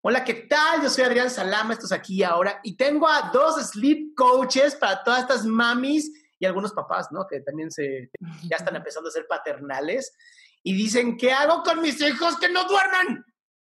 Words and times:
Hola, 0.00 0.22
¿qué 0.22 0.34
tal? 0.34 0.80
Yo 0.80 0.88
soy 0.88 1.02
Adrián 1.02 1.28
Salama, 1.28 1.72
esto 1.72 1.86
es 1.86 1.92
aquí 1.92 2.18
y 2.18 2.22
ahora, 2.22 2.60
y 2.62 2.76
tengo 2.76 3.08
a 3.08 3.30
dos 3.32 3.56
sleep 3.70 4.14
coaches 4.14 4.76
para 4.76 5.02
todas 5.02 5.22
estas 5.22 5.44
mamis 5.44 6.12
y 6.38 6.46
algunos 6.46 6.72
papás, 6.72 7.08
¿no? 7.10 7.26
Que 7.28 7.40
también 7.40 7.72
se, 7.72 8.08
ya 8.48 8.56
están 8.56 8.76
empezando 8.76 9.08
a 9.08 9.12
ser 9.12 9.26
paternales 9.26 10.16
y 10.62 10.74
dicen, 10.74 11.16
¿qué 11.16 11.32
hago 11.32 11.64
con 11.64 11.82
mis 11.82 12.00
hijos 12.00 12.38
que 12.38 12.48
no 12.48 12.62
duerman? 12.68 13.24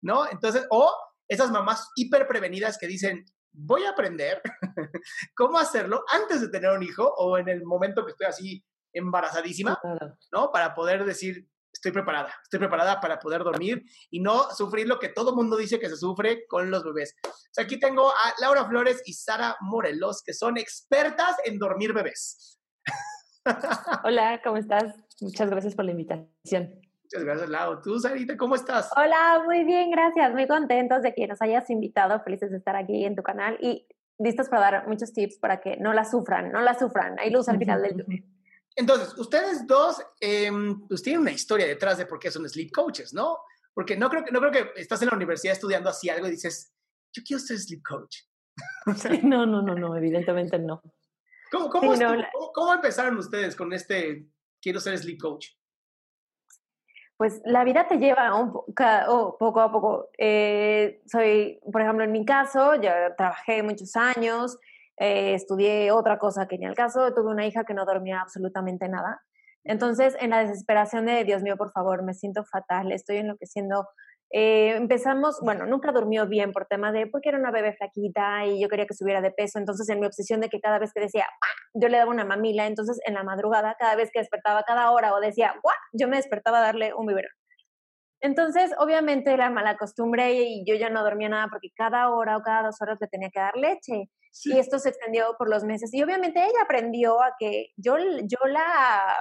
¿No? 0.03 0.29
Entonces, 0.29 0.67
o 0.69 0.95
esas 1.27 1.49
mamás 1.49 1.89
hiper 1.95 2.27
prevenidas 2.27 2.77
que 2.77 2.85
dicen, 2.85 3.25
voy 3.51 3.85
a 3.85 3.89
aprender 3.89 4.43
cómo 5.35 5.57
hacerlo 5.57 6.03
antes 6.13 6.39
de 6.39 6.49
tener 6.49 6.69
un 6.69 6.83
hijo 6.83 7.11
o 7.17 7.39
en 7.39 7.49
el 7.49 7.65
momento 7.65 8.05
que 8.05 8.11
estoy 8.11 8.27
así 8.27 8.63
embarazadísima, 8.93 9.79
¿no? 10.31 10.51
Para 10.51 10.75
poder 10.75 11.03
decir, 11.03 11.49
estoy 11.81 11.91
preparada, 11.91 12.31
estoy 12.43 12.59
preparada 12.59 13.01
para 13.01 13.17
poder 13.17 13.43
dormir 13.43 13.83
y 14.11 14.19
no 14.19 14.51
sufrir 14.51 14.87
lo 14.87 14.99
que 14.99 15.09
todo 15.09 15.35
mundo 15.35 15.57
dice 15.57 15.79
que 15.79 15.89
se 15.89 15.97
sufre 15.97 16.45
con 16.47 16.69
los 16.69 16.83
bebés. 16.83 17.15
O 17.25 17.29
sea, 17.49 17.63
aquí 17.63 17.79
tengo 17.79 18.09
a 18.09 18.33
Laura 18.39 18.65
Flores 18.65 19.01
y 19.05 19.13
Sara 19.13 19.57
Morelos, 19.61 20.21
que 20.23 20.33
son 20.33 20.57
expertas 20.57 21.37
en 21.43 21.57
dormir 21.57 21.91
bebés. 21.91 22.59
Hola, 24.03 24.39
¿cómo 24.43 24.57
estás? 24.57 24.93
Muchas 25.21 25.49
gracias 25.49 25.73
por 25.73 25.85
la 25.85 25.91
invitación. 25.91 26.79
Muchas 27.03 27.23
gracias, 27.25 27.49
Lau. 27.49 27.81
¿Tú, 27.81 27.99
Sarita, 27.99 28.37
cómo 28.37 28.53
estás? 28.53 28.91
Hola, 28.95 29.41
muy 29.43 29.63
bien, 29.63 29.89
gracias. 29.89 30.31
Muy 30.33 30.47
contentos 30.47 31.01
de 31.01 31.15
que 31.15 31.25
nos 31.25 31.41
hayas 31.41 31.67
invitado. 31.71 32.21
Felices 32.23 32.51
de 32.51 32.57
estar 32.57 32.75
aquí 32.75 33.05
en 33.05 33.15
tu 33.15 33.23
canal 33.23 33.57
y 33.59 33.87
listos 34.19 34.49
para 34.49 34.61
dar 34.61 34.87
muchos 34.87 35.13
tips 35.13 35.39
para 35.39 35.61
que 35.61 35.77
no 35.77 35.93
la 35.93 36.05
sufran, 36.05 36.51
no 36.51 36.61
la 36.61 36.77
sufran. 36.77 37.17
Hay 37.17 37.31
luz 37.31 37.49
al 37.49 37.57
final 37.57 37.81
del 37.81 37.97
túnel. 37.97 38.23
Entonces, 38.75 39.17
ustedes 39.17 39.67
dos, 39.67 40.01
em, 40.19 40.87
pues 40.87 41.01
tienen 41.01 41.21
una 41.21 41.31
historia 41.31 41.67
detrás 41.67 41.97
de 41.97 42.05
por 42.05 42.19
qué 42.19 42.31
son 42.31 42.47
sleep 42.47 42.71
coaches, 42.71 43.13
¿no? 43.13 43.39
Porque 43.73 43.97
no 43.97 44.09
creo, 44.09 44.23
que, 44.23 44.31
no 44.31 44.39
creo 44.39 44.51
que 44.51 44.81
estás 44.81 45.01
en 45.01 45.09
la 45.09 45.15
universidad 45.15 45.53
estudiando 45.53 45.89
así 45.89 46.09
algo 46.09 46.27
y 46.27 46.31
dices, 46.31 46.73
yo 47.13 47.23
quiero 47.25 47.41
ser 47.41 47.59
sleep 47.59 47.81
coach. 47.83 48.17
no, 49.23 49.45
no, 49.45 49.61
no, 49.61 49.75
no, 49.75 49.95
evidentemente 49.95 50.57
no. 50.59 50.81
¿Cómo, 51.51 51.69
cómo, 51.69 51.93
¿Cómo, 52.53 52.73
empezaron 52.73 53.17
ustedes 53.17 53.55
con 53.57 53.73
este 53.73 54.25
quiero 54.61 54.79
ser 54.79 54.97
sleep 54.97 55.19
coach? 55.19 55.47
Pues 57.17 57.41
la 57.45 57.63
vida 57.63 57.87
te 57.87 57.97
lleva 57.97 58.33
un 58.33 58.51
oh, 59.07 59.37
poco 59.37 59.59
a 59.59 59.71
poco. 59.71 60.09
Eh, 60.17 61.01
soy, 61.05 61.59
por 61.71 61.81
ejemplo, 61.81 62.05
en 62.05 62.11
mi 62.11 62.25
caso, 62.25 62.75
ya 62.75 63.15
trabajé 63.15 63.61
muchos 63.61 63.95
años, 63.95 64.57
eh, 65.01 65.33
estudié 65.33 65.91
otra 65.91 66.19
cosa 66.19 66.47
que 66.47 66.59
ni 66.59 66.65
al 66.67 66.75
caso, 66.75 67.11
tuve 67.15 67.31
una 67.31 67.47
hija 67.47 67.63
que 67.63 67.73
no 67.73 67.85
dormía 67.85 68.21
absolutamente 68.21 68.87
nada. 68.87 69.19
Entonces, 69.63 70.15
en 70.19 70.29
la 70.29 70.41
desesperación 70.41 71.07
de, 71.07 71.23
Dios 71.23 71.41
mío, 71.41 71.57
por 71.57 71.71
favor, 71.71 72.03
me 72.03 72.13
siento 72.13 72.43
fatal, 72.45 72.91
estoy 72.91 73.17
enloqueciendo. 73.17 73.87
Eh, 74.31 74.75
empezamos, 74.75 75.39
bueno, 75.41 75.65
nunca 75.65 75.91
durmió 75.91 76.27
bien 76.27 76.51
por 76.51 76.67
temas 76.67 76.93
de, 76.93 77.07
porque 77.07 77.29
era 77.29 77.39
una 77.39 77.51
bebé 77.51 77.73
flaquita 77.73 78.45
y 78.45 78.61
yo 78.61 78.69
quería 78.69 78.85
que 78.85 78.93
subiera 78.93 79.21
de 79.21 79.31
peso, 79.31 79.57
entonces 79.59 79.89
en 79.89 79.99
mi 79.99 80.05
obsesión 80.05 80.39
de 80.39 80.49
que 80.49 80.61
cada 80.61 80.79
vez 80.79 80.93
que 80.93 81.01
decía, 81.01 81.25
yo 81.73 81.89
le 81.89 81.97
daba 81.97 82.11
una 82.11 82.23
mamila, 82.23 82.67
entonces 82.67 82.99
en 83.05 83.15
la 83.15 83.23
madrugada, 83.23 83.75
cada 83.79 83.95
vez 83.95 84.09
que 84.13 84.19
despertaba 84.19 84.63
cada 84.63 84.91
hora 84.91 85.13
o 85.15 85.19
decía, 85.19 85.55
yo 85.93 86.07
me 86.07 86.17
despertaba 86.17 86.59
a 86.59 86.61
darle 86.61 86.93
un 86.93 87.07
biberón. 87.07 87.31
Entonces, 88.21 88.71
obviamente 88.77 89.35
la 89.35 89.49
mala 89.49 89.77
costumbre 89.77 90.33
y 90.33 90.63
yo 90.65 90.75
ya 90.75 90.89
no 90.89 91.03
dormía 91.03 91.29
nada 91.29 91.47
porque 91.49 91.69
cada 91.75 92.09
hora 92.11 92.37
o 92.37 92.43
cada 92.43 92.63
dos 92.63 92.79
horas 92.81 92.99
le 93.01 93.07
tenía 93.07 93.29
que 93.31 93.39
dar 93.39 93.55
leche. 93.57 94.09
Y 94.45 94.57
esto 94.57 94.79
se 94.79 94.89
extendió 94.89 95.35
por 95.37 95.49
los 95.49 95.63
meses. 95.63 95.93
Y 95.93 96.03
obviamente 96.03 96.39
ella 96.39 96.61
aprendió 96.63 97.21
a 97.21 97.33
que 97.37 97.71
yo, 97.75 97.97
yo, 98.23 98.37
la, 98.47 99.15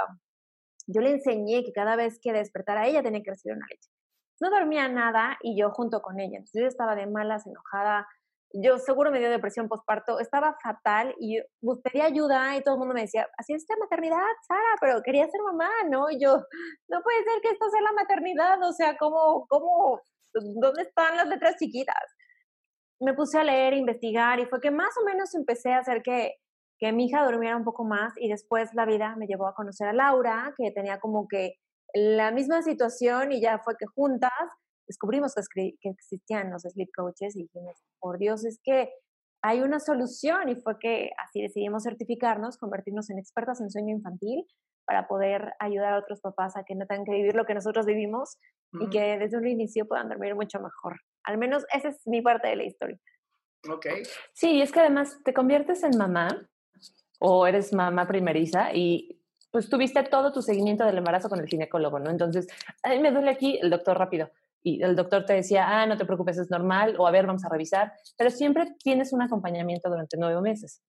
yo 0.86 1.00
le 1.00 1.12
enseñé 1.12 1.64
que 1.64 1.72
cada 1.72 1.96
vez 1.96 2.18
que 2.22 2.32
despertara 2.32 2.86
ella 2.86 3.02
tenía 3.02 3.22
que 3.22 3.30
recibir 3.30 3.56
una 3.56 3.66
leche. 3.70 3.90
No 4.38 4.50
dormía 4.50 4.88
nada 4.88 5.38
y 5.42 5.58
yo 5.58 5.70
junto 5.70 6.02
con 6.02 6.20
ella. 6.20 6.36
Entonces 6.36 6.62
yo 6.62 6.68
estaba 6.68 6.94
de 6.94 7.06
malas, 7.06 7.46
enojada. 7.46 8.06
Yo 8.52 8.78
seguro 8.78 9.10
me 9.10 9.20
dio 9.20 9.30
depresión 9.30 9.68
postparto. 9.68 10.18
Estaba 10.18 10.56
fatal 10.62 11.14
y 11.18 11.40
pues, 11.60 11.78
pedí 11.84 12.00
ayuda 12.00 12.56
y 12.56 12.62
todo 12.62 12.74
el 12.74 12.78
mundo 12.80 12.94
me 12.94 13.02
decía, 13.02 13.28
así 13.38 13.52
es 13.54 13.64
la 13.68 13.76
maternidad, 13.76 14.26
Sara, 14.46 14.76
pero 14.80 15.02
quería 15.02 15.28
ser 15.28 15.40
mamá, 15.42 15.70
¿no? 15.88 16.10
Y 16.10 16.20
yo, 16.20 16.36
no 16.88 17.02
puede 17.02 17.24
ser 17.24 17.40
que 17.42 17.50
esto 17.50 17.68
sea 17.70 17.80
la 17.82 17.92
maternidad. 17.92 18.62
O 18.62 18.72
sea, 18.72 18.96
¿cómo, 18.96 19.46
cómo, 19.48 20.00
dónde 20.34 20.82
están 20.82 21.16
las 21.16 21.28
letras 21.28 21.56
chiquitas? 21.58 22.04
me 23.00 23.14
puse 23.14 23.38
a 23.38 23.44
leer, 23.44 23.74
investigar 23.74 24.38
y 24.40 24.46
fue 24.46 24.60
que 24.60 24.70
más 24.70 24.90
o 25.00 25.04
menos 25.04 25.34
empecé 25.34 25.72
a 25.72 25.78
hacer 25.78 26.02
que, 26.02 26.34
que 26.78 26.92
mi 26.92 27.06
hija 27.06 27.24
durmiera 27.24 27.56
un 27.56 27.64
poco 27.64 27.84
más 27.84 28.12
y 28.16 28.28
después 28.28 28.70
la 28.74 28.84
vida 28.84 29.16
me 29.16 29.26
llevó 29.26 29.48
a 29.48 29.54
conocer 29.54 29.88
a 29.88 29.92
Laura, 29.92 30.54
que 30.56 30.70
tenía 30.70 31.00
como 31.00 31.26
que 31.26 31.54
la 31.94 32.30
misma 32.30 32.62
situación 32.62 33.32
y 33.32 33.40
ya 33.40 33.58
fue 33.58 33.74
que 33.78 33.86
juntas 33.86 34.30
descubrimos 34.90 35.34
que, 35.54 35.74
que 35.80 35.88
existían 35.88 36.50
los 36.50 36.62
sleep 36.62 36.90
coaches 36.96 37.36
y 37.36 37.44
dijimos, 37.44 37.76
por 38.00 38.18
Dios, 38.18 38.44
es 38.44 38.58
que 38.64 38.90
hay 39.40 39.60
una 39.60 39.78
solución 39.78 40.48
y 40.48 40.56
fue 40.56 40.80
que 40.80 41.10
así 41.16 41.40
decidimos 41.40 41.84
certificarnos, 41.84 42.58
convertirnos 42.58 43.08
en 43.08 43.20
expertas 43.20 43.60
en 43.60 43.70
sueño 43.70 43.94
infantil 43.94 44.44
para 44.84 45.06
poder 45.06 45.52
ayudar 45.60 45.94
a 45.94 45.98
otros 45.98 46.20
papás 46.20 46.56
a 46.56 46.64
que 46.64 46.74
no 46.74 46.86
tengan 46.86 47.04
que 47.04 47.12
vivir 47.12 47.36
lo 47.36 47.46
que 47.46 47.54
nosotros 47.54 47.86
vivimos 47.86 48.36
y 48.80 48.90
que 48.90 49.16
desde 49.16 49.36
un 49.36 49.46
inicio 49.46 49.86
puedan 49.86 50.08
dormir 50.08 50.34
mucho 50.34 50.58
mejor. 50.58 50.96
Al 51.22 51.38
menos 51.38 51.64
esa 51.72 51.90
es 51.90 52.04
mi 52.06 52.20
parte 52.20 52.48
de 52.48 52.56
la 52.56 52.64
historia. 52.64 52.98
Ok. 53.68 53.86
Sí, 54.32 54.60
es 54.60 54.72
que 54.72 54.80
además 54.80 55.18
te 55.24 55.32
conviertes 55.32 55.84
en 55.84 55.96
mamá 55.96 56.28
o 57.20 57.46
eres 57.46 57.72
mamá 57.72 58.08
primeriza 58.08 58.74
y 58.74 59.20
pues 59.52 59.68
tuviste 59.68 60.02
todo 60.04 60.32
tu 60.32 60.42
seguimiento 60.42 60.84
del 60.84 60.98
embarazo 60.98 61.28
con 61.28 61.38
el 61.40 61.46
ginecólogo, 61.46 61.98
¿no? 61.98 62.10
Entonces, 62.10 62.46
a 62.82 62.90
mí 62.90 62.98
me 62.98 63.10
duele 63.10 63.30
aquí, 63.30 63.58
el 63.62 63.70
doctor 63.70 63.98
rápido. 63.98 64.30
Y 64.62 64.82
el 64.82 64.94
doctor 64.94 65.24
te 65.24 65.32
decía, 65.32 65.66
ah, 65.68 65.86
no 65.86 65.96
te 65.96 66.04
preocupes, 66.04 66.38
es 66.38 66.50
normal, 66.50 66.96
o 66.98 67.06
a 67.06 67.10
ver, 67.10 67.26
vamos 67.26 67.44
a 67.44 67.48
revisar, 67.48 67.92
pero 68.16 68.30
siempre 68.30 68.74
tienes 68.82 69.12
un 69.12 69.22
acompañamiento 69.22 69.88
durante 69.88 70.16
nueve 70.18 70.40
meses. 70.40 70.82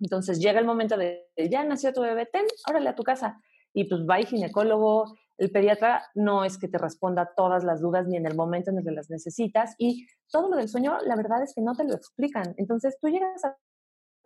Entonces 0.00 0.40
llega 0.40 0.58
el 0.58 0.66
momento 0.66 0.96
de, 0.96 1.28
ya 1.50 1.64
nació 1.64 1.92
tu 1.92 2.02
bebé, 2.02 2.26
ten, 2.26 2.44
órale 2.68 2.88
a 2.88 2.94
tu 2.94 3.02
casa. 3.02 3.40
Y 3.72 3.84
pues 3.84 4.02
va 4.02 4.18
el 4.18 4.26
ginecólogo, 4.26 5.16
el 5.38 5.50
pediatra 5.50 6.02
no 6.14 6.44
es 6.44 6.58
que 6.58 6.68
te 6.68 6.78
responda 6.78 7.32
todas 7.36 7.62
las 7.62 7.80
dudas 7.80 8.06
ni 8.06 8.16
en 8.16 8.26
el 8.26 8.34
momento 8.34 8.70
en 8.70 8.78
el 8.78 8.84
que 8.84 8.90
las 8.90 9.10
necesitas 9.10 9.74
y 9.78 10.06
todo 10.30 10.48
lo 10.48 10.56
del 10.56 10.68
sueño, 10.68 10.96
la 11.04 11.14
verdad 11.14 11.42
es 11.42 11.52
que 11.54 11.60
no 11.60 11.74
te 11.74 11.84
lo 11.84 11.94
explican. 11.94 12.54
Entonces 12.56 12.96
tú 13.00 13.08
llegas 13.08 13.44
a 13.44 13.56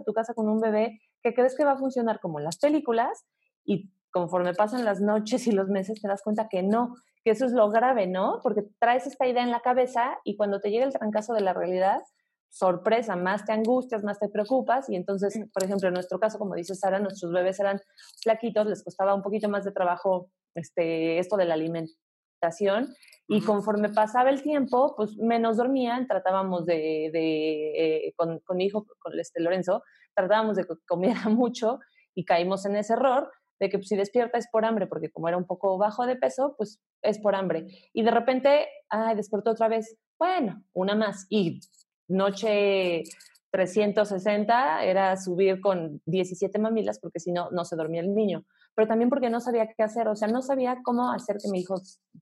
tu 0.04 0.12
casa 0.12 0.34
con 0.34 0.48
un 0.48 0.60
bebé 0.60 1.00
que 1.22 1.34
crees 1.34 1.56
que 1.56 1.64
va 1.64 1.72
a 1.72 1.78
funcionar 1.78 2.20
como 2.20 2.38
en 2.38 2.44
las 2.44 2.58
películas 2.58 3.26
y 3.64 3.90
conforme 4.10 4.54
pasan 4.54 4.84
las 4.84 5.00
noches 5.00 5.46
y 5.46 5.52
los 5.52 5.68
meses 5.68 6.00
te 6.00 6.08
das 6.08 6.22
cuenta 6.22 6.48
que 6.48 6.62
no, 6.62 6.94
que 7.24 7.30
eso 7.30 7.46
es 7.46 7.52
lo 7.52 7.70
grave, 7.70 8.06
¿no? 8.06 8.40
Porque 8.42 8.62
traes 8.78 9.06
esta 9.06 9.26
idea 9.26 9.42
en 9.42 9.50
la 9.50 9.60
cabeza 9.60 10.18
y 10.24 10.36
cuando 10.36 10.60
te 10.60 10.70
llega 10.70 10.84
el 10.84 10.92
trancazo 10.92 11.34
de 11.34 11.42
la 11.42 11.52
realidad, 11.52 12.02
sorpresa, 12.50 13.14
más 13.14 13.44
te 13.44 13.52
angustias, 13.52 14.02
más 14.02 14.18
te 14.18 14.28
preocupas 14.28 14.88
y 14.88 14.96
entonces, 14.96 15.38
por 15.52 15.62
ejemplo, 15.62 15.88
en 15.88 15.94
nuestro 15.94 16.18
caso, 16.18 16.38
como 16.38 16.54
dice 16.54 16.74
Sara, 16.74 16.98
nuestros 16.98 17.32
bebés 17.32 17.60
eran 17.60 17.80
flaquitos, 18.22 18.66
les 18.66 18.82
costaba 18.82 19.14
un 19.14 19.22
poquito 19.22 19.48
más 19.48 19.64
de 19.64 19.72
trabajo 19.72 20.30
este, 20.54 21.18
esto 21.18 21.36
de 21.36 21.44
la 21.44 21.54
alimentación 21.54 22.94
y 23.28 23.42
conforme 23.42 23.90
pasaba 23.90 24.30
el 24.30 24.42
tiempo, 24.42 24.94
pues 24.96 25.16
menos 25.16 25.58
dormían, 25.58 26.08
tratábamos 26.08 26.66
de, 26.66 27.10
de 27.12 28.06
eh, 28.06 28.12
con, 28.16 28.40
con, 28.40 28.56
mi 28.56 28.64
hijo, 28.66 28.84
con 28.98 29.18
este 29.18 29.40
Lorenzo, 29.40 29.84
tratábamos 30.14 30.56
de 30.56 30.64
que 30.64 30.74
comiera 30.86 31.22
mucho 31.28 31.78
y 32.14 32.24
caímos 32.24 32.66
en 32.66 32.76
ese 32.76 32.94
error, 32.94 33.30
de 33.60 33.68
que 33.68 33.78
pues, 33.78 33.88
si 33.88 33.96
despierta 33.96 34.38
es 34.38 34.48
por 34.50 34.64
hambre, 34.64 34.86
porque 34.86 35.10
como 35.10 35.28
era 35.28 35.36
un 35.36 35.46
poco 35.46 35.76
bajo 35.78 36.06
de 36.06 36.16
peso, 36.16 36.54
pues 36.56 36.80
es 37.02 37.18
por 37.20 37.34
hambre. 37.34 37.66
Y 37.92 38.02
de 38.02 38.10
repente, 38.10 38.66
ay, 38.88 39.14
despertó 39.14 39.50
otra 39.50 39.68
vez, 39.68 39.96
bueno, 40.18 40.64
una 40.72 40.94
más. 40.94 41.26
Y 41.28 41.60
noche 42.08 43.02
360 43.50 44.84
era 44.84 45.16
subir 45.16 45.60
con 45.60 46.00
17 46.06 46.58
mamilas, 46.58 46.98
porque 46.98 47.20
si 47.20 47.32
no, 47.32 47.50
no 47.50 47.64
se 47.64 47.76
dormía 47.76 48.00
el 48.00 48.14
niño. 48.14 48.44
Pero 48.74 48.88
también 48.88 49.10
porque 49.10 49.28
no 49.28 49.40
sabía 49.40 49.68
qué 49.76 49.82
hacer, 49.82 50.08
o 50.08 50.16
sea, 50.16 50.28
no 50.28 50.40
sabía 50.40 50.78
cómo 50.82 51.12
hacer 51.12 51.36
que 51.36 51.50
mi 51.50 51.60
hijo 51.60 51.80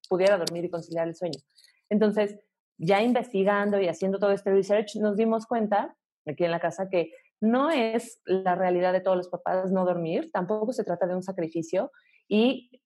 pudiera 0.09 0.39
dormir 0.39 0.65
y 0.65 0.71
conciliar 0.71 1.07
el 1.07 1.15
sueño. 1.15 1.39
Entonces, 1.89 2.37
ya 2.79 3.03
investigando 3.03 3.81
y 3.81 3.89
haciendo 3.89 4.19
todo 4.19 4.33
este 4.33 4.51
research, 4.51 4.97
nos 4.97 5.17
dimos 5.17 5.47
cuenta 5.47 5.95
aquí 6.27 6.45
en 6.45 6.51
la 6.51 6.61
casa 6.61 6.89
que 6.91 7.13
no 7.41 7.71
es 7.71 8.21
la 8.25 8.55
realidad 8.55 8.93
de 8.93 9.01
todos 9.01 9.17
los 9.17 9.29
papás 9.29 9.71
no 9.71 9.85
dormir, 9.85 10.31
tampoco 10.33 10.73
se 10.73 10.85
trata 10.85 11.07
de 11.07 11.15
un 11.15 11.23
sacrificio 11.23 11.93
y 12.29 12.81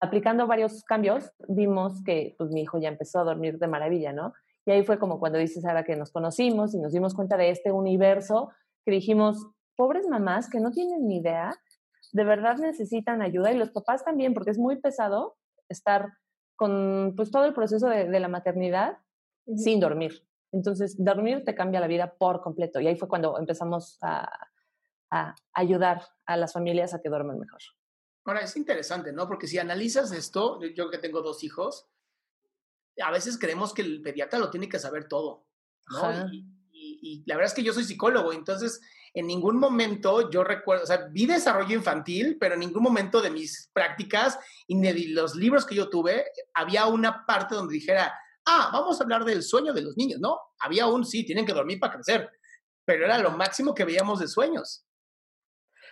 aplicando 0.00 0.46
varios 0.46 0.84
cambios 0.84 1.32
vimos 1.48 2.02
que 2.04 2.34
pues 2.38 2.50
mi 2.50 2.62
hijo 2.62 2.78
ya 2.78 2.88
empezó 2.88 3.20
a 3.20 3.24
dormir 3.24 3.58
de 3.58 3.68
maravilla, 3.68 4.12
¿no? 4.12 4.32
Y 4.66 4.70
ahí 4.70 4.84
fue 4.84 4.98
como 4.98 5.18
cuando 5.18 5.38
dices 5.38 5.64
ahora 5.64 5.84
que 5.84 5.96
nos 5.96 6.10
conocimos 6.10 6.74
y 6.74 6.78
nos 6.78 6.92
dimos 6.92 7.14
cuenta 7.14 7.36
de 7.36 7.50
este 7.50 7.72
universo 7.72 8.50
que 8.84 8.90
dijimos, 8.90 9.46
pobres 9.76 10.08
mamás 10.08 10.50
que 10.50 10.60
no 10.60 10.70
tienen 10.70 11.06
ni 11.06 11.18
idea, 11.18 11.54
de 12.12 12.24
verdad 12.24 12.56
necesitan 12.58 13.22
ayuda 13.22 13.52
y 13.52 13.58
los 13.58 13.70
papás 13.70 14.04
también, 14.04 14.34
porque 14.34 14.50
es 14.50 14.58
muy 14.58 14.76
pesado 14.76 15.36
estar 15.68 16.12
con 16.56 17.14
pues 17.16 17.30
todo 17.30 17.44
el 17.44 17.54
proceso 17.54 17.88
de, 17.88 18.08
de 18.08 18.20
la 18.20 18.28
maternidad 18.28 18.98
sin 19.56 19.80
dormir. 19.80 20.27
Entonces, 20.52 20.96
dormir 20.98 21.44
te 21.44 21.54
cambia 21.54 21.80
la 21.80 21.86
vida 21.86 22.14
por 22.14 22.40
completo. 22.40 22.80
Y 22.80 22.86
ahí 22.86 22.96
fue 22.96 23.08
cuando 23.08 23.38
empezamos 23.38 23.98
a, 24.02 24.28
ayudar 25.54 26.02
a 26.26 26.36
las 26.36 26.52
familias 26.52 26.92
a 26.92 27.00
que 27.00 27.08
duerman 27.08 27.38
mejor. 27.38 27.60
Ahora, 28.26 28.40
es 28.40 28.56
interesante, 28.56 29.10
¿no? 29.10 29.26
Porque 29.26 29.46
si 29.46 29.58
analizas 29.58 30.12
esto, 30.12 30.60
yo 30.62 30.90
que 30.90 30.98
tengo 30.98 31.22
dos 31.22 31.42
hijos, 31.44 31.88
a 33.02 33.10
veces 33.10 33.38
creemos 33.38 33.72
que 33.72 33.80
el 33.80 34.02
pediatra 34.02 34.38
lo 34.38 34.50
tiene 34.50 34.68
que 34.68 34.78
saber 34.78 35.08
todo, 35.08 35.46
¿no? 35.90 36.30
Y, 36.30 36.46
y, 36.72 37.24
la 37.26 37.36
verdad 37.36 37.50
es 37.50 37.54
que 37.54 37.62
yo 37.62 37.72
soy 37.72 37.84
psicólogo, 37.84 38.32
entonces 38.34 38.80
en 39.14 39.26
ningún 39.26 39.58
momento 39.58 40.30
yo 40.30 40.44
recuerdo, 40.44 40.84
o 40.84 40.86
sea, 40.86 41.08
vi 41.10 41.26
desarrollo 41.26 41.74
infantil, 41.74 42.36
pero 42.38 42.54
en 42.54 42.60
ningún 42.60 42.82
momento 42.82 43.20
de 43.20 43.30
mis 43.30 43.70
prácticas 43.72 44.38
y 44.66 44.78
de 44.80 45.08
los 45.08 45.34
libros 45.34 45.64
que 45.64 45.74
yo 45.74 45.88
tuve, 45.88 46.26
había 46.54 46.86
una 46.86 47.24
parte 47.26 47.54
donde 47.54 47.74
dijera, 47.74 48.14
ah, 48.48 48.70
vamos 48.72 49.00
a 49.00 49.04
hablar 49.04 49.24
del 49.24 49.42
sueño 49.42 49.72
de 49.72 49.82
los 49.82 49.96
niños, 49.96 50.20
¿no? 50.20 50.38
Había 50.60 50.86
un 50.86 51.04
sí, 51.04 51.24
tienen 51.24 51.46
que 51.46 51.52
dormir 51.52 51.78
para 51.78 51.94
crecer, 51.94 52.30
pero 52.84 53.04
era 53.04 53.18
lo 53.18 53.30
máximo 53.30 53.74
que 53.74 53.84
veíamos 53.84 54.20
de 54.20 54.28
sueños. 54.28 54.86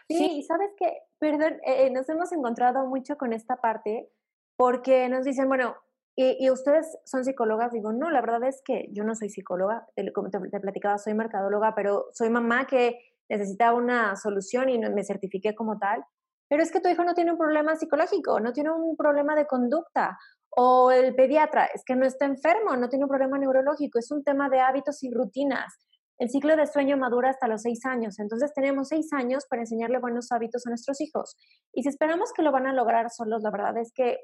Sí, 0.08 0.43
sabes 0.47 0.70
que, 0.79 0.93
perdón, 1.19 1.58
eh, 1.64 1.91
nos 1.91 2.08
hemos 2.08 2.32
encontrado 2.32 2.87
mucho 2.87 3.17
con 3.17 3.32
esta 3.32 3.56
parte 3.56 4.08
porque 4.56 5.08
nos 5.08 5.25
dicen, 5.25 5.49
bueno, 5.49 5.76
y, 6.19 6.49
ustedes 6.49 6.97
son 7.05 7.26
psicólogas, 7.26 7.73
digo, 7.73 7.93
no, 7.93 8.11
la 8.11 8.23
verdad 8.23 8.43
es 8.44 8.62
que 8.64 8.88
yo 8.93 9.05
no 9.05 9.14
soy 9.14 9.29
psicóloga, 9.29 9.87
como 10.14 10.31
te, 10.31 10.38
te, 10.49 10.61
platicaba, 10.61 10.97
soy 10.97 11.12
mercadóloga, 11.12 11.75
pero 11.75 12.06
soy 12.14 12.31
mamá 12.31 12.67
que 12.67 12.99
necesita 13.29 13.75
una 13.75 14.17
solución 14.17 14.70
y 14.70 14.79
me 14.79 15.05
certifiqué 15.05 15.55
como 15.55 15.79
tal. 15.79 16.03
Pero 16.48 16.62
es 16.62 16.70
que 16.70 16.81
tu 16.81 16.88
hijo 16.88 17.04
no 17.04 17.14
tiene 17.14 17.32
un 17.32 17.38
problema 17.38 17.76
psicológico, 17.76 18.40
no 18.40 18.52
tiene 18.52 18.70
un 18.70 18.96
problema 18.96 19.34
de 19.34 19.46
conducta, 19.46 20.16
o 20.58 20.90
el 20.90 21.14
pediatra, 21.14 21.66
es 21.66 21.84
que 21.84 21.96
no 21.96 22.06
está 22.06 22.25
enfermo, 22.25 22.76
no 22.76 22.88
tiene 22.88 23.04
un 23.04 23.10
problema 23.10 23.38
neurológico, 23.38 23.98
es 23.98 24.10
un 24.10 24.25
tema 24.25 24.48
de 24.48 24.60
hábitos 24.60 25.02
y 25.02 25.10
rutinas. 25.10 25.87
El 26.19 26.31
ciclo 26.31 26.56
de 26.56 26.66
sueño 26.66 26.96
madura 26.96 27.28
hasta 27.28 27.46
los 27.46 27.60
seis 27.60 27.84
años, 27.84 28.19
entonces 28.19 28.52
tenemos 28.54 28.88
seis 28.88 29.12
años 29.12 29.44
para 29.50 29.62
enseñarle 29.62 29.98
buenos 29.98 30.32
hábitos 30.32 30.66
a 30.66 30.70
nuestros 30.70 31.00
hijos. 31.02 31.37
Y 31.75 31.82
si 31.82 31.90
esperamos 31.90 32.32
que 32.32 32.43
lo 32.43 32.52
van 32.52 32.66
a 32.66 32.72
lograr 32.72 33.10
solos, 33.10 33.43
la 33.43 33.50
verdad 33.50 33.76
es 33.76 33.93
que 33.94 34.19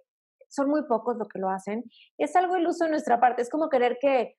son 0.49 0.71
muy 0.71 0.87
pocos 0.87 1.19
lo 1.19 1.27
que 1.27 1.39
lo 1.39 1.51
hacen. 1.51 1.85
Es 2.17 2.35
algo 2.35 2.57
iluso 2.57 2.85
de 2.85 2.91
nuestra 2.91 3.21
parte, 3.21 3.43
es 3.43 3.51
como 3.51 3.69
querer 3.69 3.99
que 4.01 4.37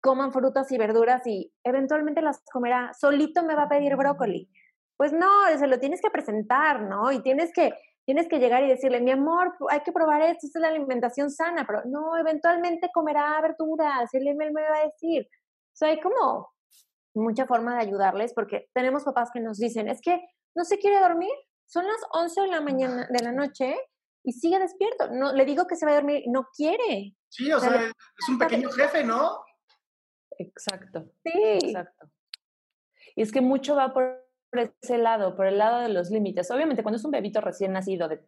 coman 0.00 0.32
frutas 0.32 0.70
y 0.70 0.78
verduras 0.78 1.26
y 1.26 1.52
eventualmente 1.64 2.22
las 2.22 2.40
comerá. 2.52 2.92
Solito 2.94 3.42
me 3.42 3.56
va 3.56 3.64
a 3.64 3.68
pedir 3.68 3.96
brócoli. 3.96 4.48
Pues 4.96 5.12
no, 5.12 5.28
se 5.58 5.66
lo 5.66 5.78
tienes 5.78 6.00
que 6.00 6.10
presentar, 6.10 6.82
¿no? 6.82 7.10
Y 7.12 7.22
tienes 7.22 7.52
que 7.52 7.72
tienes 8.04 8.28
que 8.28 8.38
llegar 8.38 8.64
y 8.64 8.68
decirle, 8.68 9.00
mi 9.00 9.12
amor, 9.12 9.54
hay 9.70 9.80
que 9.80 9.92
probar 9.92 10.22
esto, 10.22 10.46
esta 10.46 10.58
es 10.58 10.62
la 10.62 10.68
alimentación 10.68 11.30
sana, 11.30 11.64
pero 11.66 11.82
no, 11.84 12.16
eventualmente 12.16 12.90
comerá 12.92 13.40
verduras, 13.40 14.12
él 14.12 14.34
me, 14.34 14.50
va 14.50 14.78
a 14.78 14.86
decir. 14.86 15.22
O 15.24 15.74
sea, 15.74 15.88
hay 15.88 16.00
como 16.00 16.50
mucha 17.14 17.46
forma 17.46 17.76
de 17.76 17.82
ayudarles 17.82 18.32
porque 18.34 18.68
tenemos 18.74 19.04
papás 19.04 19.30
que 19.32 19.40
nos 19.40 19.58
dicen, 19.58 19.88
es 19.88 20.00
que 20.00 20.20
no 20.54 20.64
se 20.64 20.78
quiere 20.78 21.00
dormir, 21.00 21.30
son 21.66 21.86
las 21.86 22.00
11 22.12 22.40
de 22.40 22.46
la 22.48 22.60
mañana, 22.60 23.08
de 23.08 23.22
la 23.22 23.32
noche 23.32 23.76
y 24.24 24.32
sigue 24.32 24.58
despierto. 24.58 25.08
No, 25.10 25.32
le 25.32 25.44
digo 25.44 25.66
que 25.66 25.76
se 25.76 25.86
va 25.86 25.92
a 25.92 25.96
dormir, 25.96 26.24
no 26.26 26.48
quiere. 26.54 27.16
Sí, 27.28 27.52
o, 27.52 27.60
sea, 27.60 27.84
es 27.84 28.28
un 28.28 28.38
pequeño 28.38 28.68
jefe, 28.76 29.04
¿no? 29.04 29.44
Exacto. 30.38 31.10
Sí. 31.24 31.58
Exacto. 31.62 32.10
Y 33.14 33.22
es 33.22 33.32
que 33.32 33.40
mucho 33.40 33.76
va 33.76 33.92
por 33.92 34.22
por 34.52 34.60
ese 34.82 34.98
lado, 34.98 35.34
por 35.34 35.46
el 35.46 35.56
lado 35.56 35.80
de 35.80 35.88
los 35.88 36.10
límites. 36.10 36.50
Obviamente, 36.50 36.82
cuando 36.82 36.98
es 36.98 37.04
un 37.04 37.10
bebito 37.10 37.40
recién 37.40 37.72
nacido 37.72 38.06
de 38.06 38.20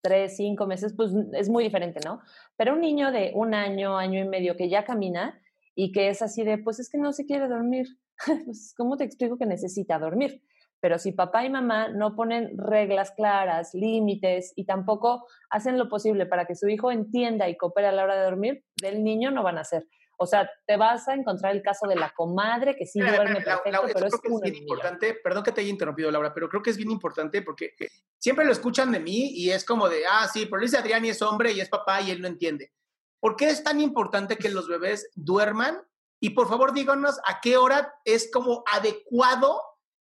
tres, 0.00 0.36
cinco 0.36 0.66
meses, 0.66 0.94
pues 0.96 1.10
es 1.32 1.48
muy 1.48 1.64
diferente, 1.64 1.98
¿no? 2.04 2.20
Pero 2.56 2.74
un 2.74 2.80
niño 2.80 3.10
de 3.10 3.32
un 3.34 3.52
año, 3.52 3.98
año 3.98 4.20
y 4.20 4.28
medio 4.28 4.56
que 4.56 4.70
ya 4.70 4.84
camina 4.84 5.40
y 5.74 5.90
que 5.90 6.08
es 6.08 6.22
así 6.22 6.44
de, 6.44 6.58
pues 6.58 6.78
es 6.78 6.88
que 6.88 6.98
no 6.98 7.12
se 7.12 7.26
quiere 7.26 7.48
dormir, 7.48 7.88
pues 8.44 8.74
¿cómo 8.76 8.96
te 8.96 9.02
explico 9.02 9.36
que 9.36 9.44
necesita 9.44 9.98
dormir? 9.98 10.40
Pero 10.80 10.98
si 10.98 11.12
papá 11.12 11.44
y 11.44 11.50
mamá 11.50 11.88
no 11.88 12.14
ponen 12.14 12.56
reglas 12.56 13.10
claras, 13.10 13.74
límites 13.74 14.52
y 14.54 14.66
tampoco 14.66 15.26
hacen 15.50 15.78
lo 15.78 15.88
posible 15.88 16.26
para 16.26 16.46
que 16.46 16.54
su 16.54 16.68
hijo 16.68 16.92
entienda 16.92 17.48
y 17.48 17.56
coopere 17.56 17.88
a 17.88 17.92
la 17.92 18.04
hora 18.04 18.16
de 18.16 18.24
dormir, 18.24 18.64
del 18.80 19.02
niño 19.02 19.32
no 19.32 19.42
van 19.42 19.58
a 19.58 19.62
hacer. 19.62 19.86
O 20.22 20.26
sea, 20.26 20.50
te 20.66 20.76
vas 20.76 21.08
a 21.08 21.14
encontrar 21.14 21.56
el 21.56 21.62
caso 21.62 21.86
de 21.86 21.96
la 21.96 22.10
comadre 22.10 22.76
que 22.76 22.84
sí 22.84 23.00
duerme 23.00 23.40
perfecto, 23.40 23.80
pero 23.94 24.06
es, 24.06 24.20
que 24.20 24.28
es 24.28 24.40
bien 24.42 24.56
importante. 24.56 25.14
Perdón 25.14 25.42
que 25.42 25.50
te 25.50 25.62
haya 25.62 25.70
interrumpido, 25.70 26.10
Laura, 26.10 26.34
pero 26.34 26.46
creo 26.46 26.62
que 26.62 26.68
es 26.68 26.76
bien 26.76 26.90
importante 26.90 27.40
porque 27.40 27.74
siempre 28.18 28.44
lo 28.44 28.52
escuchan 28.52 28.92
de 28.92 29.00
mí 29.00 29.30
y 29.32 29.50
es 29.50 29.64
como 29.64 29.88
de, 29.88 30.02
ah, 30.06 30.28
sí, 30.30 30.44
pero 30.44 30.60
dice 30.60 30.76
Adrián 30.76 31.06
y 31.06 31.08
es 31.08 31.22
hombre 31.22 31.52
y 31.52 31.60
es 31.62 31.70
papá 31.70 32.02
y 32.02 32.10
él 32.10 32.20
no 32.20 32.28
entiende. 32.28 32.70
¿Por 33.18 33.34
qué 33.34 33.48
es 33.48 33.64
tan 33.64 33.80
importante 33.80 34.36
que 34.36 34.50
los 34.50 34.68
bebés 34.68 35.10
duerman? 35.14 35.80
Y 36.20 36.30
por 36.30 36.50
favor, 36.50 36.74
díganos 36.74 37.18
a 37.26 37.40
qué 37.40 37.56
hora 37.56 37.94
es 38.04 38.30
como 38.30 38.62
adecuado 38.70 39.58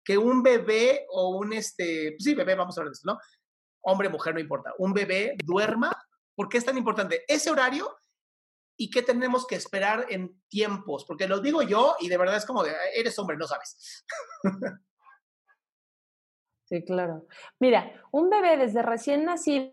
que 0.03 0.19
un 0.19 0.43
bebé 0.43 1.07
o 1.09 1.29
un, 1.29 1.53
este, 1.53 2.11
pues 2.11 2.23
sí, 2.23 2.35
bebé, 2.35 2.53
vamos 2.53 2.77
a 2.77 2.81
hablar 2.81 2.91
de 2.91 2.97
esto, 2.97 3.11
¿no? 3.11 3.19
Hombre, 3.81 4.09
mujer, 4.09 4.35
no 4.35 4.39
importa. 4.39 4.75
Un 4.77 4.93
bebé 4.93 5.35
duerma. 5.43 5.91
¿Por 6.35 6.49
qué 6.49 6.59
es 6.59 6.65
tan 6.65 6.77
importante? 6.77 7.23
Ese 7.27 7.49
horario 7.49 7.97
y 8.83 8.89
qué 8.89 9.01
tenemos 9.01 9.47
que 9.47 9.55
esperar 9.55 10.07
en 10.09 10.41
tiempos, 10.49 11.05
porque 11.05 11.25
lo 11.25 11.39
digo 11.39 11.61
yo 11.61 11.95
y 12.01 12.09
de 12.09 12.17
verdad 12.17 12.35
es 12.35 12.45
como 12.45 12.63
de, 12.63 12.73
eres 12.93 13.17
hombre, 13.17 13.37
no 13.37 13.47
sabes. 13.47 14.03
Sí, 16.65 16.83
claro. 16.85 17.27
Mira, 17.59 17.91
un 18.11 18.29
bebé 18.29 18.57
desde 18.57 18.81
recién 18.81 19.25
nacido 19.25 19.69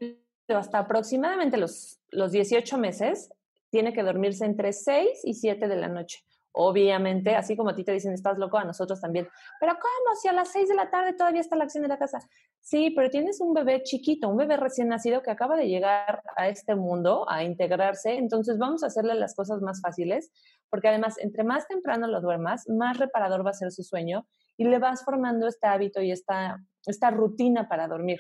hasta 0.48 0.80
aproximadamente 0.80 1.56
los, 1.56 2.00
los 2.10 2.32
18 2.32 2.76
meses 2.78 3.30
tiene 3.70 3.94
que 3.94 4.02
dormirse 4.02 4.44
entre 4.44 4.72
6 4.72 5.20
y 5.22 5.34
7 5.34 5.68
de 5.68 5.76
la 5.76 5.88
noche. 5.88 6.18
Obviamente, 6.52 7.36
así 7.36 7.56
como 7.56 7.70
a 7.70 7.74
ti 7.74 7.84
te 7.84 7.92
dicen, 7.92 8.12
estás 8.12 8.36
loco, 8.38 8.58
a 8.58 8.64
nosotros 8.64 9.00
también. 9.00 9.28
Pero 9.60 9.74
¿cómo? 9.74 10.16
Si 10.20 10.26
a 10.28 10.32
las 10.32 10.50
6 10.50 10.68
de 10.68 10.74
la 10.74 10.90
tarde 10.90 11.12
todavía 11.12 11.40
está 11.40 11.54
la 11.54 11.64
acción 11.64 11.82
de 11.82 11.88
la 11.88 11.98
casa. 11.98 12.18
Sí, 12.60 12.90
pero 12.90 13.08
tienes 13.08 13.40
un 13.40 13.54
bebé 13.54 13.82
chiquito, 13.82 14.28
un 14.28 14.36
bebé 14.36 14.56
recién 14.56 14.88
nacido 14.88 15.22
que 15.22 15.30
acaba 15.30 15.56
de 15.56 15.68
llegar 15.68 16.22
a 16.36 16.48
este 16.48 16.74
mundo, 16.74 17.24
a 17.30 17.44
integrarse. 17.44 18.16
Entonces 18.16 18.58
vamos 18.58 18.82
a 18.82 18.88
hacerle 18.88 19.14
las 19.14 19.34
cosas 19.34 19.62
más 19.62 19.80
fáciles, 19.80 20.32
porque 20.70 20.88
además, 20.88 21.18
entre 21.18 21.44
más 21.44 21.68
temprano 21.68 22.08
lo 22.08 22.20
duermas, 22.20 22.68
más 22.68 22.98
reparador 22.98 23.46
va 23.46 23.50
a 23.50 23.54
ser 23.54 23.70
su 23.70 23.84
sueño 23.84 24.26
y 24.56 24.64
le 24.64 24.78
vas 24.78 25.04
formando 25.04 25.46
este 25.46 25.68
hábito 25.68 26.02
y 26.02 26.10
esta, 26.10 26.58
esta 26.84 27.10
rutina 27.10 27.68
para 27.68 27.86
dormir. 27.86 28.18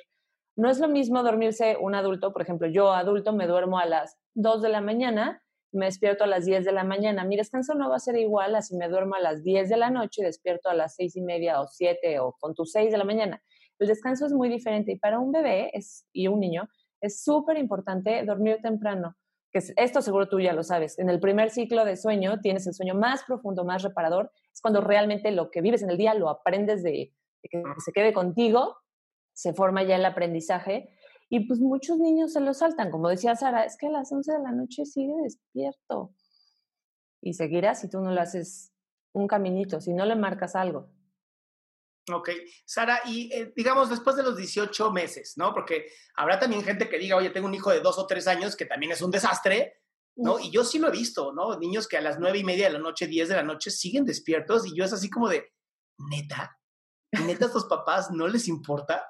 No 0.56 0.70
es 0.70 0.78
lo 0.78 0.88
mismo 0.88 1.22
dormirse 1.22 1.76
un 1.80 1.94
adulto, 1.94 2.32
por 2.32 2.42
ejemplo, 2.42 2.68
yo 2.68 2.92
adulto 2.92 3.32
me 3.32 3.46
duermo 3.46 3.78
a 3.78 3.86
las 3.86 4.16
2 4.34 4.62
de 4.62 4.68
la 4.68 4.80
mañana 4.80 5.42
me 5.72 5.86
despierto 5.86 6.24
a 6.24 6.26
las 6.26 6.44
10 6.44 6.64
de 6.64 6.72
la 6.72 6.84
mañana. 6.84 7.24
Mi 7.24 7.36
descanso 7.36 7.74
no 7.74 7.90
va 7.90 7.96
a 7.96 8.00
ser 8.00 8.16
igual 8.16 8.54
a 8.54 8.62
si 8.62 8.76
me 8.76 8.88
duermo 8.88 9.14
a 9.14 9.20
las 9.20 9.42
10 9.42 9.68
de 9.68 9.76
la 9.76 9.90
noche 9.90 10.22
y 10.22 10.24
despierto 10.24 10.68
a 10.68 10.74
las 10.74 10.96
6 10.96 11.16
y 11.16 11.22
media 11.22 11.60
o 11.60 11.66
7 11.66 12.20
o 12.20 12.36
con 12.38 12.54
tus 12.54 12.72
6 12.72 12.90
de 12.90 12.98
la 12.98 13.04
mañana. 13.04 13.42
El 13.78 13.88
descanso 13.88 14.26
es 14.26 14.32
muy 14.32 14.48
diferente 14.48 14.92
y 14.92 14.98
para 14.98 15.18
un 15.18 15.32
bebé 15.32 15.70
y 16.12 16.28
un 16.28 16.40
niño 16.40 16.68
es 17.00 17.22
súper 17.22 17.56
importante 17.56 18.24
dormir 18.24 18.58
temprano. 18.62 19.16
Que 19.52 19.60
esto 19.76 20.02
seguro 20.02 20.28
tú 20.28 20.38
ya 20.38 20.52
lo 20.52 20.62
sabes. 20.62 20.98
En 20.98 21.08
el 21.08 21.18
primer 21.18 21.50
ciclo 21.50 21.84
de 21.84 21.96
sueño 21.96 22.40
tienes 22.40 22.66
el 22.66 22.74
sueño 22.74 22.94
más 22.94 23.24
profundo, 23.24 23.64
más 23.64 23.82
reparador. 23.82 24.30
Es 24.52 24.60
cuando 24.60 24.80
realmente 24.80 25.30
lo 25.30 25.50
que 25.50 25.60
vives 25.60 25.82
en 25.82 25.90
el 25.90 25.96
día 25.96 26.14
lo 26.14 26.28
aprendes 26.28 26.82
de, 26.82 27.12
de 27.42 27.48
que 27.48 27.62
se 27.78 27.92
quede 27.92 28.12
contigo, 28.12 28.76
se 29.32 29.54
forma 29.54 29.82
ya 29.82 29.96
el 29.96 30.04
aprendizaje 30.04 30.90
y 31.32 31.46
pues 31.46 31.60
muchos 31.60 31.96
niños 31.98 32.32
se 32.32 32.40
lo 32.40 32.52
saltan, 32.52 32.90
como 32.90 33.08
decía 33.08 33.36
Sara, 33.36 33.64
es 33.64 33.76
que 33.76 33.86
a 33.86 33.90
las 33.90 34.10
11 34.10 34.32
de 34.32 34.38
la 34.40 34.50
noche 34.50 34.84
sigue 34.84 35.14
despierto. 35.22 36.12
Y 37.22 37.34
seguirá 37.34 37.76
si 37.76 37.88
tú 37.88 38.00
no 38.00 38.10
le 38.10 38.20
haces 38.20 38.72
un 39.12 39.28
caminito, 39.28 39.80
si 39.80 39.94
no 39.94 40.04
le 40.04 40.16
marcas 40.16 40.56
algo. 40.56 40.90
Ok, 42.12 42.30
Sara, 42.64 43.02
y 43.06 43.32
eh, 43.32 43.52
digamos 43.54 43.88
después 43.88 44.16
de 44.16 44.24
los 44.24 44.36
18 44.36 44.90
meses, 44.90 45.34
¿no? 45.36 45.54
Porque 45.54 45.86
habrá 46.16 46.40
también 46.40 46.64
gente 46.64 46.88
que 46.88 46.98
diga, 46.98 47.14
oye, 47.14 47.30
tengo 47.30 47.46
un 47.46 47.54
hijo 47.54 47.70
de 47.70 47.80
dos 47.80 47.96
o 47.98 48.08
tres 48.08 48.26
años 48.26 48.56
que 48.56 48.66
también 48.66 48.90
es 48.90 49.00
un 49.00 49.12
desastre, 49.12 49.82
¿no? 50.16 50.40
Y 50.40 50.50
yo 50.50 50.64
sí 50.64 50.80
lo 50.80 50.88
he 50.88 50.92
visto, 50.92 51.32
¿no? 51.32 51.56
Niños 51.60 51.86
que 51.86 51.96
a 51.96 52.00
las 52.00 52.18
nueve 52.18 52.38
y 52.38 52.44
media 52.44 52.66
de 52.66 52.72
la 52.72 52.80
noche, 52.80 53.06
diez 53.06 53.28
de 53.28 53.36
la 53.36 53.44
noche 53.44 53.70
siguen 53.70 54.04
despiertos 54.04 54.66
y 54.66 54.74
yo 54.74 54.84
es 54.84 54.92
así 54.92 55.08
como 55.08 55.28
de, 55.28 55.52
neta, 55.96 56.58
neta 57.24 57.44
a 57.44 57.48
estos 57.48 57.66
papás 57.66 58.10
no 58.10 58.26
les 58.26 58.48
importa. 58.48 59.06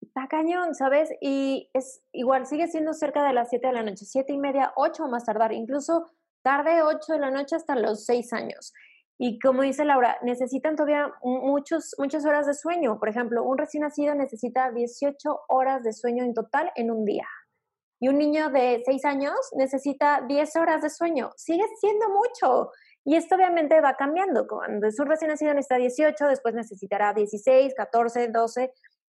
Está 0.00 0.28
cañón, 0.28 0.74
¿sabes? 0.74 1.10
Y 1.20 1.70
es 1.72 2.02
igual, 2.12 2.46
sigue 2.46 2.68
siendo 2.68 2.92
cerca 2.92 3.26
de 3.26 3.32
las 3.32 3.50
siete 3.50 3.68
de 3.68 3.72
la 3.72 3.82
noche, 3.82 4.04
siete 4.04 4.32
y 4.32 4.38
media, 4.38 4.72
ocho 4.76 5.08
más 5.08 5.24
tardar, 5.24 5.52
incluso 5.52 6.10
tarde 6.42 6.82
ocho 6.82 7.14
de 7.14 7.18
la 7.18 7.30
noche 7.30 7.56
hasta 7.56 7.74
los 7.74 8.04
seis 8.04 8.32
años. 8.32 8.72
Y 9.18 9.38
como 9.38 9.62
dice 9.62 9.84
Laura, 9.84 10.18
necesitan 10.22 10.76
todavía 10.76 11.10
muchos, 11.22 11.94
muchas 11.98 12.26
horas 12.26 12.46
de 12.46 12.54
sueño. 12.54 12.98
Por 12.98 13.08
ejemplo, 13.08 13.42
un 13.44 13.56
recién 13.56 13.82
nacido 13.82 14.14
necesita 14.14 14.70
18 14.70 15.40
horas 15.48 15.82
de 15.82 15.92
sueño 15.92 16.22
en 16.22 16.34
total 16.34 16.70
en 16.74 16.90
un 16.90 17.04
día. 17.04 17.26
Y 17.98 18.08
un 18.08 18.18
niño 18.18 18.50
de 18.50 18.82
6 18.84 19.04
años 19.06 19.34
necesita 19.56 20.22
10 20.28 20.56
horas 20.56 20.82
de 20.82 20.90
sueño. 20.90 21.30
Sigue 21.36 21.64
siendo 21.80 22.10
mucho. 22.10 22.70
Y 23.04 23.16
esto 23.16 23.36
obviamente 23.36 23.80
va 23.80 23.94
cambiando. 23.94 24.46
Cuando 24.46 24.86
es 24.86 25.00
un 25.00 25.06
recién 25.06 25.30
nacido 25.30 25.54
necesita 25.54 25.76
18, 25.76 26.26
después 26.26 26.54
necesitará 26.54 27.14
16, 27.14 27.74
14, 27.74 28.28
12 28.28 28.72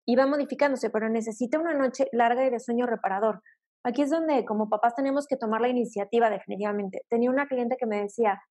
y 0.10 0.16
va 0.16 0.26
modificándose, 0.26 0.90
pero 0.90 1.08
necesita 1.08 1.60
una 1.60 1.76
noche 1.76 2.08
larga 2.14 2.44
y 2.44 2.50
de 2.50 2.60
sueño 2.60 2.88
reparador. 2.88 3.44
Aquí 3.84 4.02
es 4.02 4.10
donde 4.10 4.44
como 4.44 4.68
papás 4.68 4.96
tenemos 4.96 5.28
que 5.28 5.38
tomar 5.38 5.62
la 5.62 5.68
iniciativa 5.68 6.32
definitivamente. 6.32 7.04
Tenía 7.10 7.30
una 7.30 7.46
cliente 7.46 7.78
que 7.78 7.86
me 7.86 8.02
decía, 8.02 8.42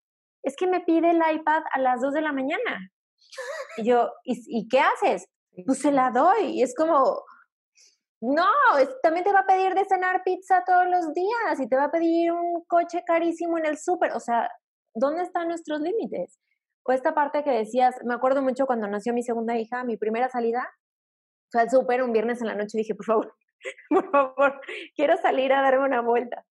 es 0.44 0.54
que 0.54 0.68
me 0.68 0.82
pide 0.82 1.10
el 1.10 1.16
iPad 1.16 1.64
a 1.72 1.80
las 1.80 2.00
2 2.00 2.14
de 2.14 2.20
la 2.20 2.32
mañana. 2.32 2.92
Y 3.76 3.86
yo, 3.86 4.08
¿y, 4.22 4.68
qué 4.68 4.78
haces? 4.78 5.26
Pues 5.66 5.80
se 5.80 5.90
la 5.90 6.12
doy. 6.12 6.58
Y 6.58 6.62
es 6.62 6.76
como, 6.76 7.24
no, 8.20 8.46
también 9.02 9.24
te 9.24 9.32
va 9.32 9.40
a 9.40 9.46
pedir 9.46 9.74
de 9.74 9.84
cenar 9.84 10.22
pizza 10.24 10.62
todos 10.64 10.86
los 10.88 11.12
días 11.12 11.58
y 11.58 11.68
te 11.68 11.74
va 11.74 11.86
a 11.86 11.90
pedir 11.90 12.30
un 12.30 12.62
coche 12.68 13.02
carísimo 13.04 13.58
en 13.58 13.66
el 13.66 13.78
súper. 13.78 14.12
O 14.12 14.20
sea, 14.20 14.48
¿dónde 14.94 15.24
están 15.24 15.48
nuestros 15.48 15.80
límites? 15.80 16.38
O 16.84 16.92
esta 16.92 17.16
parte 17.16 17.42
que 17.42 17.50
decías, 17.50 17.96
me 18.04 18.14
acuerdo 18.14 18.42
mucho 18.42 18.66
cuando 18.66 18.86
nació 18.86 19.12
mi 19.12 19.24
segunda 19.24 19.58
hija, 19.58 19.82
mi 19.82 19.96
primera 19.96 20.28
salida, 20.28 20.64
fue 21.50 21.62
al 21.62 21.70
súper 21.70 22.02
un 22.02 22.12
viernes 22.12 22.40
en 22.40 22.48
la 22.48 22.54
noche 22.54 22.78
y 22.78 22.82
dije, 22.82 22.94
por 22.94 23.06
favor, 23.06 23.34
por 23.90 24.10
favor, 24.10 24.60
quiero 24.94 25.16
salir 25.16 25.52
a 25.52 25.62
darme 25.62 25.84
una 25.84 26.00
vuelta 26.00 26.44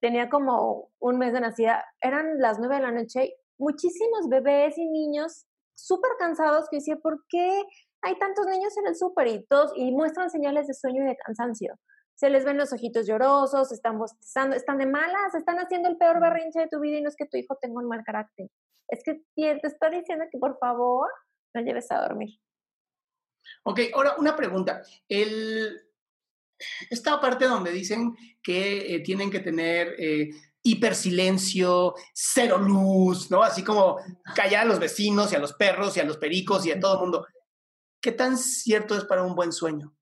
tenía 0.00 0.28
como 0.28 0.90
un 0.98 1.18
mes 1.18 1.32
de 1.32 1.40
nacida, 1.40 1.84
eran 2.00 2.38
las 2.38 2.58
nueve 2.58 2.76
de 2.76 2.82
la 2.82 2.92
noche, 2.92 3.34
muchísimos 3.58 4.28
bebés 4.28 4.76
y 4.78 4.86
niños 4.86 5.46
súper 5.74 6.12
cansados 6.18 6.68
que 6.70 6.76
decía, 6.76 6.96
¿por 6.96 7.24
qué 7.28 7.64
hay 8.02 8.18
tantos 8.18 8.46
niños 8.46 8.76
en 8.76 8.86
el 8.86 8.96
súper 8.96 9.26
y 9.28 9.46
todos 9.46 9.72
y 9.76 9.92
muestran 9.92 10.30
señales 10.30 10.66
de 10.66 10.74
sueño 10.74 11.02
y 11.02 11.06
de 11.06 11.16
cansancio? 11.16 11.78
Se 12.14 12.30
les 12.30 12.44
ven 12.44 12.56
los 12.56 12.72
ojitos 12.72 13.06
llorosos, 13.06 13.72
están 13.72 13.98
bostezando, 13.98 14.56
están 14.56 14.78
de 14.78 14.86
malas, 14.86 15.34
están 15.34 15.58
haciendo 15.58 15.88
el 15.88 15.98
peor 15.98 16.20
berrinche 16.20 16.60
de 16.60 16.68
tu 16.68 16.80
vida 16.80 16.98
y 16.98 17.02
no 17.02 17.08
es 17.08 17.16
que 17.16 17.26
tu 17.26 17.36
hijo 17.36 17.56
tenga 17.60 17.78
un 17.78 17.88
mal 17.88 18.02
carácter. 18.04 18.48
Es 18.88 19.02
que 19.04 19.22
te 19.34 19.66
está 19.66 19.90
diciendo 19.90 20.24
que 20.30 20.38
por 20.38 20.58
favor 20.58 21.08
no 21.54 21.60
lleves 21.60 21.90
a 21.90 22.00
dormir. 22.00 22.38
Ok, 23.64 23.80
ahora 23.94 24.14
una 24.18 24.36
pregunta. 24.36 24.82
Esta 26.90 27.20
parte 27.20 27.46
donde 27.46 27.70
dicen 27.70 28.16
que 28.42 28.94
eh, 28.94 29.00
tienen 29.00 29.30
que 29.30 29.40
tener 29.40 29.94
eh, 29.98 30.30
hipersilencio, 30.62 31.94
cero 32.12 32.58
luz, 32.58 33.30
¿no? 33.30 33.42
Así 33.42 33.62
como 33.62 33.98
callar 34.34 34.62
a 34.62 34.66
los 34.66 34.78
vecinos 34.78 35.32
y 35.32 35.36
a 35.36 35.38
los 35.38 35.52
perros 35.52 35.96
y 35.96 36.00
a 36.00 36.04
los 36.04 36.16
pericos 36.16 36.66
y 36.66 36.72
a 36.72 36.80
todo 36.80 36.94
el 36.94 37.00
mundo. 37.00 37.26
¿Qué 38.00 38.12
tan 38.12 38.36
cierto 38.36 38.96
es 38.96 39.04
para 39.04 39.22
un 39.22 39.34
buen 39.34 39.52
sueño? 39.52 39.94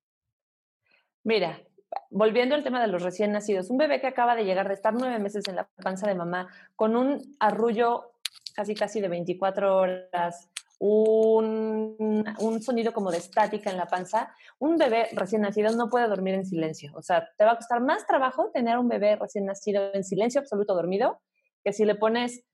Mira, 1.22 1.62
volviendo 2.10 2.54
al 2.54 2.64
tema 2.64 2.80
de 2.80 2.88
los 2.88 3.02
recién 3.02 3.32
nacidos, 3.32 3.70
un 3.70 3.78
bebé 3.78 4.00
que 4.00 4.06
acaba 4.06 4.36
de 4.36 4.44
llegar 4.44 4.68
de 4.68 4.74
estar 4.74 4.94
nueve 4.94 5.18
meses 5.18 5.48
en 5.48 5.56
la 5.56 5.68
panza 5.82 6.06
de 6.06 6.14
mamá 6.14 6.48
con 6.76 6.96
un 6.96 7.36
arrullo 7.40 8.12
casi 8.54 8.74
casi 8.74 9.00
de 9.00 9.08
24 9.08 9.76
horas, 9.76 10.48
un, 10.86 12.24
un, 12.40 12.62
sonido 12.62 12.92
como 12.92 13.10
de 13.10 13.16
estática 13.16 13.70
en 13.70 13.78
la 13.78 13.86
panza, 13.86 14.34
un 14.58 14.76
bebé 14.76 15.08
recién 15.12 15.40
nacido 15.40 15.74
no 15.74 15.88
puede 15.88 16.08
dormir 16.08 16.34
en 16.34 16.44
silencio. 16.44 16.92
O 16.94 17.00
sea, 17.00 17.26
te 17.38 17.44
va 17.46 17.52
a 17.52 17.56
costar 17.56 17.80
más 17.80 18.06
trabajo 18.06 18.50
tener 18.52 18.76
un 18.76 18.86
bebé 18.86 19.16
recién 19.16 19.46
nacido 19.46 19.94
en 19.94 20.04
silencio 20.04 20.42
absoluto 20.42 20.74
dormido 20.74 21.22
que 21.64 21.72
si 21.72 21.86
le 21.86 21.94
pones 21.94 22.44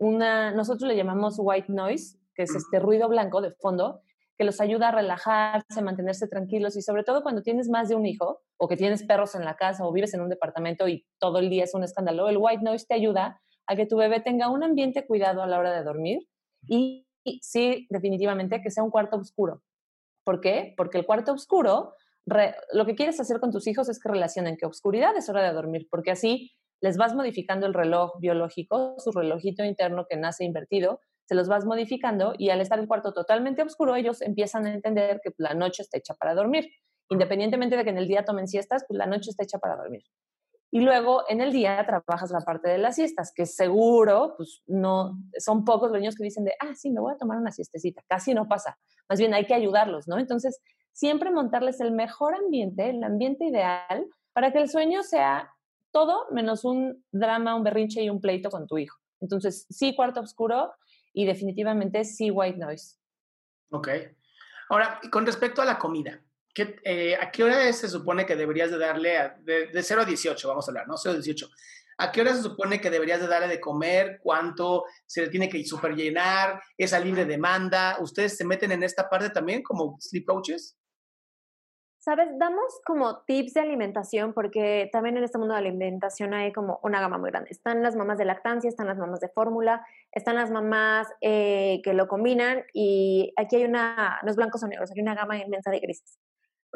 una, 0.00 0.50
nosotros 0.50 0.88
le 0.88 0.96
llamamos 0.96 1.36
white 1.38 1.72
noise, 1.72 2.18
que 2.34 2.42
es 2.42 2.54
este 2.56 2.80
ruido 2.80 3.08
blanco 3.08 3.40
de 3.40 3.52
fondo, 3.52 4.00
que 4.36 4.42
los 4.42 4.60
ayuda 4.60 4.88
a 4.88 4.92
relajarse, 4.92 5.80
mantenerse 5.80 6.26
tranquilos 6.26 6.76
y 6.76 6.82
sobre 6.82 7.04
todo 7.04 7.22
cuando 7.22 7.42
tienes 7.42 7.68
más 7.68 7.88
de 7.88 7.94
un 7.94 8.04
hijo 8.04 8.40
o 8.56 8.66
que 8.66 8.76
tienes 8.76 9.04
perros 9.04 9.36
en 9.36 9.44
la 9.44 9.54
casa 9.54 9.86
o 9.86 9.92
vives 9.92 10.12
en 10.12 10.22
un 10.22 10.28
departamento 10.28 10.88
y 10.88 11.06
todo 11.20 11.38
el 11.38 11.48
día 11.48 11.62
es 11.62 11.74
un 11.74 11.84
escándalo, 11.84 12.28
el 12.28 12.38
white 12.38 12.64
noise 12.64 12.84
te 12.88 12.94
ayuda 12.94 13.40
a 13.68 13.76
que 13.76 13.86
tu 13.86 13.96
bebé 13.96 14.18
tenga 14.18 14.50
un 14.50 14.64
ambiente 14.64 15.06
cuidado 15.06 15.40
a 15.40 15.46
la 15.46 15.60
hora 15.60 15.70
de 15.70 15.84
dormir 15.84 16.26
y 16.66 17.05
sí, 17.42 17.86
definitivamente, 17.90 18.60
que 18.62 18.70
sea 18.70 18.84
un 18.84 18.90
cuarto 18.90 19.16
oscuro. 19.16 19.62
¿Por 20.24 20.40
qué? 20.40 20.74
Porque 20.76 20.98
el 20.98 21.06
cuarto 21.06 21.32
oscuro, 21.32 21.94
lo 22.72 22.86
que 22.86 22.94
quieres 22.94 23.20
hacer 23.20 23.38
con 23.38 23.52
tus 23.52 23.66
hijos 23.66 23.88
es 23.88 24.00
que 24.00 24.08
relacionen 24.08 24.56
que 24.56 24.66
oscuridad 24.66 25.16
es 25.16 25.28
hora 25.28 25.42
de 25.42 25.52
dormir, 25.52 25.86
porque 25.90 26.10
así 26.10 26.52
les 26.80 26.96
vas 26.96 27.14
modificando 27.14 27.66
el 27.66 27.74
reloj 27.74 28.18
biológico, 28.18 28.96
su 28.98 29.12
relojito 29.12 29.64
interno 29.64 30.06
que 30.08 30.16
nace 30.16 30.44
invertido, 30.44 31.00
se 31.24 31.34
los 31.34 31.48
vas 31.48 31.64
modificando 31.64 32.34
y 32.38 32.50
al 32.50 32.60
estar 32.60 32.78
el 32.78 32.86
cuarto 32.86 33.12
totalmente 33.12 33.62
oscuro, 33.62 33.96
ellos 33.96 34.22
empiezan 34.22 34.66
a 34.66 34.74
entender 34.74 35.20
que 35.22 35.32
la 35.38 35.54
noche 35.54 35.82
está 35.82 35.98
hecha 35.98 36.14
para 36.14 36.34
dormir. 36.34 36.70
Independientemente 37.08 37.76
de 37.76 37.84
que 37.84 37.90
en 37.90 37.98
el 37.98 38.08
día 38.08 38.24
tomen 38.24 38.48
siestas, 38.48 38.84
pues 38.86 38.98
la 38.98 39.06
noche 39.06 39.30
está 39.30 39.44
hecha 39.44 39.58
para 39.58 39.76
dormir. 39.76 40.02
Y 40.76 40.80
luego 40.80 41.24
en 41.30 41.40
el 41.40 41.54
día 41.54 41.82
trabajas 41.86 42.30
la 42.30 42.40
parte 42.40 42.68
de 42.68 42.76
las 42.76 42.96
siestas, 42.96 43.32
que 43.34 43.46
seguro, 43.46 44.34
pues 44.36 44.62
no, 44.66 45.18
son 45.38 45.64
pocos 45.64 45.90
los 45.90 45.98
niños 45.98 46.14
que 46.14 46.22
dicen 46.22 46.44
de, 46.44 46.52
ah, 46.60 46.74
sí, 46.74 46.90
me 46.90 47.00
voy 47.00 47.14
a 47.14 47.16
tomar 47.16 47.38
una 47.38 47.50
siestecita. 47.50 48.02
Casi 48.06 48.34
no 48.34 48.46
pasa. 48.46 48.76
Más 49.08 49.18
bien 49.18 49.32
hay 49.32 49.46
que 49.46 49.54
ayudarlos, 49.54 50.06
¿no? 50.06 50.18
Entonces, 50.18 50.60
siempre 50.92 51.30
montarles 51.30 51.80
el 51.80 51.92
mejor 51.92 52.34
ambiente, 52.34 52.90
el 52.90 53.02
ambiente 53.02 53.46
ideal, 53.46 54.06
para 54.34 54.52
que 54.52 54.58
el 54.58 54.68
sueño 54.68 55.02
sea 55.02 55.50
todo 55.92 56.26
menos 56.30 56.62
un 56.66 57.02
drama, 57.10 57.54
un 57.54 57.64
berrinche 57.64 58.02
y 58.02 58.10
un 58.10 58.20
pleito 58.20 58.50
con 58.50 58.66
tu 58.66 58.76
hijo. 58.76 58.98
Entonces, 59.22 59.64
sí, 59.70 59.96
cuarto 59.96 60.20
oscuro 60.20 60.74
y 61.14 61.24
definitivamente 61.24 62.04
sí, 62.04 62.30
white 62.30 62.58
noise. 62.58 62.98
Ok. 63.70 63.88
Ahora, 64.68 65.00
con 65.10 65.24
respecto 65.24 65.62
a 65.62 65.64
la 65.64 65.78
comida, 65.78 66.20
eh, 66.84 67.16
¿a 67.20 67.30
qué 67.30 67.44
hora 67.44 67.72
se 67.72 67.88
supone 67.88 68.24
que 68.24 68.36
deberías 68.36 68.70
de 68.70 68.78
darle, 68.78 69.32
de, 69.42 69.82
0 69.82 70.02
a 70.02 70.04
18, 70.04 70.48
vamos 70.48 70.66
a 70.66 70.70
hablar, 70.70 70.88
¿no? 70.88 70.96
0 70.96 71.12
a 71.12 71.16
18. 71.16 71.48
¿A 71.98 72.12
qué 72.12 72.20
hora 72.20 72.34
se 72.34 72.42
supone 72.42 72.80
que 72.80 72.90
deberías 72.90 73.20
de 73.20 73.26
darle 73.26 73.48
de 73.48 73.60
comer? 73.60 74.18
¿Cuánto 74.22 74.84
se 75.06 75.22
le 75.22 75.28
tiene 75.28 75.48
que 75.48 75.64
superllenar? 75.64 76.60
¿Esa 76.76 77.00
libre 77.00 77.24
demanda? 77.24 77.96
¿Ustedes 78.00 78.36
se 78.36 78.44
meten 78.44 78.72
en 78.72 78.82
esta 78.82 79.08
parte 79.08 79.30
también 79.30 79.62
como 79.62 79.96
sleep 79.98 80.26
coaches? 80.26 80.76
Sabes, 81.98 82.28
damos 82.38 82.80
como 82.86 83.24
tips 83.24 83.54
de 83.54 83.62
alimentación 83.62 84.32
porque 84.32 84.88
también 84.92 85.16
en 85.16 85.24
este 85.24 85.38
mundo 85.38 85.54
de 85.54 85.58
alimentación 85.60 86.34
hay 86.34 86.52
como 86.52 86.78
una 86.84 87.00
gama 87.00 87.18
muy 87.18 87.30
grande. 87.30 87.48
Están 87.50 87.82
las 87.82 87.96
mamás 87.96 88.16
de 88.16 88.26
lactancia, 88.26 88.68
están 88.68 88.86
las 88.86 88.96
mamás 88.96 89.18
de 89.18 89.28
fórmula, 89.28 89.84
están 90.12 90.36
las 90.36 90.52
mamás 90.52 91.08
eh, 91.20 91.80
que 91.82 91.94
lo 91.94 92.06
combinan 92.06 92.62
y 92.72 93.32
aquí 93.36 93.56
hay 93.56 93.64
una, 93.64 94.20
no 94.22 94.30
es 94.30 94.36
blancos 94.36 94.62
o 94.62 94.68
negros, 94.68 94.92
hay 94.94 95.02
una 95.02 95.16
gama 95.16 95.36
inmensa 95.36 95.72
de 95.72 95.80
grises. 95.80 96.20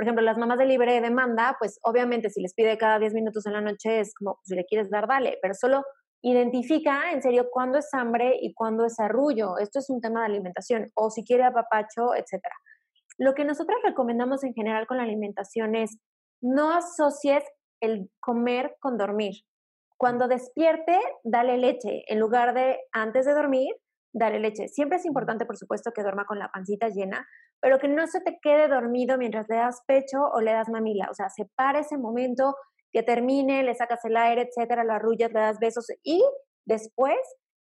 Por 0.01 0.07
ejemplo, 0.07 0.25
las 0.25 0.39
mamás 0.39 0.57
de 0.57 0.65
libre 0.65 0.99
demanda, 1.03 1.57
pues 1.59 1.79
obviamente 1.83 2.31
si 2.31 2.41
les 2.41 2.55
pide 2.55 2.79
cada 2.79 2.99
10 2.99 3.13
minutos 3.13 3.45
en 3.45 3.53
la 3.53 3.61
noche 3.61 4.01
es 4.01 4.15
como, 4.15 4.39
si 4.45 4.55
le 4.55 4.65
quieres 4.65 4.89
dar, 4.89 5.07
dale, 5.07 5.39
pero 5.43 5.53
solo 5.53 5.85
identifica 6.23 7.13
en 7.13 7.21
serio 7.21 7.51
cuándo 7.51 7.77
es 7.77 7.93
hambre 7.93 8.39
y 8.41 8.55
cuándo 8.55 8.87
es 8.87 8.99
arrullo. 8.99 9.59
Esto 9.59 9.79
es 9.79 9.91
un 9.91 10.01
tema 10.01 10.21
de 10.21 10.27
alimentación, 10.29 10.87
o 10.95 11.11
si 11.11 11.23
quiere 11.23 11.45
apapacho, 11.45 12.15
etc. 12.15 12.43
Lo 13.19 13.35
que 13.35 13.45
nosotros 13.45 13.79
recomendamos 13.85 14.43
en 14.43 14.55
general 14.55 14.87
con 14.87 14.97
la 14.97 15.03
alimentación 15.03 15.75
es 15.75 15.99
no 16.41 16.73
asocies 16.73 17.45
el 17.83 18.11
comer 18.21 18.77
con 18.81 18.97
dormir. 18.97 19.35
Cuando 19.99 20.29
despierte, 20.29 20.99
dale 21.25 21.59
leche. 21.59 22.05
En 22.07 22.21
lugar 22.21 22.55
de 22.55 22.79
antes 22.93 23.27
de 23.27 23.35
dormir, 23.35 23.69
dale 24.15 24.41
leche. 24.41 24.69
Siempre 24.69 24.97
es 24.97 25.05
importante, 25.05 25.45
por 25.45 25.59
supuesto, 25.59 25.93
que 25.93 26.01
duerma 26.01 26.25
con 26.25 26.39
la 26.39 26.49
pancita 26.49 26.89
llena, 26.89 27.29
pero 27.61 27.79
que 27.79 27.89
no 27.89 28.07
se 28.07 28.21
te 28.21 28.39
quede 28.41 28.69
dormido 28.69 29.19
mientras 29.19 29.47
le 29.49 29.57
das 29.57 29.83
pecho 29.87 30.23
o 30.33 30.41
le 30.41 30.53
das 30.53 30.69
mamila. 30.69 31.09
O 31.11 31.15
sea, 31.15 31.29
separa 31.29 31.81
ese 31.81 31.99
momento, 31.99 32.55
que 32.93 33.03
termine, 33.03 33.63
le 33.63 33.75
sacas 33.75 34.05
el 34.05 34.17
aire, 34.17 34.49
etcétera, 34.49 34.85
lo 34.85 34.93
arrullas, 34.93 35.33
le 35.33 35.41
das 35.41 35.59
besos 35.59 35.87
y 36.03 36.23
después 36.67 37.19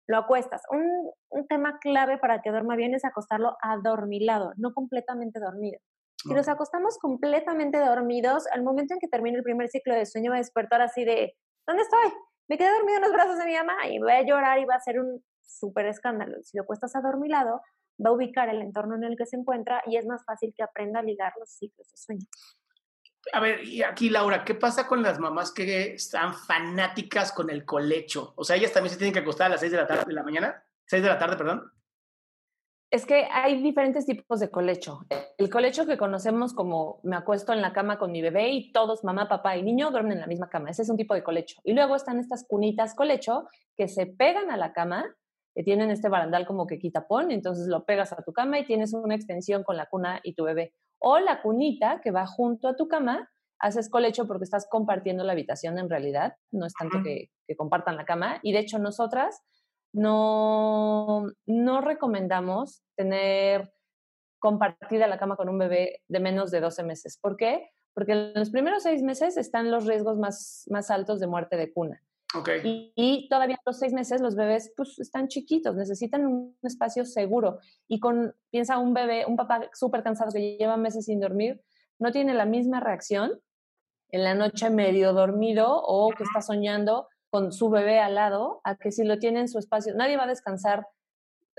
lo 0.09 0.19
acuestas. 0.19 0.62
Un, 0.71 1.11
un 1.31 1.47
tema 1.49 1.79
clave 1.81 2.19
para 2.19 2.41
que 2.43 2.50
duerma 2.50 2.76
bien 2.76 2.95
es 2.95 3.05
acostarlo 3.05 3.57
adormilado, 3.61 4.53
no 4.57 4.73
completamente 4.73 5.41
dormido. 5.41 5.81
Si 6.23 6.35
nos 6.35 6.49
acostamos 6.49 6.99
completamente 6.99 7.79
dormidos, 7.79 8.47
al 8.53 8.62
momento 8.62 8.95
en 8.95 9.00
que 9.00 9.07
termine 9.09 9.37
el 9.37 9.45
primer 9.45 9.69
ciclo 9.69 9.95
de 9.95 10.07
sueño 10.07 10.31
va 10.31 10.37
a 10.37 10.38
despertar 10.38 10.81
así 10.81 11.05
de, 11.05 11.35
¿dónde 11.67 11.83
estoy? 11.83 12.11
Me 12.49 12.59
quedé 12.59 12.73
dormido 12.73 12.97
en 12.97 13.03
los 13.03 13.12
brazos 13.12 13.38
de 13.38 13.47
mi 13.47 13.55
mamá 13.55 13.87
y 13.88 13.99
voy 13.99 14.12
a 14.12 14.23
llorar 14.23 14.59
y 14.59 14.65
va 14.65 14.75
a 14.75 14.81
ser 14.81 14.99
un 14.99 15.23
súper 15.43 15.87
escándalo. 15.87 16.37
Si 16.43 16.57
lo 16.57 16.65
acuestas 16.65 16.97
adormilado, 16.97 17.61
va 18.05 18.11
a 18.11 18.12
ubicar 18.12 18.49
el 18.49 18.62
entorno 18.62 18.97
en 18.97 19.05
el 19.05 19.17
que 19.17 19.26
se 19.26 19.37
encuentra 19.37 19.83
y 19.87 19.97
es 19.97 20.07
más 20.07 20.25
fácil 20.25 20.53
que 20.57 20.62
aprenda 20.62 21.00
a 21.00 21.03
ligar 21.03 21.33
los 21.38 21.50
ciclos 21.50 21.91
de 21.91 21.97
sueño. 21.97 22.26
A 23.33 23.41
ver, 23.41 23.65
y 23.65 23.83
aquí 23.83 24.09
Laura, 24.09 24.45
¿qué 24.45 24.55
pasa 24.55 24.87
con 24.87 25.03
las 25.03 25.19
mamás 25.19 25.53
que 25.53 25.95
están 25.95 26.33
fanáticas 26.35 27.33
con 27.33 27.50
el 27.50 27.65
colecho? 27.65 28.35
O 28.37 28.45
sea, 28.45 28.57
ellas 28.57 28.73
también 28.73 28.93
se 28.93 28.99
tienen 28.99 29.12
que 29.12 29.21
acostar 29.21 29.47
a 29.47 29.50
las 29.50 29.61
6 29.61 29.73
de 29.73 29.79
la 29.79 29.87
tarde 29.87 30.05
de 30.07 30.12
la 30.12 30.23
mañana, 30.23 30.65
6 30.87 31.03
de 31.03 31.09
la 31.09 31.19
tarde, 31.19 31.37
perdón. 31.37 31.73
Es 32.88 33.05
que 33.05 33.25
hay 33.33 33.61
diferentes 33.61 34.07
tipos 34.07 34.38
de 34.38 34.49
colecho. 34.49 35.00
El 35.38 35.50
colecho 35.50 35.87
que 35.87 35.99
conocemos 35.99 36.55
como 36.55 37.00
me 37.03 37.17
acuesto 37.17 37.53
en 37.53 37.61
la 37.61 37.73
cama 37.73 37.99
con 37.99 38.12
mi 38.12 38.23
bebé 38.23 38.50
y 38.50 38.71
todos, 38.71 39.03
mamá, 39.03 39.29
papá 39.29 39.57
y 39.57 39.65
niño, 39.65 39.91
duermen 39.91 40.12
en 40.12 40.21
la 40.21 40.29
misma 40.29 40.49
cama. 40.49 40.71
Ese 40.71 40.83
es 40.83 40.88
un 40.88 40.97
tipo 40.97 41.12
de 41.12 41.25
colecho. 41.25 41.61
Y 41.65 41.73
luego 41.73 41.97
están 41.97 42.21
estas 42.21 42.45
cunitas 42.49 42.95
colecho 42.95 43.49
que 43.76 43.88
se 43.88 44.07
pegan 44.07 44.53
a 44.53 44.57
la 44.57 44.73
cama, 44.73 45.05
que 45.57 45.63
tienen 45.63 45.91
este 45.91 46.11
barandal 46.11 46.47
como 46.47 46.67
que 46.67 46.79
quitapón, 46.79 47.31
entonces 47.31 47.67
lo 47.67 47.87
pegas 47.87 48.13
a 48.13 48.23
tu 48.23 48.35
cama 48.35 48.59
y 48.59 48.67
tienes 48.67 48.93
una 48.93 49.15
extensión 49.15 49.65
con 49.65 49.79
la 49.79 49.87
cuna 49.87 50.21
y 50.23 50.35
tu 50.35 50.45
bebé. 50.45 50.75
O 50.99 51.19
la 51.19 51.41
cunita 51.41 52.03
que 52.03 52.11
va 52.11 52.27
junto 52.27 52.69
a 52.69 52.77
tu 52.77 52.89
cama, 52.89 53.31
haces 53.59 53.89
colecho 53.89 54.27
porque 54.27 54.45
estás 54.45 54.69
compartiendo 54.71 55.25
la 55.25 55.33
habitación 55.33 55.79
en 55.79 55.89
realidad, 55.89 56.37
no 56.51 56.67
es 56.67 56.75
tanto 56.75 56.99
que, 57.03 57.31
que 57.49 57.57
compartan 57.57 57.97
la 57.97 58.05
cama. 58.05 58.39
Y 58.43 58.53
de 58.53 58.59
hecho 58.59 58.79
nosotras 58.79 59.43
no, 59.95 61.25
no 61.47 61.81
recomendamos 61.81 62.83
tener 62.95 63.73
compartida 64.39 65.07
la 65.07 65.19
cama 65.19 65.37
con 65.37 65.49
un 65.49 65.57
bebé 65.57 66.03
de 66.07 66.21
menos 66.21 66.51
de 66.51 66.61
12 66.61 66.83
meses. 66.83 67.19
¿Por 67.19 67.39
qué? 67.39 67.71
Porque 67.95 68.13
en 68.13 68.35
los 68.35 68.51
primeros 68.51 68.83
seis 68.83 69.03
meses 69.03 69.39
están 69.39 69.71
los 69.71 69.87
riesgos 69.87 70.19
más, 70.19 70.67
más 70.71 70.91
altos 70.91 71.19
de 71.19 71.29
muerte 71.29 71.57
de 71.57 71.73
cuna. 71.73 72.03
Okay. 72.35 72.92
Y, 72.97 73.28
todavía 73.28 73.56
a 73.56 73.62
los 73.64 73.78
seis 73.78 73.92
meses 73.92 74.21
los 74.21 74.35
bebés 74.35 74.73
pues 74.76 74.99
están 74.99 75.28
chiquitos, 75.28 75.76
necesitan 75.76 76.26
un 76.26 76.59
espacio 76.62 77.04
seguro. 77.04 77.61
Y 77.88 78.00
con, 78.00 78.35
piensa 78.50 78.78
un 78.78 78.92
bebé, 78.95 79.25
un 79.26 79.37
papá 79.37 79.71
súper 79.73 80.02
cansado 80.02 80.33
que 80.33 80.56
lleva 80.59 80.76
meses 80.76 81.06
sin 81.06 81.21
dormir, 81.21 81.62
no 81.99 82.12
tiene 82.12 82.35
la 82.35 82.45
misma 82.45 82.80
reacción 82.80 83.40
en 84.11 84.25
la 84.25 84.35
noche 84.35 84.71
medio 84.71 85.12
dormido 85.12 85.83
o 85.83 86.11
que 86.11 86.25
está 86.25 86.42
soñando 86.42 87.09
con 87.30 87.52
su 87.52 87.71
bebé 87.71 88.00
al 88.00 88.14
lado, 88.14 88.61
a 88.64 88.76
que 88.76 88.92
si 88.92 89.04
lo 89.04 89.18
tiene 89.18 89.40
en 89.40 89.49
su 89.49 89.59
espacio, 89.59 89.95
nadie 89.95 90.16
va 90.16 90.25
a 90.25 90.28
descansar 90.28 90.87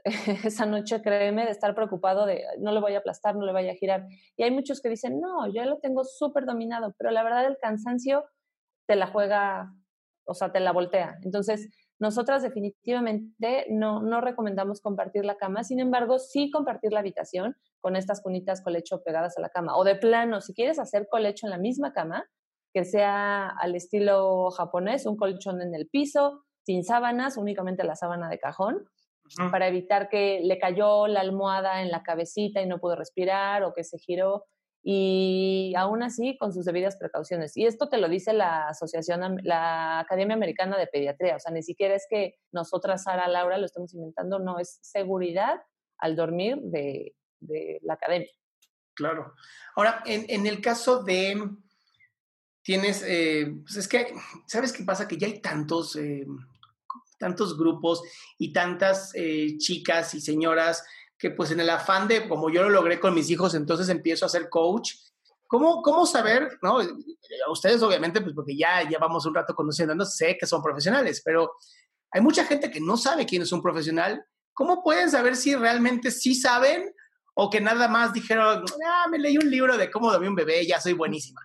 esa 0.44 0.66
noche, 0.66 1.02
créeme, 1.02 1.46
de 1.46 1.52
estar 1.52 1.76
preocupado 1.76 2.26
de 2.26 2.44
no 2.60 2.72
le 2.72 2.80
voy 2.80 2.96
a 2.96 3.00
aplastar, 3.00 3.36
no 3.36 3.46
le 3.46 3.54
vaya 3.54 3.72
a 3.72 3.76
girar. 3.76 4.08
Y 4.36 4.44
hay 4.44 4.52
muchos 4.52 4.82
que 4.82 4.90
dicen, 4.90 5.20
no, 5.20 5.52
yo 5.52 5.64
lo 5.66 5.80
tengo 5.80 6.04
súper 6.04 6.46
dominado, 6.46 6.94
pero 6.98 7.12
la 7.12 7.24
verdad 7.24 7.46
el 7.46 7.58
cansancio 7.62 8.26
te 8.88 8.96
la 8.96 9.08
juega, 9.08 9.74
o 10.28 10.34
sea, 10.34 10.52
te 10.52 10.60
la 10.60 10.72
voltea. 10.72 11.18
Entonces, 11.24 11.70
nosotras 12.00 12.44
definitivamente 12.44 13.66
no, 13.70 14.02
no 14.02 14.22
recomendamos 14.22 14.82
compartir 14.82 15.26
la 15.26 15.38
cama, 15.38 15.64
sin 15.64 15.80
embargo, 15.80 16.20
sí 16.20 16.52
compartir 16.52 16.94
la 16.94 17.00
habitación 17.00 17.56
con 17.80 17.96
estas 17.96 18.22
cunitas 18.22 18.62
colecho 18.62 19.02
pegadas 19.04 19.38
a 19.38 19.42
la 19.42 19.50
cama. 19.50 19.78
O 19.78 19.84
de 19.84 19.96
plano, 19.96 20.42
si 20.42 20.54
quieres 20.54 20.80
hacer 20.80 21.08
colecho 21.10 21.48
en 21.48 21.52
la 21.52 21.58
misma 21.58 21.94
cama, 21.94 22.26
que 22.74 22.86
sea 22.86 23.48
al 23.48 23.76
estilo 23.76 24.52
japonés, 24.52 25.06
un 25.06 25.18
colchón 25.18 25.62
en 25.62 25.74
el 25.74 25.88
piso, 25.88 26.44
sin 26.64 26.84
sábanas, 26.84 27.38
únicamente 27.38 27.84
la 27.84 27.96
sábana 27.96 28.30
de 28.30 28.40
cajón, 28.40 28.86
para 29.52 29.68
evitar 29.68 30.10
que 30.10 30.42
le 30.44 30.58
cayó 30.58 31.08
la 31.08 31.22
almohada 31.22 31.82
en 31.82 31.92
la 31.92 32.04
cabecita 32.04 32.62
y 32.62 32.68
no 32.68 32.80
pudo 32.80 32.96
respirar 32.96 33.64
o 33.64 33.74
que 33.74 33.84
se 33.84 33.98
giró. 33.98 34.46
Y 34.90 35.74
aún 35.76 36.02
así, 36.02 36.38
con 36.38 36.54
sus 36.54 36.64
debidas 36.64 36.96
precauciones. 36.96 37.58
Y 37.58 37.66
esto 37.66 37.90
te 37.90 37.98
lo 37.98 38.08
dice 38.08 38.32
la 38.32 38.70
Asociación, 38.70 39.38
la 39.44 40.00
Academia 40.00 40.34
Americana 40.34 40.78
de 40.78 40.88
Pediatría. 40.88 41.36
O 41.36 41.40
sea, 41.42 41.52
ni 41.52 41.62
siquiera 41.62 41.94
es 41.94 42.08
que 42.10 42.36
nosotras, 42.54 43.04
Sara, 43.04 43.28
Laura, 43.28 43.58
lo 43.58 43.66
estamos 43.66 43.94
inventando, 43.94 44.40
no, 44.40 44.60
es 44.60 44.80
seguridad 44.82 45.56
al 45.98 46.16
dormir 46.16 46.60
de, 46.62 47.14
de 47.42 47.80
la 47.82 47.96
academia. 47.96 48.30
Claro. 48.96 49.34
Ahora, 49.76 50.04
en, 50.06 50.24
en 50.30 50.48
el 50.48 50.62
caso 50.62 51.04
de 51.04 51.36
tienes, 52.62 53.04
eh, 53.06 53.56
pues 53.64 53.76
es 53.76 53.90
que, 53.90 54.14
¿sabes 54.46 54.72
qué 54.72 54.86
pasa? 54.86 55.06
Que 55.06 55.18
ya 55.18 55.28
hay 55.28 55.42
tantos, 55.42 55.98
eh, 55.98 56.26
tantos 57.20 57.58
grupos 57.58 58.04
y 58.38 58.54
tantas 58.54 59.12
eh, 59.16 59.58
chicas 59.58 60.14
y 60.14 60.22
señoras 60.22 60.86
que 61.18 61.32
pues 61.32 61.52
en 61.52 61.60
el 61.60 61.70
afán 61.70 62.08
de, 62.08 62.28
como 62.28 62.50
yo 62.50 62.64
lo 62.64 62.70
logré 62.70 63.00
con 63.00 63.14
mis 63.14 63.30
hijos, 63.30 63.56
entonces 63.56 63.90
empiezo 63.90 64.26
a 64.26 64.30
ser 64.30 64.50
coach. 64.50 64.94
¿Cómo, 65.48 65.82
cómo 65.82 66.06
saber, 66.06 66.60
no? 66.62 66.80
Ustedes 67.50 67.82
obviamente, 67.82 68.22
pues 68.22 68.36
porque 68.36 68.56
ya 68.56 68.84
llevamos 68.84 69.26
un 69.26 69.34
rato 69.34 69.56
conociendo, 69.56 70.06
sé 70.06 70.38
que 70.38 70.46
son 70.46 70.62
profesionales, 70.62 71.22
pero 71.24 71.54
hay 72.12 72.22
mucha 72.22 72.44
gente 72.44 72.70
que 72.70 72.82
no 72.82 72.98
sabe 72.98 73.26
quién 73.26 73.42
es 73.42 73.52
un 73.52 73.62
profesional. 73.62 74.24
¿Cómo 74.54 74.84
pueden 74.84 75.10
saber 75.10 75.36
si 75.36 75.56
realmente 75.56 76.12
sí 76.12 76.36
saben 76.36 76.94
o 77.34 77.50
que 77.50 77.62
nada 77.62 77.88
más 77.88 78.12
dijeron, 78.12 78.66
ah, 78.86 79.08
me 79.10 79.20
leí 79.20 79.38
un 79.38 79.50
libro 79.50 79.78
de 79.78 79.90
cómo 79.90 80.12
dormir 80.12 80.30
un 80.30 80.36
bebé, 80.36 80.66
ya 80.66 80.82
soy 80.82 80.94
buenísima? 80.94 81.42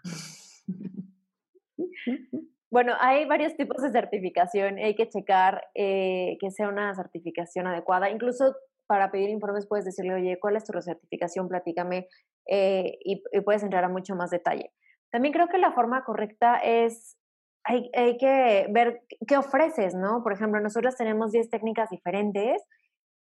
Bueno, 2.72 2.94
hay 3.00 3.26
varios 3.26 3.54
tipos 3.54 3.82
de 3.82 3.92
certificación. 3.92 4.78
Hay 4.78 4.96
que 4.96 5.06
checar 5.06 5.62
eh, 5.74 6.38
que 6.40 6.50
sea 6.50 6.68
una 6.68 6.94
certificación 6.94 7.66
adecuada. 7.66 8.08
Incluso 8.08 8.56
para 8.86 9.10
pedir 9.10 9.30
informes 9.30 9.66
puedes 9.66 9.84
decirle, 9.84 10.14
oye, 10.14 10.38
¿cuál 10.40 10.56
es 10.56 10.64
tu 10.64 10.80
certificación? 10.80 11.48
Platícame 11.48 12.08
eh, 12.46 12.98
y, 13.00 13.22
puedes 13.42 13.62
entrar 13.62 13.84
a 13.84 13.88
mucho 13.88 14.14
más 14.14 14.30
detalle. 14.30 14.72
También 15.10 15.32
creo 15.32 15.48
que 15.48 15.58
la 15.58 15.72
forma 15.72 16.04
correcta 16.04 16.56
es, 16.56 17.16
hay, 17.64 17.90
hay 17.94 18.16
que 18.16 18.66
ver 18.70 19.02
qué 19.26 19.36
ofreces, 19.36 19.94
¿no? 19.94 20.22
Por 20.22 20.32
ejemplo, 20.32 20.60
nosotros 20.60 20.96
tenemos 20.96 21.32
10 21.32 21.50
técnicas 21.50 21.90
diferentes 21.90 22.62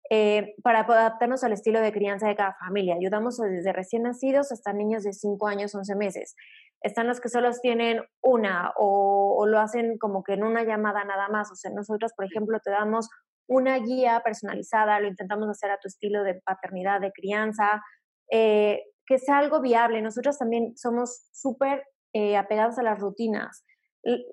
eh, 0.08 0.54
para 0.62 0.80
adaptarnos 0.80 1.42
al 1.42 1.52
estilo 1.52 1.80
de 1.80 1.92
crianza 1.92 2.28
de 2.28 2.36
cada 2.36 2.54
familia. 2.54 2.94
Ayudamos 2.94 3.38
desde 3.38 3.72
recién 3.72 4.02
nacidos 4.02 4.52
hasta 4.52 4.72
niños 4.72 5.02
de 5.02 5.12
5 5.12 5.48
años, 5.48 5.74
11 5.74 5.96
meses. 5.96 6.36
Están 6.80 7.08
los 7.08 7.20
que 7.20 7.28
solo 7.28 7.50
tienen 7.60 8.02
una 8.22 8.72
o, 8.76 9.46
lo 9.46 9.58
hacen 9.58 9.98
como 9.98 10.22
que 10.22 10.34
en 10.34 10.44
una 10.44 10.62
llamada 10.62 11.04
nada 11.04 11.28
más. 11.28 11.50
O 11.50 11.56
sea, 11.56 11.72
nosotros, 11.72 12.12
por 12.16 12.26
ejemplo, 12.26 12.58
te 12.62 12.70
damos 12.70 13.08
una 13.48 13.78
guía 13.78 14.20
personalizada, 14.24 15.00
lo 15.00 15.08
intentamos 15.08 15.48
hacer 15.48 15.70
a 15.70 15.78
tu 15.78 15.88
estilo 15.88 16.22
de 16.22 16.40
paternidad, 16.44 17.00
de 17.00 17.12
crianza, 17.12 17.82
eh, 18.30 18.82
que 19.06 19.18
sea 19.18 19.38
algo 19.38 19.60
viable. 19.60 20.02
Nosotros 20.02 20.38
también 20.38 20.76
somos 20.76 21.28
súper 21.32 21.84
eh, 22.12 22.36
apegados 22.36 22.78
a 22.78 22.82
las 22.82 22.98
rutinas 22.98 23.64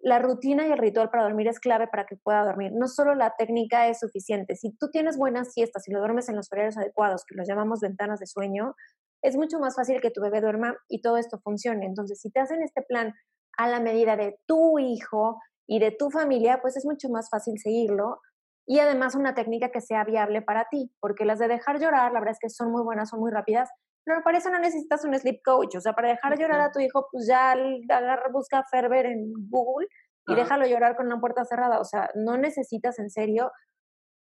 la 0.04 0.20
rutina 0.20 0.68
y 0.68 0.72
el 0.72 0.78
ritual 0.78 1.10
para 1.10 1.24
dormir 1.24 1.48
es 1.48 1.60
clave 1.60 1.88
para 1.88 2.06
que 2.06 2.16
pueda 2.16 2.46
dormir. 2.46 2.72
No 2.74 2.88
solo 2.88 3.16
la 3.16 3.34
técnica 3.36 3.88
es 3.88 4.00
suficiente. 4.00 4.56
Si 4.56 4.72
tú 4.78 4.90
tienes 4.92 5.18
buenas 5.18 5.54
siestas 5.54 5.88
y 5.88 5.92
lo 5.92 6.00
duermes 6.00 6.30
en 6.30 6.36
los 6.36 6.52
horarios 6.52 6.78
adecuados, 6.78 7.24
que 7.28 7.36
los 7.36 7.48
llamamos 7.48 7.80
ventanas 7.80 8.20
de 8.20 8.28
sueño, 8.28 8.76
es 9.24 9.36
mucho 9.36 9.60
más 9.60 9.76
fácil 9.76 10.00
que 10.00 10.12
tu 10.12 10.22
bebé 10.22 10.42
duerma 10.42 10.76
y 10.90 11.02
todo 11.02 11.18
esto 11.18 11.40
funcione. 11.40 11.86
Entonces, 11.86 12.20
si 12.22 12.30
te 12.30 12.40
hacen 12.40 12.62
este 12.62 12.84
plan 12.84 13.14
a 13.58 13.68
la 13.68 13.80
medida 13.80 14.16
de 14.16 14.38
tu 14.46 14.78
hijo 14.78 15.40
y 15.68 15.80
de 15.80 15.92
tu 15.92 16.12
familia, 16.12 16.60
pues 16.62 16.78
es 16.78 16.86
mucho 16.86 17.10
más 17.10 17.30
fácil 17.32 17.58
seguirlo. 17.58 18.20
Y 18.66 18.80
además 18.80 19.16
una 19.16 19.36
técnica 19.36 19.70
que 19.70 19.82
sea 19.82 20.04
viable 20.06 20.42
para 20.42 20.68
ti, 20.70 20.92
porque 21.00 21.26
las 21.26 21.40
de 21.40 21.48
dejar 21.48 21.80
llorar, 21.80 22.14
la 22.14 22.20
verdad 22.20 22.34
es 22.34 22.40
que 22.40 22.50
son 22.50 22.72
muy 22.72 22.82
buenas, 22.82 23.10
son 23.10 23.20
muy 23.20 23.32
rápidas, 23.32 23.70
pero 24.06 24.22
para 24.24 24.38
eso 24.38 24.50
no 24.50 24.60
necesitas 24.60 25.06
un 25.06 25.18
sleep 25.18 25.42
coach. 25.44 25.76
O 25.76 25.82
sea, 25.82 25.94
para 25.94 26.10
dejar 26.10 26.38
llorar 26.38 26.62
a 26.62 26.72
tu 26.72 26.80
hijo, 26.80 27.08
pues 27.12 27.28
ya 27.28 27.52
agarra, 27.52 28.30
busca 28.32 28.64
Ferber 28.70 29.06
en 29.06 29.32
Google 29.50 29.88
y 30.28 30.36
déjalo 30.36 30.66
llorar 30.66 30.96
con 30.96 31.08
una 31.08 31.20
puerta 31.20 31.46
cerrada. 31.46 31.80
O 31.80 31.86
sea, 31.86 32.10
no 32.16 32.38
necesitas 32.38 33.00
en 33.00 33.10
serio. 33.10 33.52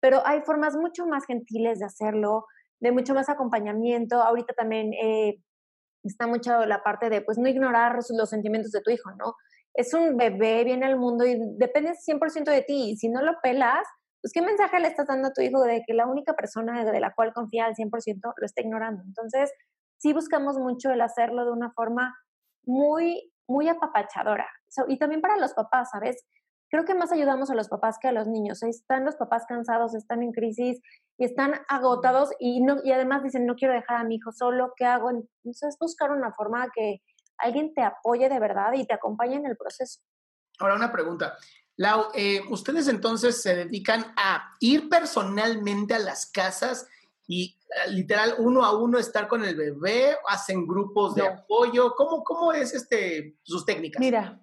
Pero 0.01 0.25
hay 0.25 0.43
formas 0.43 0.77
mucho 0.77 1.07
más 1.07 1.27
gentiles 1.27 1.79
de 1.81 1.87
hacerlo, 1.87 2.47
de 2.81 2.93
mucho 2.93 3.15
más 3.15 3.29
acompañamiento. 3.29 4.23
Ahorita 4.23 4.55
también 4.55 4.93
eh, 4.95 5.43
está 6.05 6.27
mucho 6.27 6.67
la 6.67 6.83
parte 6.83 7.09
de, 7.09 7.23
pues, 7.23 7.39
no 7.39 7.49
ignorar 7.49 7.99
los 8.11 8.31
sentimientos 8.31 8.73
de 8.73 8.81
tu 8.81 8.91
hijo, 8.91 9.11
¿no? 9.13 9.35
Es 9.75 9.95
un 9.95 10.17
bebé, 10.17 10.65
viene 10.65 10.87
al 10.87 10.99
mundo 10.99 11.25
y 11.25 11.39
depende 11.57 11.95
100% 11.95 12.51
de 12.51 12.63
ti. 12.63 12.91
Y 12.91 12.97
si 12.97 13.09
no 13.09 13.23
lo 13.23 13.35
pelas, 13.43 13.87
pues, 14.21 14.33
¿qué 14.33 14.43
mensaje 14.43 14.81
le 14.81 14.89
estás 14.89 15.07
dando 15.07 15.29
a 15.29 15.33
tu 15.33 15.41
hijo 15.43 15.63
de 15.63 15.83
que 15.87 15.95
la 15.95 16.07
única 16.07 16.35
persona 16.35 16.85
de 16.85 17.01
la 17.01 17.13
cual 17.15 17.33
confía 17.33 17.67
al 17.67 17.75
100% 17.75 18.21
lo 18.37 18.47
está 18.47 18.63
ignorando? 18.63 19.03
Entonces, 19.05 19.53
sí 19.99 20.13
buscamos 20.13 20.59
mucho 20.59 20.91
el 20.91 21.01
hacerlo 21.01 21.45
de 21.45 21.53
una 21.53 21.71
forma 21.73 22.17
muy, 22.65 23.33
muy 23.49 23.69
apapachadora. 23.69 24.47
y 24.89 24.99
también 24.99 25.21
para 25.21 25.37
los 25.37 25.55
papás, 25.55 25.91
¿sabes? 25.91 26.25
Creo 26.71 26.85
que 26.85 26.95
más 26.95 27.13
ayudamos 27.13 27.51
a 27.51 27.55
los 27.55 27.69
papás 27.69 27.97
que 27.99 28.09
a 28.09 28.13
los 28.13 28.27
niños. 28.27 28.63
Están 28.63 29.05
los 29.07 29.17
papás 29.17 29.47
cansados, 29.49 29.95
están 29.95 30.23
en 30.23 30.33
crisis 30.33 30.81
y 31.17 31.25
están 31.25 31.55
agotados 31.69 32.31
y, 32.39 32.61
no, 32.61 32.77
y 32.85 32.93
además 32.93 33.23
dicen, 33.23 33.47
no 33.47 33.55
quiero 33.55 33.73
dejar 33.73 33.97
a 33.97 34.05
mi 34.05 34.17
hijo 34.17 34.33
solo, 34.33 34.75
¿qué 34.77 34.85
hago? 34.85 35.11
Entonces, 35.11 35.77
buscar 35.81 36.11
una 36.11 36.33
forma 36.33 36.69
que 36.75 37.01
alguien 37.39 37.73
te 37.73 37.83
apoye 37.83 38.29
de 38.29 38.39
verdad 38.39 38.73
y 38.75 38.87
te 38.87 38.95
acompañe 38.95 39.37
en 39.37 39.47
el 39.47 39.57
proceso. 39.57 40.01
Ahora 40.59 40.75
una 40.75 40.93
pregunta. 40.93 41.39
Lau, 41.79 42.07
eh, 42.13 42.43
¿ustedes 42.51 42.89
entonces 42.89 43.41
se 43.41 43.55
dedican 43.55 44.05
a 44.17 44.57
ir 44.59 44.89
personalmente 44.89 45.95
a 45.95 46.01
las 46.01 46.27
casas 46.27 46.89
y 47.29 47.57
eh, 47.87 47.93
literal 47.93 48.35
uno 48.39 48.65
a 48.65 48.77
uno 48.77 48.99
estar 48.99 49.29
con 49.29 49.45
el 49.45 49.55
bebé? 49.55 50.17
¿Hacen 50.27 50.67
grupos 50.67 51.15
de 51.15 51.25
apoyo? 51.25 51.95
¿Cómo, 51.95 52.25
¿Cómo 52.25 52.53
es 52.53 52.75
este, 52.75 53.37
sus 53.45 53.65
técnicas? 53.65 54.01
Mira, 54.01 54.41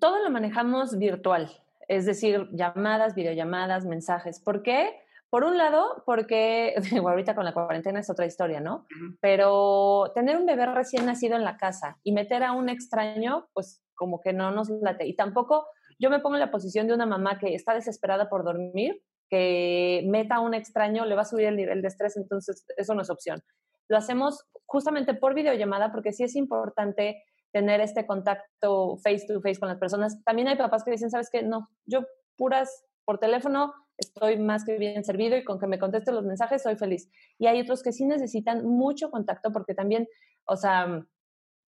todo 0.00 0.24
lo 0.24 0.30
manejamos 0.30 0.98
virtual, 0.98 1.52
es 1.86 2.04
decir, 2.04 2.48
llamadas, 2.50 3.14
videollamadas, 3.14 3.84
mensajes. 3.84 4.40
¿Por 4.40 4.64
qué? 4.64 4.90
Por 5.30 5.44
un 5.44 5.58
lado, 5.58 6.02
porque 6.04 6.74
ahorita 7.00 7.36
con 7.36 7.44
la 7.44 7.54
cuarentena 7.54 8.00
es 8.00 8.10
otra 8.10 8.26
historia, 8.26 8.58
¿no? 8.58 8.88
Pero 9.20 10.10
tener 10.16 10.36
un 10.36 10.46
bebé 10.46 10.66
recién 10.66 11.06
nacido 11.06 11.36
en 11.36 11.44
la 11.44 11.58
casa 11.58 11.98
y 12.02 12.10
meter 12.10 12.42
a 12.42 12.50
un 12.50 12.68
extraño, 12.68 13.46
pues 13.52 13.84
como 13.94 14.20
que 14.20 14.32
no 14.32 14.50
nos 14.50 14.68
late. 14.68 15.06
Y 15.06 15.14
tampoco 15.14 15.68
yo 16.02 16.10
me 16.10 16.18
pongo 16.18 16.34
en 16.34 16.40
la 16.40 16.50
posición 16.50 16.88
de 16.88 16.94
una 16.94 17.06
mamá 17.06 17.38
que 17.38 17.54
está 17.54 17.74
desesperada 17.74 18.28
por 18.28 18.42
dormir, 18.42 19.00
que 19.30 20.02
meta 20.06 20.36
a 20.36 20.40
un 20.40 20.52
extraño, 20.52 21.06
le 21.06 21.14
va 21.14 21.22
a 21.22 21.24
subir 21.24 21.46
el 21.46 21.56
nivel 21.56 21.80
de 21.80 21.88
estrés, 21.88 22.16
entonces 22.16 22.66
eso 22.76 22.94
no 22.94 23.02
es 23.02 23.08
opción. 23.08 23.40
Lo 23.88 23.96
hacemos 23.96 24.44
justamente 24.66 25.14
por 25.14 25.34
videollamada 25.34 25.92
porque 25.92 26.12
sí 26.12 26.24
es 26.24 26.34
importante 26.34 27.22
tener 27.52 27.80
este 27.80 28.04
contacto 28.04 28.96
face 28.96 29.26
to 29.28 29.40
face 29.40 29.60
con 29.60 29.68
las 29.68 29.78
personas. 29.78 30.22
También 30.24 30.48
hay 30.48 30.56
papás 30.56 30.82
que 30.82 30.90
dicen, 30.90 31.10
¿sabes 31.10 31.30
qué? 31.30 31.44
No, 31.44 31.68
yo 31.86 32.00
puras 32.36 32.84
por 33.04 33.18
teléfono 33.18 33.72
estoy 33.96 34.38
más 34.38 34.64
que 34.64 34.78
bien 34.78 35.04
servido 35.04 35.36
y 35.36 35.44
con 35.44 35.60
que 35.60 35.68
me 35.68 35.78
contesten 35.78 36.16
los 36.16 36.24
mensajes 36.24 36.62
soy 36.62 36.74
feliz. 36.76 37.08
Y 37.38 37.46
hay 37.46 37.60
otros 37.60 37.82
que 37.82 37.92
sí 37.92 38.06
necesitan 38.06 38.66
mucho 38.66 39.10
contacto 39.10 39.52
porque 39.52 39.74
también, 39.74 40.08
o 40.46 40.56
sea, 40.56 41.06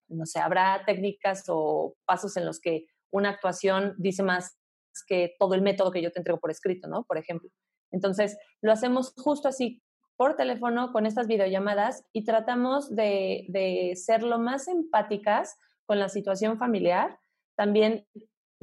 no 0.07 0.25
sé, 0.25 0.39
habrá 0.39 0.83
técnicas 0.85 1.43
o 1.49 1.95
pasos 2.05 2.35
en 2.37 2.45
los 2.45 2.59
que 2.59 2.87
una 3.13 3.29
actuación 3.29 3.95
dice 3.97 4.23
más 4.23 4.57
que 5.07 5.35
todo 5.39 5.53
el 5.53 5.61
método 5.61 5.91
que 5.91 6.01
yo 6.01 6.11
te 6.11 6.19
entrego 6.19 6.39
por 6.39 6.51
escrito, 6.51 6.87
¿no? 6.87 7.03
Por 7.05 7.17
ejemplo. 7.17 7.49
Entonces, 7.91 8.37
lo 8.61 8.71
hacemos 8.71 9.13
justo 9.15 9.47
así 9.47 9.81
por 10.17 10.35
teléfono 10.35 10.91
con 10.91 11.05
estas 11.05 11.27
videollamadas 11.27 12.03
y 12.11 12.23
tratamos 12.25 12.93
de, 12.93 13.45
de 13.49 13.93
ser 13.95 14.23
lo 14.23 14.39
más 14.39 14.67
empáticas 14.67 15.57
con 15.85 15.99
la 15.99 16.09
situación 16.09 16.57
familiar. 16.57 17.19
También 17.55 18.05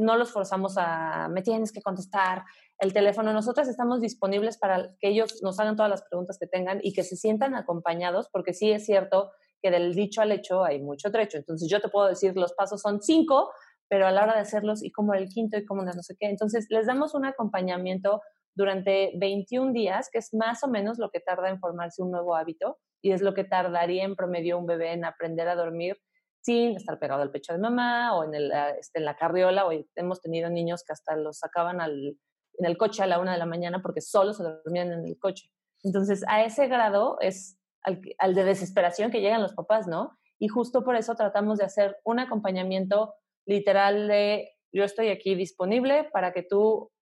no 0.01 0.17
los 0.17 0.33
forzamos 0.33 0.75
a, 0.79 1.29
me 1.29 1.43
tienes 1.43 1.73
que 1.73 1.83
contestar 1.83 2.45
el 2.79 2.93
teléfono. 2.93 3.33
Nosotras 3.33 3.69
estamos 3.69 4.01
disponibles 4.01 4.57
para 4.59 4.95
que 4.99 5.09
ellos 5.09 5.43
nos 5.43 5.61
hagan 5.61 5.77
todas 5.77 5.91
las 5.91 6.03
preguntas 6.03 6.39
que 6.39 6.47
tengan 6.47 6.81
y 6.83 6.93
que 6.93 7.05
se 7.05 7.17
sientan 7.17 7.55
acompañados, 7.55 8.29
porque 8.33 8.55
sí 8.55 8.71
es 8.73 8.87
cierto 8.87 9.31
que 9.63 9.71
del 9.71 9.95
dicho 9.95 10.23
al 10.23 10.33
hecho 10.33 10.65
hay 10.65 10.81
mucho 10.81 11.11
trecho. 11.13 11.37
Entonces 11.37 11.69
yo 11.71 11.81
te 11.81 11.89
puedo 11.89 12.09
decir, 12.09 12.35
los 12.35 12.55
pasos 12.55 12.81
son 12.81 13.03
cinco, 13.03 13.51
pero 13.91 14.07
a 14.07 14.13
la 14.13 14.23
hora 14.23 14.35
de 14.35 14.41
hacerlos 14.41 14.85
y 14.85 14.93
como 14.93 15.15
el 15.15 15.29
quinto 15.29 15.59
y 15.59 15.67
como 15.67 15.83
no 15.83 15.93
sé 15.93 16.17
qué. 16.19 16.29
Entonces 16.29 16.67
les 16.71 16.87
damos 16.87 17.15
un 17.15 17.25
acompañamiento 17.25 18.23
durante 18.55 19.13
21 19.17 19.73
días, 19.73 20.09
que 20.13 20.19
es 20.19 20.33
más 20.33 20.63
o 20.63 20.69
menos 20.69 20.99
lo 20.99 21.11
que 21.11 21.19
tarda 21.19 21.51
en 21.51 21.59
formarse 21.59 22.03
un 22.03 22.13
nuevo 22.13 22.37
hábito 22.37 22.79
y 23.03 23.11
es 23.11 23.21
lo 23.21 23.35
que 23.35 23.43
tardaría 23.43 24.05
en 24.05 24.15
promedio 24.15 24.59
un 24.59 24.67
bebé 24.67 24.93
en 24.93 25.05
aprender 25.05 25.49
a 25.49 25.57
dormir 25.57 25.99
sin 26.41 26.77
estar 26.77 27.01
pegado 27.01 27.21
al 27.21 27.33
pecho 27.33 27.53
de 27.53 27.59
mamá 27.59 28.17
o 28.17 28.23
en, 28.25 28.35
el, 28.35 28.53
ah, 28.53 28.71
este, 28.71 29.01
en 29.01 29.07
la 29.07 29.17
carriola. 29.17 29.67
Hoy 29.67 29.91
hemos 29.97 30.21
tenido 30.21 30.49
niños 30.51 30.85
que 30.87 30.93
hasta 30.93 31.17
los 31.17 31.39
sacaban 31.39 31.81
al, 31.81 32.17
en 32.59 32.67
el 32.67 32.79
coche 32.79 33.03
a 33.03 33.07
la 33.07 33.19
una 33.19 33.33
de 33.33 33.39
la 33.39 33.47
mañana 33.47 33.83
porque 33.83 34.01
solo 34.01 34.33
se 34.33 34.45
dormían 34.45 34.93
en 34.93 35.05
el 35.05 35.19
coche. 35.19 35.51
Entonces, 35.83 36.25
a 36.29 36.45
ese 36.45 36.69
grado 36.69 37.19
es 37.21 37.59
al, 37.83 38.35
de 38.35 38.45
desesperación 38.45 39.11
que 39.11 39.21
llegan 39.21 39.43
los 39.43 39.55
papás, 39.55 39.89
¿no? 39.89 40.17
Y 40.39 40.49
justo 40.49 40.85
por 40.85 40.97
eso 40.97 41.15
tratamos 41.17 41.59
de 41.59 41.65
hacer 41.65 41.99
un 42.05 42.21
acompañamiento 42.21 43.15
literal 43.51 44.07
de 44.07 44.53
yo 44.73 44.85
estoy 44.85 45.09
aquí 45.09 45.35
disponible 45.35 46.05
para 46.13 46.33
que 46.33 46.45
tú 46.45 46.93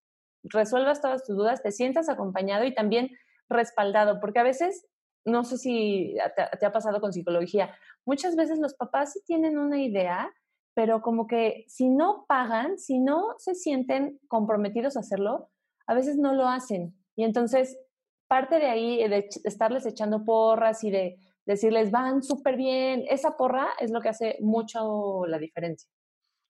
resuelvas 0.43 1.03
todas 1.03 1.25
tus 1.25 1.37
dudas, 1.37 1.63
te 1.63 1.73
sientas 1.73 2.09
acompañado 2.09 2.65
y 2.65 2.75
también 2.75 3.11
respaldado, 3.51 4.19
porque 4.19 4.39
a 4.39 4.45
veces, 4.45 4.87
no 5.27 5.45
sé 5.45 5.59
si 5.59 6.17
te, 6.59 6.65
ha 6.65 6.73
pasado 6.73 7.01
con 7.03 7.13
psicología, 7.13 7.75
muchas 8.07 8.35
veces 8.35 8.59
los 8.59 8.75
papás 8.75 9.13
sí 9.13 9.21
tienen 9.27 9.59
una 9.59 9.83
idea, 9.83 10.33
pero 10.75 11.03
como 11.03 11.27
que 11.27 11.65
si 11.69 11.91
no 11.91 12.25
pagan, 12.27 12.79
si 12.79 12.99
no 12.99 13.35
se 13.37 13.55
sienten 13.55 14.19
comprometidos 14.29 14.97
a 14.97 15.01
hacerlo, 15.01 15.51
a 15.87 15.95
veces 15.95 16.17
no 16.17 16.33
lo 16.33 16.49
hacen. 16.49 16.95
Y 17.15 17.25
entonces, 17.25 17.79
parte 18.27 18.59
de 18.59 18.67
ahí, 18.67 19.07
de 19.07 19.29
estarles 19.45 19.85
echando 19.85 20.25
porras 20.25 20.83
y 20.83 20.91
de 20.91 21.19
decirles, 21.45 21.91
van 21.91 22.23
súper 22.23 22.57
bien, 22.57 23.05
esa 23.09 23.37
porra 23.37 23.69
es 23.81 23.91
lo 23.91 24.01
que 24.01 24.09
hace 24.09 24.37
mucho 24.41 25.27
la 25.27 25.39
diferencia. 25.39 25.91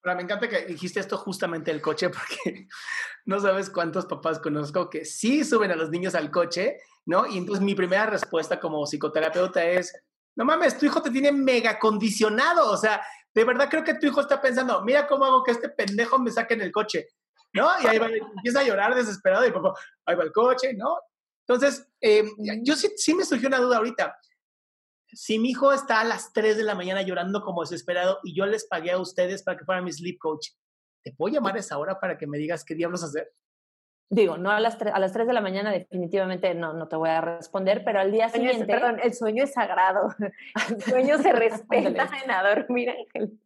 Ahora, 0.03 0.17
me 0.17 0.23
encanta 0.23 0.49
que 0.49 0.65
dijiste 0.67 1.01
esto 1.01 1.17
justamente 1.17 1.71
el 1.71 1.83
coche, 1.83 2.09
porque 2.11 2.69
no 3.25 3.41
sabes 3.41 3.71
cuántos 3.71 4.07
papás 4.07 4.39
conozco 4.39 4.89
que 4.89 5.05
sí 5.05 5.45
suben 5.45 5.71
a 5.71 5.77
los 5.77 5.91
niños 5.91 6.15
al 6.15 6.31
coche, 6.31 6.79
¿no? 7.07 7.27
Y 7.27 7.39
entonces 7.39 7.65
mi 7.65 7.75
primera 7.75 8.07
respuesta 8.07 8.61
como 8.61 8.87
psicoterapeuta 8.87 9.65
es, 9.65 9.93
no 10.37 10.45
mames, 10.45 10.79
tu 10.79 10.87
hijo 10.87 11.03
te 11.03 11.11
tiene 11.11 11.33
mega 11.33 11.79
condicionado. 11.79 12.71
O 12.71 12.77
sea, 12.77 13.03
de 13.35 13.45
verdad 13.45 13.69
creo 13.69 13.85
que 13.85 13.95
tu 13.95 14.07
hijo 14.07 14.21
está 14.21 14.41
pensando, 14.41 14.83
mira 14.83 15.07
cómo 15.07 15.25
hago 15.25 15.43
que 15.43 15.53
este 15.53 15.69
pendejo 15.69 16.19
me 16.19 16.31
saque 16.31 16.55
en 16.55 16.63
el 16.63 16.73
coche, 16.73 17.09
¿no? 17.53 17.69
Y 17.83 17.87
ahí 17.87 17.99
va, 17.99 18.09
empieza 18.09 18.61
a 18.61 18.65
llorar 18.65 18.95
desesperado 18.95 19.47
y 19.47 19.51
papá, 19.51 19.75
ahí 20.07 20.15
va 20.15 20.25
el 20.25 20.33
coche, 20.33 20.75
¿no? 20.75 20.99
Entonces, 21.47 21.89
eh, 22.01 22.25
yo 22.63 22.77
sí, 22.77 22.89
sí 22.97 23.15
me 23.15 23.25
surgió 23.25 23.49
una 23.49 23.59
duda 23.59 23.79
ahorita. 23.79 24.17
Si 25.12 25.38
mi 25.38 25.51
hijo 25.51 25.73
está 25.73 26.01
a 26.01 26.05
las 26.05 26.33
3 26.33 26.57
de 26.57 26.64
la 26.64 26.75
mañana 26.75 27.03
llorando 27.03 27.42
como 27.42 27.62
desesperado 27.62 28.18
y 28.23 28.35
yo 28.35 28.47
les 28.47 28.66
pagué 28.66 28.92
a 28.92 28.99
ustedes 28.99 29.42
para 29.42 29.57
que 29.57 29.64
fueran 29.64 29.85
mi 29.85 29.92
sleep 29.92 30.18
coach, 30.18 30.49
¿te 31.03 31.12
puedo 31.12 31.35
llamar 31.35 31.57
a 31.57 31.61
esa 31.61 31.79
hora 31.79 31.99
para 31.99 32.18
que 32.18 32.27
me 32.27 32.38
digas 32.38 32.64
qué 32.64 32.75
diablos 32.75 33.03
hacer? 33.03 33.33
Digo, 34.11 34.38
no 34.38 34.51
a 34.51 34.59
las, 34.59 34.81
a 34.81 34.99
las 34.99 35.12
3 35.12 35.27
de 35.27 35.33
la 35.35 35.42
mañana 35.42 35.71
definitivamente 35.71 36.55
no, 36.55 36.73
no 36.73 36.88
te 36.88 36.97
voy 36.97 37.11
a 37.11 37.21
responder, 37.21 37.85
pero 37.85 38.01
al 38.01 38.11
día 38.11 38.31
siguiente... 38.31 38.64
perdón, 38.66 38.99
el 39.03 39.12
sueño 39.12 39.44
es 39.44 39.53
sagrado. 39.53 40.14
El 40.71 40.83
sueño 40.83 41.18
se 41.18 41.33
respeta 41.33 42.09
en 42.25 42.31
a 42.31 42.42
dormir, 42.42 42.90
Ángel. 42.90 43.38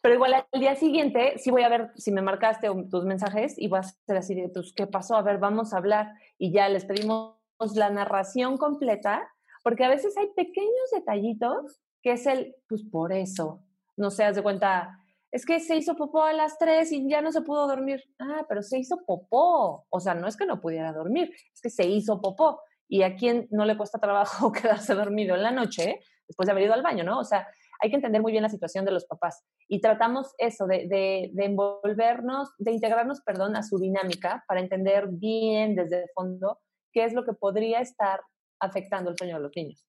Pero 0.00 0.14
igual 0.14 0.34
al 0.34 0.60
día 0.60 0.76
siguiente 0.76 1.34
sí 1.38 1.50
voy 1.50 1.62
a 1.62 1.68
ver 1.68 1.90
si 1.96 2.10
me 2.10 2.22
marcaste 2.22 2.68
tus 2.90 3.04
mensajes 3.04 3.58
y 3.58 3.68
vas 3.68 3.88
a 3.88 4.06
ser 4.06 4.16
así 4.16 4.34
de, 4.34 4.48
pues, 4.48 4.72
¿qué 4.74 4.86
pasó? 4.86 5.16
A 5.16 5.22
ver, 5.22 5.38
vamos 5.38 5.74
a 5.74 5.78
hablar. 5.78 6.12
Y 6.38 6.52
ya 6.52 6.68
les 6.68 6.84
pedimos 6.86 7.36
la 7.74 7.90
narración 7.90 8.56
completa, 8.56 9.33
porque 9.64 9.82
a 9.82 9.88
veces 9.88 10.16
hay 10.16 10.28
pequeños 10.36 10.90
detallitos 10.92 11.80
que 12.02 12.12
es 12.12 12.26
el, 12.26 12.54
pues 12.68 12.84
por 12.84 13.12
eso, 13.14 13.64
no 13.96 14.10
seas 14.10 14.36
de 14.36 14.42
cuenta, 14.42 14.98
es 15.32 15.46
que 15.46 15.58
se 15.58 15.74
hizo 15.74 15.96
popó 15.96 16.22
a 16.22 16.34
las 16.34 16.58
3 16.58 16.92
y 16.92 17.08
ya 17.08 17.22
no 17.22 17.32
se 17.32 17.40
pudo 17.40 17.66
dormir. 17.66 18.04
Ah, 18.20 18.44
pero 18.48 18.62
se 18.62 18.78
hizo 18.78 19.04
popó. 19.04 19.86
O 19.88 20.00
sea, 20.00 20.14
no 20.14 20.28
es 20.28 20.36
que 20.36 20.46
no 20.46 20.60
pudiera 20.60 20.92
dormir, 20.92 21.34
es 21.52 21.60
que 21.60 21.70
se 21.70 21.86
hizo 21.86 22.20
popó. 22.20 22.60
Y 22.88 23.02
a 23.02 23.16
quién 23.16 23.48
no 23.50 23.64
le 23.64 23.76
cuesta 23.76 23.98
trabajo 23.98 24.52
quedarse 24.52 24.94
dormido 24.94 25.34
en 25.34 25.42
la 25.42 25.50
noche 25.50 25.98
después 26.28 26.46
de 26.46 26.52
haber 26.52 26.64
ido 26.64 26.74
al 26.74 26.82
baño, 26.82 27.02
¿no? 27.02 27.18
O 27.18 27.24
sea, 27.24 27.48
hay 27.80 27.90
que 27.90 27.96
entender 27.96 28.22
muy 28.22 28.32
bien 28.32 28.42
la 28.42 28.48
situación 28.48 28.84
de 28.84 28.92
los 28.92 29.06
papás. 29.06 29.42
Y 29.66 29.80
tratamos 29.80 30.34
eso, 30.38 30.66
de, 30.66 30.86
de, 30.86 31.30
de 31.32 31.44
envolvernos, 31.46 32.50
de 32.58 32.72
integrarnos, 32.72 33.22
perdón, 33.22 33.56
a 33.56 33.62
su 33.62 33.78
dinámica 33.78 34.44
para 34.46 34.60
entender 34.60 35.08
bien 35.08 35.74
desde 35.74 36.02
el 36.02 36.08
fondo 36.14 36.60
qué 36.92 37.04
es 37.04 37.12
lo 37.12 37.24
que 37.24 37.32
podría 37.32 37.80
estar 37.80 38.20
afectando 38.64 39.10
el 39.10 39.16
sueño 39.16 39.36
de 39.36 39.42
los 39.42 39.52
niños. 39.54 39.86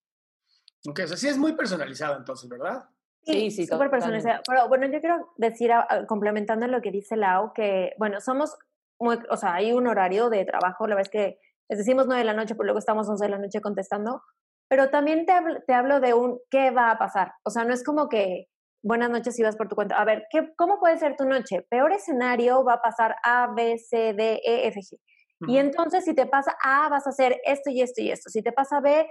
Ok, 0.88 1.02
o 1.04 1.08
sea, 1.08 1.18
sí 1.18 1.28
es 1.28 1.38
muy 1.38 1.54
personalizado 1.56 2.18
entonces, 2.18 2.50
¿verdad? 2.50 2.86
Sí, 3.24 3.50
sí, 3.50 3.66
súper 3.66 3.90
personalizada. 3.90 4.42
Pero 4.48 4.68
bueno, 4.68 4.86
yo 4.86 5.00
quiero 5.00 5.34
decir, 5.38 5.72
complementando 6.08 6.68
lo 6.68 6.82
que 6.82 6.92
dice 6.92 7.16
Lau, 7.16 7.54
que 7.54 7.94
bueno, 7.98 8.22
somos, 8.22 8.56
muy, 9.00 9.18
o 9.30 9.38
sea, 9.38 9.56
hay 9.56 9.74
un 9.74 9.88
horario 9.88 10.30
de 10.30 10.46
trabajo, 10.46 10.86
la 10.88 10.96
verdad 10.96 11.12
es 11.12 11.22
que 11.22 11.40
les 11.68 11.80
decimos 11.80 12.06
nueve 12.06 12.20
de 12.20 12.26
la 12.26 12.34
noche, 12.34 12.54
pero 12.54 12.66
luego 12.66 12.80
estamos 12.80 13.10
11 13.10 13.26
de 13.26 13.32
la 13.32 13.40
noche 13.40 13.62
contestando, 13.62 14.22
pero 14.68 14.90
también 14.90 15.26
te 15.26 15.32
hablo, 15.32 15.60
te 15.66 15.74
hablo 15.74 16.00
de 16.00 16.14
un 16.14 16.40
qué 16.52 16.70
va 16.70 16.92
a 16.92 17.00
pasar. 17.00 17.34
O 17.44 17.50
sea, 17.50 17.66
no 17.66 17.74
es 17.74 17.84
como 17.84 18.08
que 18.10 18.48
buenas 18.84 19.10
noches 19.10 19.38
y 19.40 19.44
vas 19.44 19.56
por 19.56 19.68
tu 19.68 19.76
cuenta. 19.76 20.00
A 20.00 20.06
ver, 20.06 20.26
¿qué, 20.30 20.54
¿cómo 20.56 20.80
puede 20.80 20.98
ser 21.00 21.16
tu 21.16 21.26
noche? 21.26 21.66
Peor 21.70 21.92
escenario 21.92 22.64
va 22.64 22.74
a 22.74 22.82
pasar 22.82 23.16
A, 23.24 23.52
B, 23.56 23.80
C, 23.80 24.14
D, 24.14 24.42
E, 24.44 24.68
F, 24.68 24.80
G. 24.80 25.00
Y 25.48 25.58
entonces, 25.58 26.06
si 26.06 26.14
te 26.14 26.26
pasa 26.26 26.56
A, 26.64 26.90
vas 26.90 27.08
a 27.08 27.10
hacer 27.10 27.40
esto 27.46 27.70
y 27.70 27.82
esto 27.82 28.02
y 28.02 28.12
esto. 28.12 28.30
Si 28.30 28.42
te 28.42 28.52
pasa 28.52 28.80
B, 28.80 29.08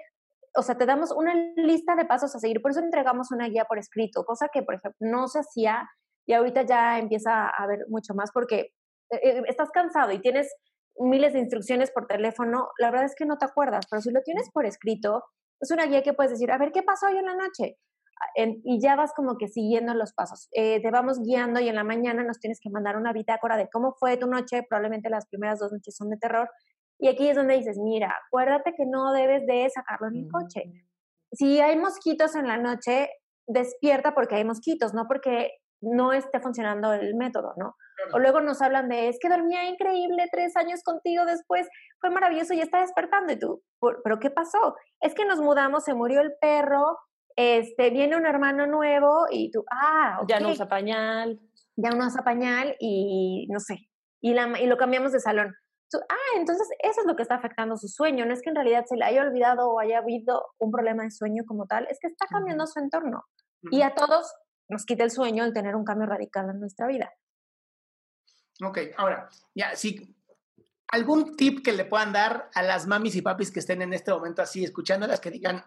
o 0.57 0.63
sea, 0.63 0.77
te 0.77 0.87
damos 0.87 1.11
una 1.11 1.35
lista 1.57 1.97
de 1.97 2.05
pasos 2.05 2.35
a 2.35 2.39
seguir, 2.39 2.63
por 2.63 2.71
eso 2.71 2.81
entregamos 2.81 3.31
una 3.33 3.49
guía 3.49 3.65
por 3.65 3.79
escrito, 3.79 4.25
cosa 4.25 4.49
que, 4.53 4.63
por 4.63 4.75
ejemplo, 4.75 4.97
no 5.01 5.27
se 5.29 5.41
hacía 5.41 5.89
y 6.27 6.33
ahorita 6.33 6.63
ya 6.63 6.99
empieza 6.99 7.47
a 7.49 7.65
haber 7.65 7.81
mucho 7.89 8.15
más 8.15 8.31
porque 8.33 8.73
eh, 9.11 9.21
eh, 9.23 9.43
estás 9.49 9.71
cansado 9.71 10.13
y 10.13 10.21
tienes 10.21 10.55
miles 10.97 11.33
de 11.33 11.41
instrucciones 11.41 11.91
por 11.91 12.07
teléfono, 12.07 12.69
la 12.79 12.91
verdad 12.91 13.07
es 13.07 13.17
que 13.17 13.27
no 13.27 13.37
te 13.37 13.45
acuerdas, 13.45 13.87
pero 13.91 14.01
si 14.01 14.11
lo 14.13 14.23
tienes 14.23 14.49
por 14.53 14.65
escrito, 14.65 15.25
es 15.61 15.71
una 15.71 15.87
guía 15.87 16.03
que 16.03 16.15
puedes 16.15 16.33
decir, 16.33 16.53
a 16.53 16.59
ver, 16.59 16.71
¿qué 16.73 16.83
pasó 16.83 17.07
hoy 17.07 17.19
en 17.19 17.27
la 17.27 17.35
noche? 17.35 17.79
Ah, 18.21 18.47
y 18.65 18.81
ya 18.81 18.97
vas 18.97 19.13
como 19.15 19.37
que 19.37 19.49
siguiendo 19.49 19.95
los 19.95 20.13
pasos. 20.13 20.49
Eh, 20.53 20.81
te 20.81 20.91
vamos 20.91 21.21
guiando 21.21 21.61
y 21.61 21.69
en 21.69 21.75
la 21.75 21.85
mañana 21.85 22.23
nos 22.23 22.39
tienes 22.39 22.61
que 22.61 22.71
mandar 22.71 22.97
una 22.97 23.13
bitácora 23.13 23.57
de 23.57 23.69
cómo 23.69 23.95
fue 23.99 24.17
tu 24.17 24.27
noche, 24.27 24.63
probablemente 24.69 25.11
las 25.11 25.27
primeras 25.27 25.59
dos 25.59 25.73
noches 25.73 25.97
son 25.97 26.11
de 26.11 26.17
terror, 26.17 26.49
y 26.99 27.09
aquí 27.09 27.29
es 27.29 27.37
donde 27.37 27.57
dices, 27.57 27.77
mira, 27.79 28.15
acuérdate 28.27 28.73
que 28.77 28.87
no 28.87 29.13
debes 29.13 29.47
de 29.47 29.69
sacarlo 29.71 30.09
en 30.09 30.25
el 30.25 30.31
coche. 30.31 30.63
Si 31.33 31.61
hay 31.61 31.77
mosquitos 31.77 32.37
en 32.37 32.47
la 32.47 32.57
noche, 32.57 33.11
despierta 33.47 34.15
porque 34.15 34.37
hay 34.37 34.45
mosquitos, 34.45 34.95
no 34.95 35.07
porque 35.09 35.51
no 35.81 36.13
esté 36.13 36.41
funcionando 36.41 36.93
el 36.93 37.15
método, 37.15 37.53
¿no? 37.57 37.77
O 38.13 38.19
luego 38.19 38.41
nos 38.41 38.63
hablan 38.63 38.89
de, 38.89 39.09
es 39.09 39.19
que 39.21 39.29
dormía 39.29 39.69
increíble 39.69 40.29
tres 40.31 40.57
años 40.57 40.83
contigo 40.83 41.25
después, 41.25 41.69
fue 42.01 42.11
maravilloso 42.11 42.55
y 42.55 42.61
está 42.61 42.81
despertando. 42.81 43.33
Y 43.33 43.39
tú, 43.39 43.63
¿pero 44.03 44.19
qué 44.19 44.31
pasó? 44.31 44.77
Es 45.01 45.15
que 45.15 45.25
nos 45.25 45.41
mudamos, 45.41 45.85
se 45.85 45.95
murió 45.95 46.21
el 46.21 46.33
perro, 46.41 46.99
este, 47.37 47.91
viene 47.91 48.17
un 48.17 48.27
hermano 48.27 48.67
nuevo 48.67 49.27
y 49.31 49.51
tú, 49.51 49.65
ah, 49.71 50.21
Ya 50.29 50.41
no 50.41 50.51
usa 50.51 50.69
pañal. 50.69 51.41
Ya 51.77 51.91
no 51.91 52.07
usa 52.07 52.23
pañal 52.23 52.77
y 52.79 53.49
no 53.51 53.59
sé, 53.59 53.89
y, 54.21 54.33
la, 54.35 54.61
y 54.61 54.67
lo 54.67 54.77
cambiamos 54.77 55.13
de 55.13 55.21
salón 55.21 55.55
ah, 56.09 56.37
entonces 56.37 56.69
eso 56.81 57.01
es 57.01 57.07
lo 57.07 57.17
que 57.17 57.23
está 57.23 57.37
afectando 57.37 57.77
su 57.77 57.89
sueño. 57.89 58.27
No 58.27 58.33
es 58.33 58.43
que 58.43 58.51
en 58.51 58.57
realidad 58.57 58.85
se 58.87 58.97
le 58.97 59.05
haya 59.05 59.23
olvidado 59.23 59.71
o 59.71 59.81
haya 59.81 59.99
habido 59.99 60.47
un 60.59 60.71
problema 60.71 61.05
de 61.05 61.11
sueño 61.11 61.45
como 61.47 61.67
tal, 61.67 61.87
es 61.91 61.99
que 62.01 62.09
está 62.09 62.27
cambiando 62.27 62.67
su 62.67 62.79
entorno. 62.79 63.25
Y 63.71 63.83
a 63.83 63.95
todos 63.95 64.33
nos 64.69 64.85
quita 64.85 65.05
el 65.05 65.11
sueño 65.11 65.45
el 65.45 65.53
tener 65.53 65.75
un 65.75 65.85
cambio 65.85 66.07
radical 66.07 66.51
en 66.51 66.61
nuestra 66.61 66.87
vida. 66.87 67.13
Ok, 68.63 68.79
ahora, 68.97 69.29
ya, 69.55 69.75
sí, 69.75 70.17
algún 70.89 71.37
tip 71.37 71.65
que 71.65 71.73
le 71.73 71.85
puedan 71.85 72.13
dar 72.13 72.51
a 72.55 72.63
las 72.63 72.87
mamis 72.87 73.17
y 73.17 73.23
papis 73.23 73.51
que 73.51 73.61
estén 73.61 73.83
en 73.83 73.93
este 73.95 74.13
momento 74.13 74.43
así 74.43 74.63
escuchándolas 74.63 75.21
que 75.21 75.31
digan, 75.31 75.65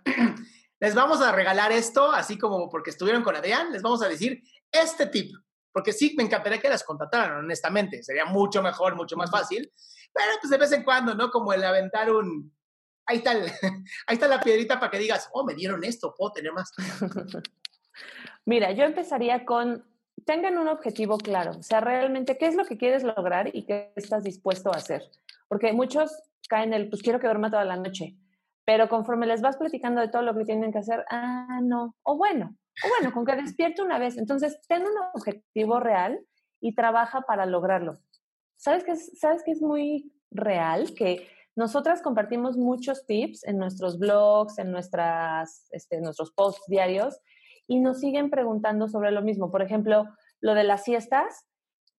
les 0.79 0.93
vamos 0.93 1.21
a 1.21 1.31
regalar 1.31 1.71
esto, 1.71 2.11
así 2.11 2.37
como 2.37 2.69
porque 2.69 2.91
estuvieron 2.91 3.23
con 3.23 3.35
Adrián, 3.35 3.71
les 3.71 3.81
vamos 3.81 4.01
a 4.01 4.07
decir 4.07 4.43
este 4.71 5.07
tip, 5.07 5.35
porque 5.71 5.93
sí, 5.93 6.13
me 6.17 6.23
encantaría 6.23 6.59
que 6.59 6.69
las 6.69 6.83
contrataran, 6.83 7.37
honestamente, 7.37 8.03
sería 8.03 8.25
mucho 8.25 8.61
mejor, 8.61 8.95
mucho 8.95 9.15
más 9.15 9.31
fácil, 9.31 9.71
pero 10.13 10.31
pues 10.39 10.49
de 10.49 10.57
vez 10.57 10.71
en 10.71 10.83
cuando, 10.83 11.15
¿no? 11.15 11.29
Como 11.29 11.53
el 11.53 11.63
aventar 11.63 12.11
un, 12.11 12.51
ahí 13.05 13.17
está, 13.17 13.31
ahí 14.07 14.13
está 14.13 14.27
la 14.27 14.41
piedrita 14.41 14.79
para 14.79 14.91
que 14.91 14.99
digas, 14.99 15.29
oh, 15.33 15.43
me 15.43 15.55
dieron 15.55 15.83
esto, 15.83 16.13
puedo 16.15 16.33
tener 16.33 16.53
más. 16.53 16.71
Mira, 18.45 18.71
yo 18.71 18.83
empezaría 18.83 19.45
con, 19.45 19.83
tengan 20.25 20.57
un 20.57 20.67
objetivo 20.67 21.17
claro, 21.17 21.51
o 21.57 21.63
sea, 21.63 21.81
realmente, 21.81 22.37
¿qué 22.37 22.47
es 22.47 22.55
lo 22.55 22.65
que 22.65 22.77
quieres 22.77 23.03
lograr 23.03 23.49
y 23.55 23.65
qué 23.65 23.91
estás 23.95 24.23
dispuesto 24.23 24.71
a 24.71 24.77
hacer? 24.77 25.03
Porque 25.47 25.73
muchos 25.73 26.11
caen 26.47 26.73
en 26.73 26.81
el, 26.81 26.89
pues 26.89 27.01
quiero 27.01 27.19
que 27.19 27.27
duerma 27.27 27.49
toda 27.49 27.65
la 27.65 27.77
noche, 27.77 28.15
pero 28.67 28.89
conforme 28.89 29.27
les 29.27 29.41
vas 29.41 29.55
platicando 29.55 30.01
de 30.01 30.09
todo 30.09 30.23
lo 30.23 30.35
que 30.35 30.43
tienen 30.43 30.73
que 30.73 30.79
hacer, 30.79 31.05
ah, 31.09 31.61
no, 31.63 31.95
o 32.03 32.17
bueno, 32.17 32.53
o 32.83 32.89
bueno, 32.89 33.13
con 33.13 33.25
que 33.25 33.37
despierte 33.37 33.81
una 33.81 33.97
vez. 33.97 34.17
Entonces, 34.17 34.59
ten 34.67 34.81
un 34.81 34.91
objetivo 35.13 35.79
real 35.79 36.19
y 36.59 36.75
trabaja 36.75 37.21
para 37.21 37.45
lograrlo. 37.45 38.01
¿Sabes 38.57 38.83
qué 38.83 38.91
es, 38.91 39.17
¿sabes 39.21 39.41
que 39.43 39.51
es 39.51 39.61
muy 39.61 40.11
real? 40.31 40.93
Que 40.95 41.29
nosotras 41.55 42.01
compartimos 42.01 42.57
muchos 42.57 43.05
tips 43.05 43.45
en 43.45 43.57
nuestros 43.57 43.99
blogs, 43.99 44.59
en 44.59 44.73
nuestras, 44.73 45.69
este, 45.71 46.01
nuestros 46.01 46.33
posts 46.33 46.67
diarios 46.67 47.21
y 47.67 47.79
nos 47.79 48.01
siguen 48.01 48.29
preguntando 48.29 48.89
sobre 48.89 49.11
lo 49.11 49.21
mismo. 49.21 49.49
Por 49.49 49.61
ejemplo, 49.61 50.09
lo 50.41 50.55
de 50.55 50.65
las 50.65 50.83
siestas, 50.83 51.47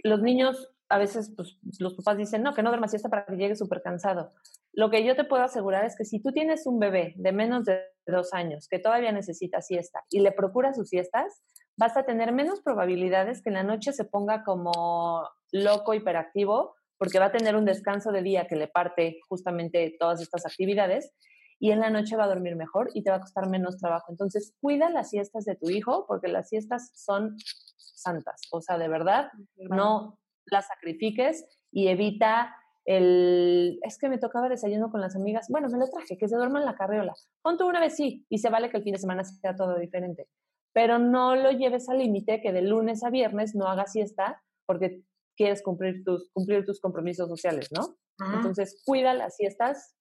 los 0.05 0.21
niños 0.21 0.69
a 0.91 0.99
veces 0.99 1.33
pues, 1.35 1.59
los 1.79 1.95
papás 1.95 2.19
dicen, 2.19 2.43
no, 2.43 2.55
que 2.55 2.63
no 2.63 2.69
duerma 2.71 2.89
siesta 2.89 3.09
para 3.09 3.25
que 3.25 3.37
llegue 3.37 3.57
súper 3.57 3.81
cansado. 3.81 4.33
Lo 4.73 4.91
que 4.91 5.05
yo 5.05 5.17
te 5.17 5.25
puedo 5.25 5.43
asegurar 5.43 5.85
es 5.85 5.97
que 5.97 6.05
si 6.05 6.21
tú 6.21 6.33
tienes 6.33 6.67
un 6.67 6.79
bebé 6.79 7.15
de 7.17 7.33
menos 7.33 7.65
de 7.65 7.83
dos 8.07 8.33
años 8.33 8.69
que 8.69 8.79
todavía 8.79 9.13
necesita 9.13 9.61
siesta 9.61 10.05
y 10.11 10.21
le 10.21 10.33
procuras 10.33 10.77
sus 10.77 10.89
siestas, 10.89 11.43
vas 11.77 11.97
a 11.97 12.05
tener 12.05 12.33
menos 12.33 12.61
probabilidades 12.61 13.43
que 13.43 13.51
en 13.51 13.55
la 13.55 13.63
noche 13.63 13.93
se 13.93 14.05
ponga 14.05 14.45
como 14.45 15.29
loco, 15.53 15.95
hiperactivo, 15.95 16.75
porque 16.99 17.19
va 17.19 17.27
a 17.27 17.33
tener 17.33 17.57
un 17.57 17.65
descanso 17.65 18.11
de 18.11 18.23
día 18.23 18.47
que 18.47 18.57
le 18.57 18.69
parte 18.69 19.21
justamente 19.29 19.97
todas 19.99 20.21
estas 20.21 20.45
actividades 20.45 21.13
y 21.61 21.71
en 21.71 21.81
la 21.81 21.91
noche 21.91 22.17
va 22.17 22.25
a 22.25 22.29
dormir 22.29 22.57
mejor 22.57 22.91
y 22.95 23.03
te 23.03 23.11
va 23.11 23.17
a 23.17 23.21
costar 23.21 23.49
menos 23.49 23.79
trabajo. 23.79 24.07
Entonces, 24.11 24.55
cuida 24.61 24.91
las 24.91 25.11
siestas 25.11 25.45
de 25.45 25.57
tu 25.57 25.71
hijo 25.71 26.07
porque 26.07 26.29
las 26.29 26.49
siestas 26.49 26.93
son 26.95 27.37
santas. 27.77 28.43
O 28.53 28.61
sea, 28.61 28.79
de 28.79 28.89
verdad, 28.89 29.31
no 29.57 30.19
las 30.47 30.67
sacrifiques 30.67 31.45
y 31.71 31.89
evita 31.89 32.55
el, 32.89 33.79
es 33.83 33.99
que 33.99 34.09
me 34.09 34.17
tocaba 34.17 34.49
desayuno 34.49 34.91
con 34.91 35.03
las 35.03 35.15
amigas, 35.15 35.49
bueno, 35.51 35.69
me 35.69 35.77
lo 35.77 35.91
traje, 35.91 36.17
que 36.17 36.27
se 36.27 36.37
duerma 36.37 36.59
en 36.59 36.65
la 36.65 36.75
carriola. 36.75 37.13
Ponte 37.43 37.63
una 37.65 37.81
vez 37.81 37.95
sí, 37.95 38.25
y 38.31 38.39
se 38.39 38.49
vale 38.49 38.71
que 38.71 38.79
el 38.79 38.83
fin 38.83 38.95
de 38.95 38.99
semana 38.99 39.25
sea 39.25 39.55
todo 39.55 39.79
diferente. 39.79 40.27
Pero 40.73 40.99
no 40.99 41.37
lo 41.37 41.51
lleves 41.51 41.91
al 41.91 41.99
límite 41.99 42.41
que 42.41 42.51
de 42.51 42.63
lunes 42.63 43.05
a 43.05 43.11
viernes 43.11 43.55
no 43.55 43.67
hagas 43.67 43.93
siesta 43.93 44.43
porque 44.65 45.03
quieres 45.37 45.63
cumplir 45.63 46.03
tus, 46.03 46.31
cumplir 46.33 46.65
tus 46.65 46.81
compromisos 46.81 47.29
sociales, 47.29 47.69
¿no? 47.73 47.99
Entonces, 48.35 48.83
cuida 48.87 49.13
las 49.13 49.37
siestas, 49.37 49.95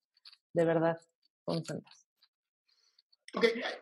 de 0.54 0.64
verdad, 0.64 0.98
son 1.44 1.62
santas. 1.66 2.06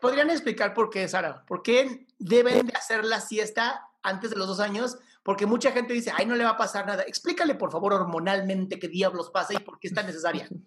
¿podrían 0.01 0.29
explicar 0.29 0.73
por 0.73 0.89
qué, 0.89 1.07
Sara? 1.07 1.45
¿Por 1.45 1.63
qué 1.63 2.05
deben 2.19 2.67
de 2.67 2.73
hacer 2.73 3.05
la 3.05 3.21
siesta 3.21 3.87
antes 4.03 4.31
de 4.31 4.35
los 4.35 4.47
dos 4.47 4.59
años? 4.59 4.97
Porque 5.27 5.45
mucha 5.45 5.73
gente 5.73 5.93
dice, 5.93 6.09
ay, 6.15 6.25
no 6.25 6.35
le 6.35 6.45
va 6.45 6.51
a 6.51 6.57
pasar 6.57 6.87
nada. 6.87 7.03
Explícale, 7.03 7.53
por 7.55 7.69
favor, 7.69 7.91
hormonalmente 7.91 8.79
qué 8.79 8.87
diablos 8.87 9.29
pasa 9.29 9.55
y 9.55 9.59
por 9.59 9.77
qué 9.77 9.89
es 9.89 9.93
tan 9.93 10.05
necesaria. 10.05 10.47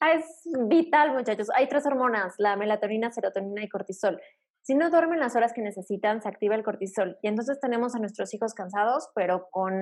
Ah, 0.00 0.14
es 0.14 0.24
vital, 0.66 1.12
muchachos. 1.12 1.48
Hay 1.54 1.68
tres 1.68 1.86
hormonas, 1.86 2.34
la 2.38 2.56
melatonina, 2.56 3.12
serotonina 3.12 3.62
y 3.62 3.68
cortisol. 3.68 4.20
Si 4.62 4.74
no 4.74 4.90
duermen 4.90 5.20
las 5.20 5.36
horas 5.36 5.52
que 5.52 5.60
necesitan, 5.60 6.22
se 6.22 6.28
activa 6.28 6.56
el 6.56 6.64
cortisol. 6.64 7.18
Y 7.22 7.28
entonces 7.28 7.60
tenemos 7.60 7.94
a 7.94 8.00
nuestros 8.00 8.32
hijos 8.34 8.54
cansados, 8.54 9.10
pero 9.14 9.46
con 9.52 9.74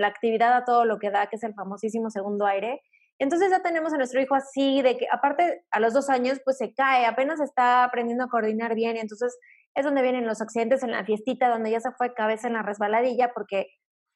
la 0.00 0.06
actividad 0.08 0.52
a 0.54 0.64
todo 0.64 0.84
lo 0.84 0.98
que 0.98 1.10
da, 1.10 1.28
que 1.28 1.36
es 1.36 1.44
el 1.44 1.54
famosísimo 1.54 2.10
segundo 2.10 2.46
aire. 2.46 2.80
Entonces 3.20 3.50
ya 3.50 3.62
tenemos 3.62 3.92
a 3.92 3.98
nuestro 3.98 4.20
hijo 4.20 4.34
así, 4.34 4.82
de 4.82 4.96
que 4.96 5.06
aparte 5.12 5.64
a 5.70 5.78
los 5.78 5.92
dos 5.92 6.08
años, 6.10 6.40
pues 6.44 6.56
se 6.56 6.74
cae, 6.74 7.06
apenas 7.06 7.38
está 7.38 7.84
aprendiendo 7.84 8.24
a 8.24 8.28
coordinar 8.28 8.74
bien. 8.74 8.96
Entonces 8.96 9.36
es 9.76 9.84
donde 9.84 10.02
vienen 10.02 10.26
los 10.26 10.40
accidentes 10.40 10.82
en 10.82 10.90
la 10.90 11.04
fiestita, 11.04 11.50
donde 11.50 11.70
ya 11.70 11.80
se 11.80 11.92
fue 11.92 12.14
cabeza 12.14 12.48
en 12.48 12.54
la 12.54 12.62
resbaladilla, 12.62 13.32
porque 13.34 13.66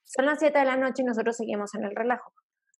son 0.04 0.26
las 0.26 0.40
7 0.40 0.58
de 0.58 0.64
la 0.64 0.76
noche 0.76 1.02
y 1.02 1.04
nosotros 1.04 1.36
seguimos 1.36 1.74
en 1.74 1.84
el 1.84 1.94
relajo. 1.94 2.32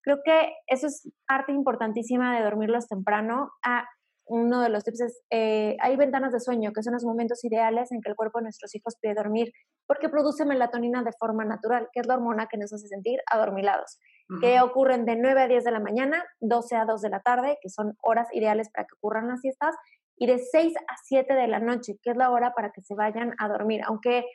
Creo 0.03 0.19
que 0.25 0.55
eso 0.67 0.87
es 0.87 1.09
parte 1.29 1.53
importantísima 1.53 2.37
de 2.37 2.43
dormirlos 2.43 2.89
temprano. 2.89 3.51
Ah, 3.63 3.85
uno 4.31 4.63
de 4.63 4.69
los 4.71 4.85
tips 4.85 5.01
es, 5.01 5.23
eh, 5.31 5.77
hay 5.81 5.97
ventanas 5.97 6.33
de 6.33 6.41
sueño, 6.41 6.73
que 6.73 6.83
son 6.83 6.95
los 6.95 7.05
momentos 7.05 7.45
ideales 7.45 7.93
en 7.93 8.01
que 8.01 8.09
el 8.09 8.17
cuerpo 8.17 8.39
de 8.39 8.45
nuestros 8.45 8.75
hijos 8.75 8.97
pide 9.01 9.15
dormir, 9.15 9.53
porque 9.87 10.09
produce 10.09 10.47
melatonina 10.47 11.03
de 11.03 11.11
forma 11.19 11.45
natural, 11.45 11.89
que 11.93 12.01
es 12.01 12.07
la 12.07 12.15
hormona 12.15 12.47
que 12.47 12.57
nos 12.57 12.73
hace 12.73 12.87
sentir 12.87 13.19
adormilados, 13.31 13.99
que 14.41 14.61
ocurren 14.61 15.05
de 15.05 15.17
9 15.17 15.43
a 15.43 15.49
10 15.49 15.65
de 15.65 15.73
la 15.73 15.81
mañana, 15.81 16.25
12 16.39 16.77
a 16.77 16.85
2 16.85 17.01
de 17.03 17.11
la 17.11 17.21
tarde, 17.21 17.59
que 17.61 17.69
son 17.69 17.97
horas 18.01 18.29
ideales 18.33 18.71
para 18.71 18.87
que 18.87 18.95
ocurran 18.95 19.27
las 19.27 19.41
siestas, 19.41 19.75
y 20.21 20.27
de 20.27 20.39
6 20.39 20.77
a 20.77 20.97
7 21.03 21.33
de 21.33 21.49
la 21.49 21.61
noche, 21.61 21.97
que 22.03 22.11
es 22.11 22.17
la 22.17 22.31
hora 22.31 22.53
para 22.53 22.71
que 22.73 22.83
se 22.83 22.95
vayan 22.95 23.35
a 23.39 23.49
dormir. 23.49 23.81
Aunque 23.87 24.27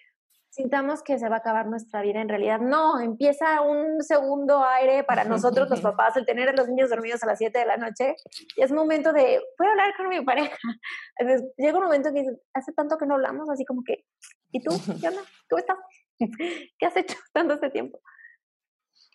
sintamos 0.50 1.04
que 1.04 1.19
se 1.19 1.30
va 1.30 1.36
a 1.36 1.39
acabar 1.39 1.67
nuestra 1.67 2.02
vida, 2.02 2.21
en 2.21 2.28
realidad 2.28 2.60
no, 2.60 3.00
empieza 3.00 3.62
un 3.62 4.02
segundo 4.02 4.63
aire 4.63 5.04
para 5.04 5.26
nosotros 5.26 5.69
los 5.69 5.82
papás, 5.82 6.17
el 6.17 6.26
tener 6.26 6.50
a 6.50 6.54
los 6.54 6.67
niños 6.67 6.89
dormidos 6.89 7.21
a 7.21 7.28
las 7.28 7.38
7 7.38 7.60
de 7.60 7.65
la 7.67 7.78
noche, 7.78 8.15
y 8.56 8.63
es 8.63 8.71
momento 8.71 9.13
de, 9.13 9.39
voy 9.60 9.67
a 9.67 9.71
hablar 9.71 9.95
con 9.95 10.10
mi 10.10 10.26
pareja. 10.26 10.58
Entonces, 11.19 11.54
llega 11.56 11.78
un 11.78 11.84
momento 11.84 12.12
que 12.12 12.26
hace 12.56 12.74
tanto 12.74 12.98
que 12.98 13.06
no 13.06 13.13
hablamos, 13.13 13.48
así 13.52 13.63
como 13.63 13.84
que, 13.84 14.06
¿y 14.52 14.63
tú? 14.63 14.71
¿Qué 15.00 15.08
onda? 15.08 15.21
¿Cómo 15.48 15.60
estás? 15.60 15.78
¿Qué 16.80 16.86
has 16.86 16.98
hecho 16.98 17.15
tanto 17.32 17.54
este 17.54 17.69
tiempo? 17.69 18.02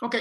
Ok, 0.03 0.17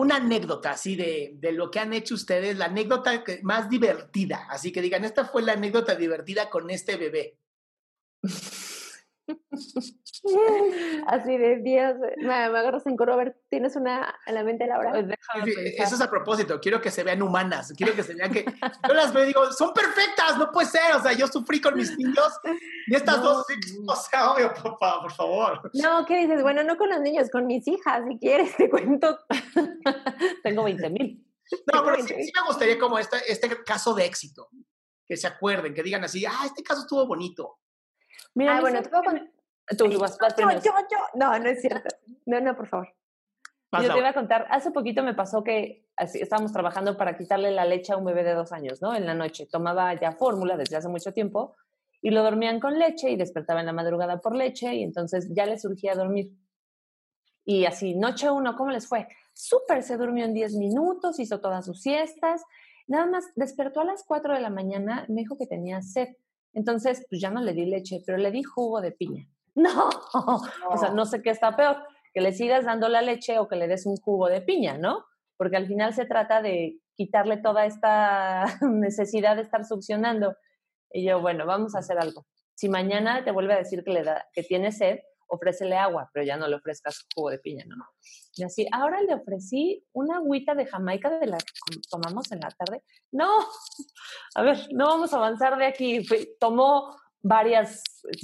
una 0.00 0.16
anécdota 0.16 0.72
así 0.72 0.96
de, 0.96 1.32
de, 1.34 1.52
lo 1.52 1.70
que 1.70 1.78
han 1.78 1.92
hecho 1.92 2.14
ustedes, 2.14 2.56
la 2.56 2.66
anécdota 2.66 3.22
más 3.42 3.68
divertida, 3.68 4.46
así 4.48 4.72
que 4.72 4.82
digan, 4.82 5.04
esta 5.04 5.24
fue 5.24 5.42
la 5.42 5.52
anécdota 5.52 5.94
divertida 5.94 6.50
con 6.50 6.70
este 6.70 6.96
bebé. 6.96 7.36
Así 11.06 11.36
de 11.36 11.56
días, 11.58 11.96
me, 12.18 12.34
agarras 12.34 12.86
en 12.86 12.96
coro, 12.96 13.14
a 13.14 13.16
ver, 13.16 13.40
¿tienes 13.48 13.76
una 13.76 14.14
en 14.26 14.34
la 14.34 14.44
mente, 14.44 14.66
Laura? 14.66 14.90
Pues 14.92 15.06
eso 15.78 15.94
es 15.94 16.00
a 16.00 16.10
propósito, 16.10 16.60
quiero 16.60 16.80
que 16.80 16.90
se 16.90 17.02
vean 17.02 17.22
humanas, 17.22 17.72
quiero 17.76 17.94
que 17.94 18.02
se 18.02 18.14
vean 18.14 18.32
que, 18.32 18.44
yo 18.44 18.94
las 18.94 19.12
veo 19.12 19.24
y 19.24 19.28
digo, 19.28 19.50
son 19.52 19.72
perfectas, 19.72 20.38
no 20.38 20.50
puede 20.50 20.68
ser, 20.68 20.94
o 20.94 21.02
sea, 21.02 21.12
yo 21.12 21.26
sufrí 21.26 21.60
con 21.60 21.74
mis 21.76 21.96
niños 21.96 22.32
y 22.86 22.94
estas 22.94 23.22
dos, 23.22 23.44
o 23.86 23.96
sea, 23.96 24.32
obvio, 24.32 24.52
papá, 24.54 25.00
por 25.00 25.12
favor. 25.12 25.70
No, 25.74 26.04
¿qué 26.06 26.18
dices? 26.18 26.42
Bueno, 26.42 26.62
no 26.64 26.76
con 26.76 26.88
los 26.88 27.00
niños, 27.00 27.30
con 27.30 27.46
mis 27.46 27.66
hijas, 27.68 28.02
si 28.08 28.18
quieres, 28.18 28.56
te 28.56 28.68
cuento. 28.68 29.18
Tengo 30.42 30.64
20 30.64 30.90
mil. 30.90 31.26
No, 31.72 31.84
pero 31.84 31.96
sí, 32.06 32.14
me 32.14 32.46
gustaría 32.46 32.78
como 32.78 32.98
este, 32.98 33.16
este 33.28 33.62
caso 33.64 33.94
de 33.94 34.04
éxito, 34.04 34.48
que 35.06 35.16
se 35.16 35.26
acuerden, 35.26 35.74
que 35.74 35.82
digan 35.82 36.04
así, 36.04 36.24
ah, 36.24 36.42
este 36.44 36.62
caso 36.62 36.82
estuvo 36.82 37.06
bonito. 37.06 37.59
Mira, 38.34 38.58
ah, 38.58 38.60
bueno, 38.60 38.82
te 38.82 38.88
puedo 38.88 39.02
contar. 39.04 39.30
Tú 39.76 39.98
vas, 39.98 40.18
yo, 40.18 40.50
yo, 40.50 40.72
yo. 40.90 40.98
No, 41.14 41.38
no 41.38 41.48
es 41.48 41.60
cierto. 41.60 41.94
No, 42.26 42.40
no, 42.40 42.56
por 42.56 42.66
favor. 42.66 42.88
Yo 43.72 43.92
te 43.92 43.98
iba 43.98 44.08
a 44.08 44.14
contar, 44.14 44.46
hace 44.50 44.72
poquito 44.72 45.04
me 45.04 45.14
pasó 45.14 45.44
que 45.44 45.86
así, 45.96 46.20
estábamos 46.20 46.52
trabajando 46.52 46.96
para 46.96 47.16
quitarle 47.16 47.52
la 47.52 47.64
leche 47.64 47.92
a 47.92 47.96
un 47.96 48.04
bebé 48.04 48.24
de 48.24 48.34
dos 48.34 48.50
años, 48.50 48.82
¿no? 48.82 48.96
En 48.96 49.06
la 49.06 49.14
noche. 49.14 49.46
Tomaba 49.46 49.94
ya 49.94 50.12
fórmula 50.12 50.56
desde 50.56 50.76
hace 50.76 50.88
mucho 50.88 51.12
tiempo 51.12 51.54
y 52.02 52.10
lo 52.10 52.22
dormían 52.24 52.58
con 52.58 52.78
leche 52.78 53.10
y 53.10 53.16
despertaba 53.16 53.60
en 53.60 53.66
la 53.66 53.72
madrugada 53.72 54.20
por 54.20 54.34
leche 54.34 54.74
y 54.74 54.82
entonces 54.82 55.28
ya 55.32 55.46
le 55.46 55.58
surgía 55.58 55.94
dormir. 55.94 56.32
Y 57.44 57.64
así, 57.64 57.94
noche 57.94 58.30
uno, 58.30 58.56
¿cómo 58.56 58.70
les 58.70 58.88
fue? 58.88 59.06
Súper, 59.32 59.82
se 59.82 59.96
durmió 59.96 60.24
en 60.24 60.34
10 60.34 60.56
minutos, 60.56 61.20
hizo 61.20 61.40
todas 61.40 61.64
sus 61.64 61.80
siestas. 61.80 62.42
Nada 62.86 63.06
más 63.06 63.24
despertó 63.36 63.80
a 63.80 63.84
las 63.84 64.02
4 64.04 64.34
de 64.34 64.40
la 64.40 64.50
mañana, 64.50 65.04
me 65.08 65.22
dijo 65.22 65.38
que 65.38 65.46
tenía 65.46 65.80
sed. 65.80 66.08
Entonces, 66.52 67.04
pues 67.08 67.20
ya 67.20 67.30
no 67.30 67.40
le 67.40 67.52
di 67.52 67.66
leche, 67.66 68.02
pero 68.04 68.18
le 68.18 68.30
di 68.30 68.42
jugo 68.42 68.80
de 68.80 68.92
piña. 68.92 69.26
No, 69.56 69.90
o 70.68 70.78
sea, 70.78 70.90
no 70.90 71.04
sé 71.04 71.22
qué 71.22 71.30
está 71.30 71.56
peor, 71.56 71.76
que 72.14 72.20
le 72.20 72.32
sigas 72.32 72.64
dando 72.64 72.88
la 72.88 73.02
leche 73.02 73.38
o 73.40 73.48
que 73.48 73.56
le 73.56 73.66
des 73.66 73.84
un 73.84 73.96
jugo 73.96 74.28
de 74.28 74.40
piña, 74.40 74.78
¿no? 74.78 75.04
Porque 75.36 75.56
al 75.56 75.66
final 75.66 75.92
se 75.92 76.06
trata 76.06 76.40
de 76.40 76.78
quitarle 76.94 77.36
toda 77.36 77.66
esta 77.66 78.44
necesidad 78.62 79.36
de 79.36 79.42
estar 79.42 79.64
succionando. 79.64 80.36
Y 80.92 81.04
yo, 81.04 81.20
bueno, 81.20 81.46
vamos 81.46 81.74
a 81.74 81.80
hacer 81.80 81.98
algo. 81.98 82.26
Si 82.54 82.68
mañana 82.68 83.24
te 83.24 83.32
vuelve 83.32 83.54
a 83.54 83.58
decir 83.58 83.82
que, 83.84 83.92
le 83.92 84.04
da, 84.04 84.28
que 84.32 84.44
tiene 84.44 84.70
sed, 84.70 85.00
ofrécele 85.30 85.76
agua, 85.76 86.10
pero 86.12 86.26
ya 86.26 86.36
no 86.36 86.48
le 86.48 86.56
ofrezcas 86.56 87.06
jugo 87.14 87.30
de 87.30 87.38
piña, 87.38 87.64
¿no? 87.66 87.76
Y 88.34 88.42
así, 88.42 88.66
ahora 88.72 89.00
le 89.02 89.14
ofrecí 89.14 89.84
una 89.92 90.16
agüita 90.16 90.54
de 90.54 90.66
Jamaica 90.66 91.10
de 91.18 91.26
la 91.26 91.38
que 91.38 91.80
tomamos 91.88 92.30
en 92.32 92.40
la 92.40 92.50
tarde. 92.50 92.82
No, 93.12 93.28
a 94.34 94.42
ver, 94.42 94.58
no 94.72 94.86
vamos 94.86 95.12
a 95.12 95.16
avanzar 95.16 95.56
de 95.56 95.66
aquí. 95.66 96.06
tomó 96.38 96.96
varias 97.22 97.82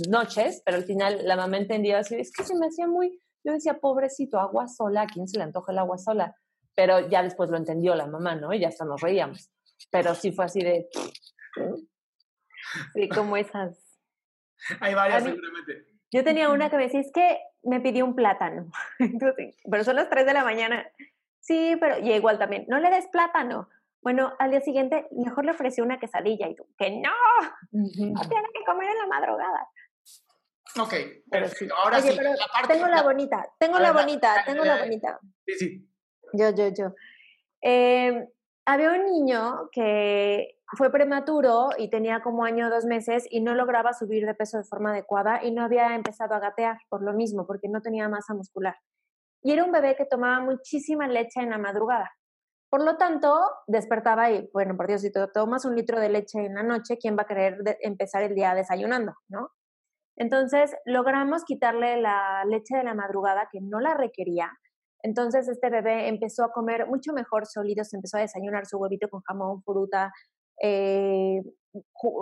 noches, 0.08 0.62
pero 0.64 0.78
al 0.78 0.84
final 0.84 1.26
la 1.26 1.36
mamá 1.36 1.58
entendió 1.58 1.98
así, 1.98 2.16
es 2.16 2.32
que 2.32 2.44
se 2.44 2.54
me 2.56 2.66
hacía 2.66 2.86
muy, 2.86 3.20
yo 3.44 3.52
decía, 3.52 3.78
pobrecito, 3.78 4.40
agua 4.40 4.68
sola, 4.68 5.02
¿a 5.02 5.06
quién 5.06 5.28
se 5.28 5.38
le 5.38 5.44
antoja 5.44 5.72
el 5.72 5.78
agua 5.78 5.98
sola? 5.98 6.34
Pero 6.74 7.08
ya 7.08 7.22
después 7.22 7.50
lo 7.50 7.56
entendió 7.56 7.94
la 7.94 8.06
mamá, 8.06 8.34
¿no? 8.34 8.52
Y 8.52 8.60
ya 8.60 8.68
hasta 8.68 8.84
nos 8.84 9.00
reíamos. 9.00 9.50
Pero 9.90 10.14
sí 10.14 10.32
fue 10.32 10.44
así 10.44 10.60
de... 10.60 10.88
Sí, 12.92 13.08
como 13.08 13.36
esas. 13.36 13.78
Hay 14.80 14.94
varias, 14.94 15.22
seguramente. 15.22 15.95
Yo 16.16 16.24
tenía 16.24 16.48
una 16.48 16.70
que 16.70 16.79
me 16.79 16.85
decía, 16.85 17.00
es 17.00 17.12
que 17.12 17.38
me 17.62 17.79
pidió 17.79 18.07
un 18.07 18.14
plátano. 18.14 18.70
pero 19.70 19.85
son 19.85 19.96
las 19.96 20.09
3 20.09 20.24
de 20.24 20.33
la 20.33 20.44
mañana. 20.44 20.90
Sí, 21.40 21.76
pero 21.79 21.98
y 21.98 22.11
igual 22.11 22.38
también, 22.38 22.64
no 22.68 22.79
le 22.79 22.88
des 22.88 23.07
plátano. 23.09 23.68
Bueno, 24.00 24.33
al 24.38 24.50
día 24.50 24.62
siguiente, 24.62 25.07
mejor 25.11 25.44
le 25.44 25.50
ofrecí 25.50 25.83
una 25.83 25.98
quesadilla 25.98 26.48
y 26.48 26.55
tú, 26.55 26.66
que 26.79 26.90
no, 26.90 27.11
no 27.70 28.20
tiene 28.29 28.48
que 28.55 28.64
comer 28.64 28.88
en 28.88 28.98
la 28.98 29.07
madrugada. 29.09 29.68
Ok, 30.81 30.94
pero 31.31 31.48
sí. 31.48 31.68
Ahora 31.85 32.00
sí, 32.00 32.18
tengo 32.66 32.87
la 32.87 33.02
bonita, 33.02 33.46
tengo 33.59 33.79
la 33.79 33.92
bonita, 33.92 34.42
tengo 34.46 34.64
la 34.64 34.79
bonita. 34.79 35.20
Sí, 35.44 35.52
sí. 35.59 35.90
Yo, 36.33 36.48
yo, 36.55 36.68
yo. 36.68 36.94
Eh, 37.61 38.26
había 38.64 38.92
un 38.92 39.05
niño 39.05 39.68
que 39.70 40.55
fue 40.76 40.90
prematuro 40.90 41.68
y 41.79 41.90
tenía 41.90 42.22
como 42.22 42.44
año 42.44 42.68
dos 42.70 42.85
meses 42.85 43.26
y 43.31 43.40
no 43.40 43.55
lograba 43.55 43.92
subir 43.92 44.26
de 44.26 44.35
peso 44.35 44.59
de 44.59 44.64
forma 44.64 44.90
adecuada 44.90 45.42
y 45.44 45.52
no 45.52 45.62
había 45.62 45.94
empezado 45.94 46.35
a 46.35 46.40
gatear 46.40 46.79
por 46.88 47.02
lo 47.02 47.12
mismo, 47.12 47.46
porque 47.46 47.68
no 47.68 47.81
tenía 47.81 48.09
masa 48.09 48.35
muscular. 48.35 48.76
Y 49.42 49.52
era 49.52 49.64
un 49.64 49.72
bebé 49.72 49.94
que 49.96 50.07
tomaba 50.07 50.40
muchísima 50.40 51.07
leche 51.07 51.40
en 51.40 51.50
la 51.50 51.59
madrugada. 51.59 52.11
Por 52.68 52.83
lo 52.83 52.96
tanto, 52.96 53.38
despertaba 53.68 54.31
y, 54.33 54.50
bueno, 54.52 54.76
por 54.76 54.88
Dios, 54.88 55.02
si 55.02 55.12
te 55.12 55.24
tomas 55.29 55.64
un 55.64 55.76
litro 55.76 56.00
de 56.00 56.09
leche 56.09 56.44
en 56.44 56.55
la 56.55 56.64
noche, 56.64 56.98
¿quién 56.98 57.16
va 57.16 57.22
a 57.22 57.26
querer 57.26 57.59
empezar 57.81 58.24
el 58.24 58.35
día 58.35 58.55
desayunando, 58.55 59.14
no? 59.29 59.50
Entonces, 60.16 60.74
logramos 60.85 61.44
quitarle 61.44 62.00
la 62.00 62.44
leche 62.44 62.76
de 62.76 62.83
la 62.83 62.94
madrugada, 62.94 63.48
que 63.52 63.61
no 63.61 63.79
la 63.79 63.94
requería, 63.94 64.50
entonces 65.07 65.46
este 65.46 65.70
bebé 65.70 66.09
empezó 66.09 66.42
a 66.42 66.50
comer 66.50 66.88
mucho 66.88 67.12
mejor 67.12 67.46
sólidos, 67.46 67.94
empezó 67.94 68.16
a 68.16 68.22
desayunar 68.22 68.66
su 68.66 68.76
huevito 68.79 69.09
con 69.09 69.20
jamón, 69.22 69.62
fruta, 69.62 70.12
eh, 70.62 71.42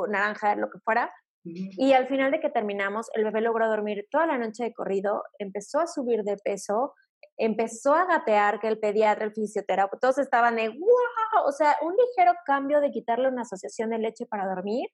naranja, 0.08 0.56
lo 0.56 0.70
que 0.70 0.78
fuera. 0.80 1.12
Y 1.44 1.92
al 1.92 2.08
final 2.08 2.32
de 2.32 2.40
que 2.40 2.48
terminamos, 2.48 3.10
el 3.14 3.24
bebé 3.24 3.42
logró 3.42 3.68
dormir 3.68 4.06
toda 4.10 4.26
la 4.26 4.38
noche 4.38 4.64
de 4.64 4.72
corrido, 4.72 5.22
empezó 5.38 5.78
a 5.78 5.86
subir 5.86 6.22
de 6.22 6.36
peso, 6.38 6.94
empezó 7.36 7.92
a 7.92 8.06
gatear, 8.06 8.60
que 8.60 8.68
el 8.68 8.78
pediatra, 8.78 9.26
el 9.26 9.34
fisioterapeuta, 9.34 9.98
todos 10.00 10.18
estaban 10.18 10.56
de 10.56 10.68
¡wow! 10.68 11.46
O 11.46 11.52
sea, 11.52 11.76
un 11.82 11.94
ligero 11.94 12.32
cambio 12.46 12.80
de 12.80 12.90
quitarle 12.90 13.28
una 13.28 13.42
asociación 13.42 13.90
de 13.90 13.98
leche 13.98 14.24
para 14.24 14.46
dormir 14.46 14.88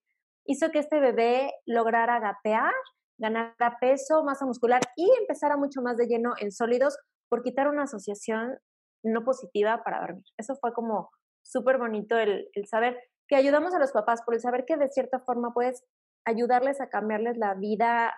hizo 0.45 0.71
que 0.71 0.81
este 0.81 0.99
bebé 0.99 1.53
lograra 1.67 2.19
gatear, 2.19 2.73
ganara 3.19 3.79
peso, 3.81 4.25
masa 4.25 4.47
muscular 4.47 4.81
y 4.97 5.09
empezara 5.21 5.57
mucho 5.57 5.83
más 5.83 5.97
de 5.97 6.07
lleno 6.07 6.33
en 6.39 6.51
sólidos 6.51 6.99
por 7.29 7.43
quitar 7.43 7.69
una 7.69 7.85
asociación 7.85 8.59
no 9.05 9.25
positiva 9.25 9.83
para 9.85 10.01
dormir. 10.01 10.25
Eso 10.37 10.57
fue 10.57 10.73
como 10.73 11.11
súper 11.43 11.79
bonito 11.79 12.19
el, 12.19 12.51
saber 12.67 12.99
que 13.31 13.37
ayudamos 13.37 13.73
a 13.73 13.79
los 13.79 13.93
papás, 13.93 14.23
por 14.23 14.35
el 14.35 14.41
saber 14.41 14.65
que 14.67 14.77
de 14.77 14.89
cierta 14.89 15.21
forma 15.21 15.55
puedes 15.55 15.85
ayudarles 16.25 16.81
a 16.81 16.89
cambiarles 16.89 17.39
la 17.39 17.55
vida 17.55 18.13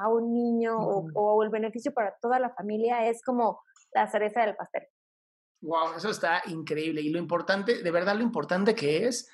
a 0.00 0.08
un 0.08 0.32
niño 0.32 0.74
o, 0.78 1.42
el 1.44 1.50
beneficio 1.50 1.92
para 1.92 2.16
toda 2.20 2.40
la 2.40 2.48
familia 2.48 3.06
es 3.06 3.22
como 3.22 3.60
la 3.92 4.10
cereza 4.10 4.40
del 4.40 4.56
pastel. 4.56 4.84
Wow, 5.60 5.96
eso 5.98 6.08
está 6.08 6.42
increíble. 6.46 7.02
Y 7.02 7.10
lo 7.10 7.18
importante, 7.18 7.82
de 7.82 7.90
verdad, 7.90 8.16
lo 8.16 8.22
importante 8.22 8.74
que 8.74 9.06
es 9.06 9.30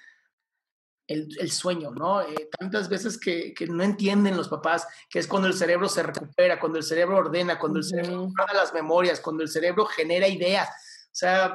el, 1.07 1.51
sueño, 1.51 1.93
¿no? 1.93 2.23
Eh, 2.23 2.49
tantas 2.59 2.88
veces 2.88 3.16
que, 3.16 3.55
no 3.69 3.85
entienden 3.85 4.37
los 4.37 4.49
papás 4.49 4.87
que 5.09 5.21
es 5.21 5.29
cuando 5.29 5.47
el 5.47 5.55
cerebro 5.55 5.88
se 5.88 6.03
recupera, 6.03 6.59
cuando 6.59 6.79
el 6.79 6.85
cerebro 6.85 7.19
ordena, 7.19 7.57
cuando 7.57 7.79
el 7.79 7.85
cerebro 7.85 8.29
guarda 8.37 8.55
las 8.55 8.75
memorias, 8.75 9.21
cuando 9.21 9.45
el 9.45 9.49
cerebro 9.49 9.87
genera 9.87 10.27
ideas. 10.27 10.69
O 10.69 11.14
sea, 11.14 11.55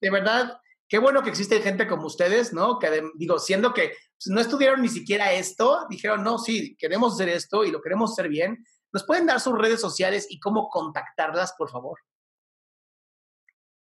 de 0.00 0.10
verdad, 0.10 0.60
qué 0.92 0.98
bueno 0.98 1.22
que 1.22 1.30
existe 1.30 1.62
gente 1.62 1.88
como 1.88 2.04
ustedes, 2.04 2.52
¿no? 2.52 2.78
Que 2.78 3.02
digo, 3.14 3.38
siendo 3.38 3.72
que 3.72 3.92
no 4.26 4.42
estudiaron 4.42 4.82
ni 4.82 4.90
siquiera 4.90 5.32
esto, 5.32 5.86
dijeron, 5.88 6.22
no, 6.22 6.36
sí, 6.36 6.76
queremos 6.76 7.14
hacer 7.14 7.30
esto 7.30 7.64
y 7.64 7.70
lo 7.70 7.80
queremos 7.80 8.12
hacer 8.12 8.28
bien. 8.28 8.62
¿Nos 8.92 9.06
pueden 9.06 9.24
dar 9.24 9.40
sus 9.40 9.56
redes 9.58 9.80
sociales 9.80 10.26
y 10.28 10.38
cómo 10.38 10.68
contactarlas, 10.68 11.54
por 11.56 11.70
favor? 11.70 11.98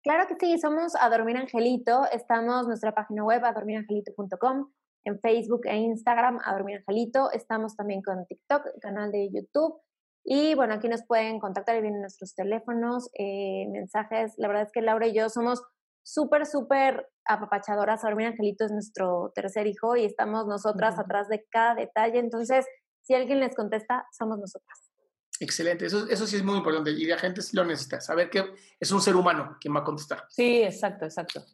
Claro 0.02 0.26
que 0.26 0.34
sí, 0.34 0.58
somos 0.58 0.96
Adormir 0.96 1.36
Angelito, 1.36 2.10
estamos 2.10 2.66
nuestra 2.66 2.92
página 2.92 3.22
web 3.22 3.44
adormirangelito.com, 3.44 4.72
en 5.04 5.20
Facebook 5.20 5.60
e 5.66 5.76
Instagram, 5.76 6.40
a 6.44 6.54
Dormir 6.54 6.78
Angelito. 6.78 7.30
Estamos 7.30 7.76
también 7.76 8.02
con 8.02 8.26
TikTok, 8.26 8.80
canal 8.80 9.12
de 9.12 9.30
YouTube. 9.32 9.80
Y 10.24 10.56
bueno, 10.56 10.74
aquí 10.74 10.88
nos 10.88 11.06
pueden 11.06 11.38
contactar 11.38 11.76
y 11.76 11.82
vienen 11.82 12.00
nuestros 12.00 12.34
teléfonos, 12.34 13.10
eh, 13.16 13.68
mensajes. 13.68 14.34
La 14.38 14.48
verdad 14.48 14.64
es 14.64 14.72
que 14.72 14.82
Laura 14.82 15.06
y 15.06 15.14
yo 15.14 15.28
somos 15.28 15.62
súper, 16.06 16.46
súper 16.46 17.08
apapachadoras. 17.24 18.02
Dormir 18.02 18.28
Angelito 18.28 18.64
es 18.64 18.70
nuestro 18.70 19.32
tercer 19.34 19.66
hijo 19.66 19.96
y 19.96 20.04
estamos 20.04 20.46
nosotras 20.46 20.98
atrás 20.98 21.28
de 21.28 21.44
cada 21.50 21.74
detalle. 21.74 22.20
Entonces, 22.20 22.64
si 23.02 23.14
alguien 23.14 23.40
les 23.40 23.54
contesta, 23.54 24.06
somos 24.16 24.38
nosotras. 24.38 24.92
Excelente, 25.38 25.84
eso, 25.84 26.08
eso 26.08 26.26
sí 26.26 26.36
es 26.36 26.44
muy 26.44 26.56
importante 26.56 26.92
y 26.92 27.04
la 27.04 27.18
gente 27.18 27.42
sí 27.42 27.54
lo 27.54 27.64
necesita, 27.64 28.00
saber 28.00 28.30
que 28.30 28.54
es 28.80 28.90
un 28.90 29.02
ser 29.02 29.16
humano 29.16 29.58
quien 29.60 29.74
va 29.74 29.80
a 29.80 29.84
contestar. 29.84 30.24
Sí, 30.30 30.62
exacto, 30.62 31.04
exacto. 31.04 31.44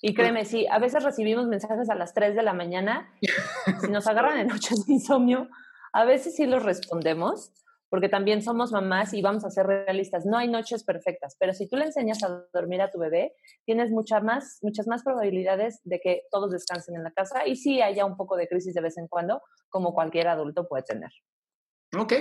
Y 0.00 0.14
créeme, 0.14 0.44
sí, 0.44 0.68
a 0.70 0.78
veces 0.78 1.02
recibimos 1.02 1.48
mensajes 1.48 1.90
a 1.90 1.96
las 1.96 2.14
3 2.14 2.36
de 2.36 2.42
la 2.44 2.52
mañana, 2.52 3.12
si 3.80 3.88
nos 3.88 4.06
agarran 4.06 4.38
en 4.38 4.46
noches 4.46 4.86
de 4.86 4.92
insomnio, 4.92 5.48
a 5.92 6.04
veces 6.04 6.36
sí 6.36 6.46
los 6.46 6.62
respondemos, 6.62 7.50
porque 7.90 8.08
también 8.08 8.42
somos 8.42 8.72
mamás 8.72 9.14
y 9.14 9.22
vamos 9.22 9.44
a 9.44 9.50
ser 9.50 9.66
realistas. 9.66 10.26
No 10.26 10.36
hay 10.36 10.48
noches 10.48 10.84
perfectas, 10.84 11.36
pero 11.38 11.52
si 11.52 11.68
tú 11.68 11.76
le 11.76 11.86
enseñas 11.86 12.22
a 12.22 12.44
dormir 12.52 12.82
a 12.82 12.90
tu 12.90 12.98
bebé, 12.98 13.34
tienes 13.64 13.90
muchas 13.90 14.22
más, 14.22 14.58
muchas 14.62 14.86
más 14.86 15.02
probabilidades 15.02 15.80
de 15.84 16.00
que 16.00 16.22
todos 16.30 16.50
descansen 16.50 16.96
en 16.96 17.04
la 17.04 17.12
casa 17.12 17.46
y 17.46 17.56
sí 17.56 17.80
haya 17.80 18.04
un 18.04 18.16
poco 18.16 18.36
de 18.36 18.48
crisis 18.48 18.74
de 18.74 18.80
vez 18.80 18.98
en 18.98 19.08
cuando, 19.08 19.42
como 19.68 19.94
cualquier 19.94 20.28
adulto 20.28 20.68
puede 20.68 20.82
tener. 20.82 21.10
Ok, 21.96 22.12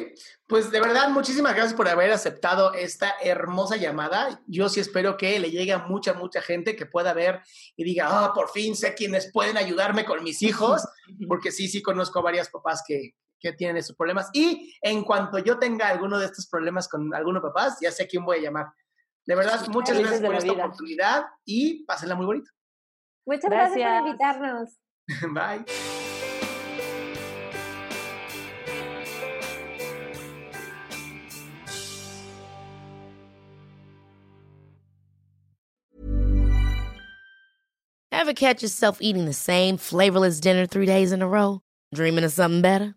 pues 0.47 0.71
de 0.71 0.79
verdad, 0.79 1.09
muchísimas 1.09 1.53
gracias 1.53 1.73
por 1.73 1.89
haber 1.89 2.09
aceptado 2.11 2.73
esta 2.73 3.15
hermosa 3.21 3.75
llamada. 3.75 4.41
Yo 4.47 4.69
sí 4.69 4.79
espero 4.79 5.17
que 5.17 5.37
le 5.39 5.51
llegue 5.51 5.73
a 5.73 5.79
mucha, 5.79 6.13
mucha 6.13 6.41
gente 6.41 6.77
que 6.77 6.85
pueda 6.85 7.13
ver 7.13 7.41
y 7.75 7.83
diga, 7.83 8.07
ah, 8.09 8.31
por 8.33 8.49
fin 8.49 8.77
sé 8.77 8.95
quiénes 8.95 9.29
pueden 9.29 9.57
ayudarme 9.57 10.05
con 10.05 10.23
mis 10.23 10.41
hijos, 10.41 10.87
porque 11.27 11.51
sí, 11.51 11.67
sí 11.67 11.81
conozco 11.81 12.19
a 12.19 12.21
varias 12.21 12.49
papás 12.49 12.81
que, 12.87 13.15
que 13.39 13.53
tienen 13.53 13.77
esos 13.77 13.95
problemas. 13.95 14.29
Y 14.33 14.75
en 14.81 15.03
cuanto 15.03 15.39
yo 15.39 15.57
tenga 15.57 15.89
alguno 15.89 16.17
de 16.19 16.25
estos 16.25 16.47
problemas 16.47 16.87
con 16.87 17.13
algunos 17.13 17.41
papás, 17.41 17.77
ya 17.81 17.91
sé 17.91 18.03
a 18.03 18.07
quién 18.07 18.25
voy 18.25 18.37
a 18.37 18.41
llamar. 18.41 18.67
De 19.25 19.35
verdad, 19.35 19.65
muchas 19.69 19.97
gracias 19.97 20.21
por 20.21 20.35
esta 20.35 20.51
oportunidad 20.53 21.25
y 21.45 21.83
pásenla 21.85 22.15
muy 22.15 22.25
bonito. 22.25 22.49
Muchas 23.25 23.49
gracias 23.49 23.99
por 23.99 24.07
invitarnos. 24.07 24.69
Bye. 25.33 25.65
Ever 38.27 38.33
catch 38.33 38.61
yourself 38.61 38.97
eating 38.99 39.23
the 39.23 39.31
same 39.31 39.77
flavorless 39.77 40.41
dinner 40.41 40.65
three 40.65 40.85
days 40.85 41.13
in 41.13 41.21
a 41.21 41.27
row? 41.27 41.61
Dreaming 41.93 42.25
of 42.25 42.33
something 42.33 42.61
better? 42.61 42.96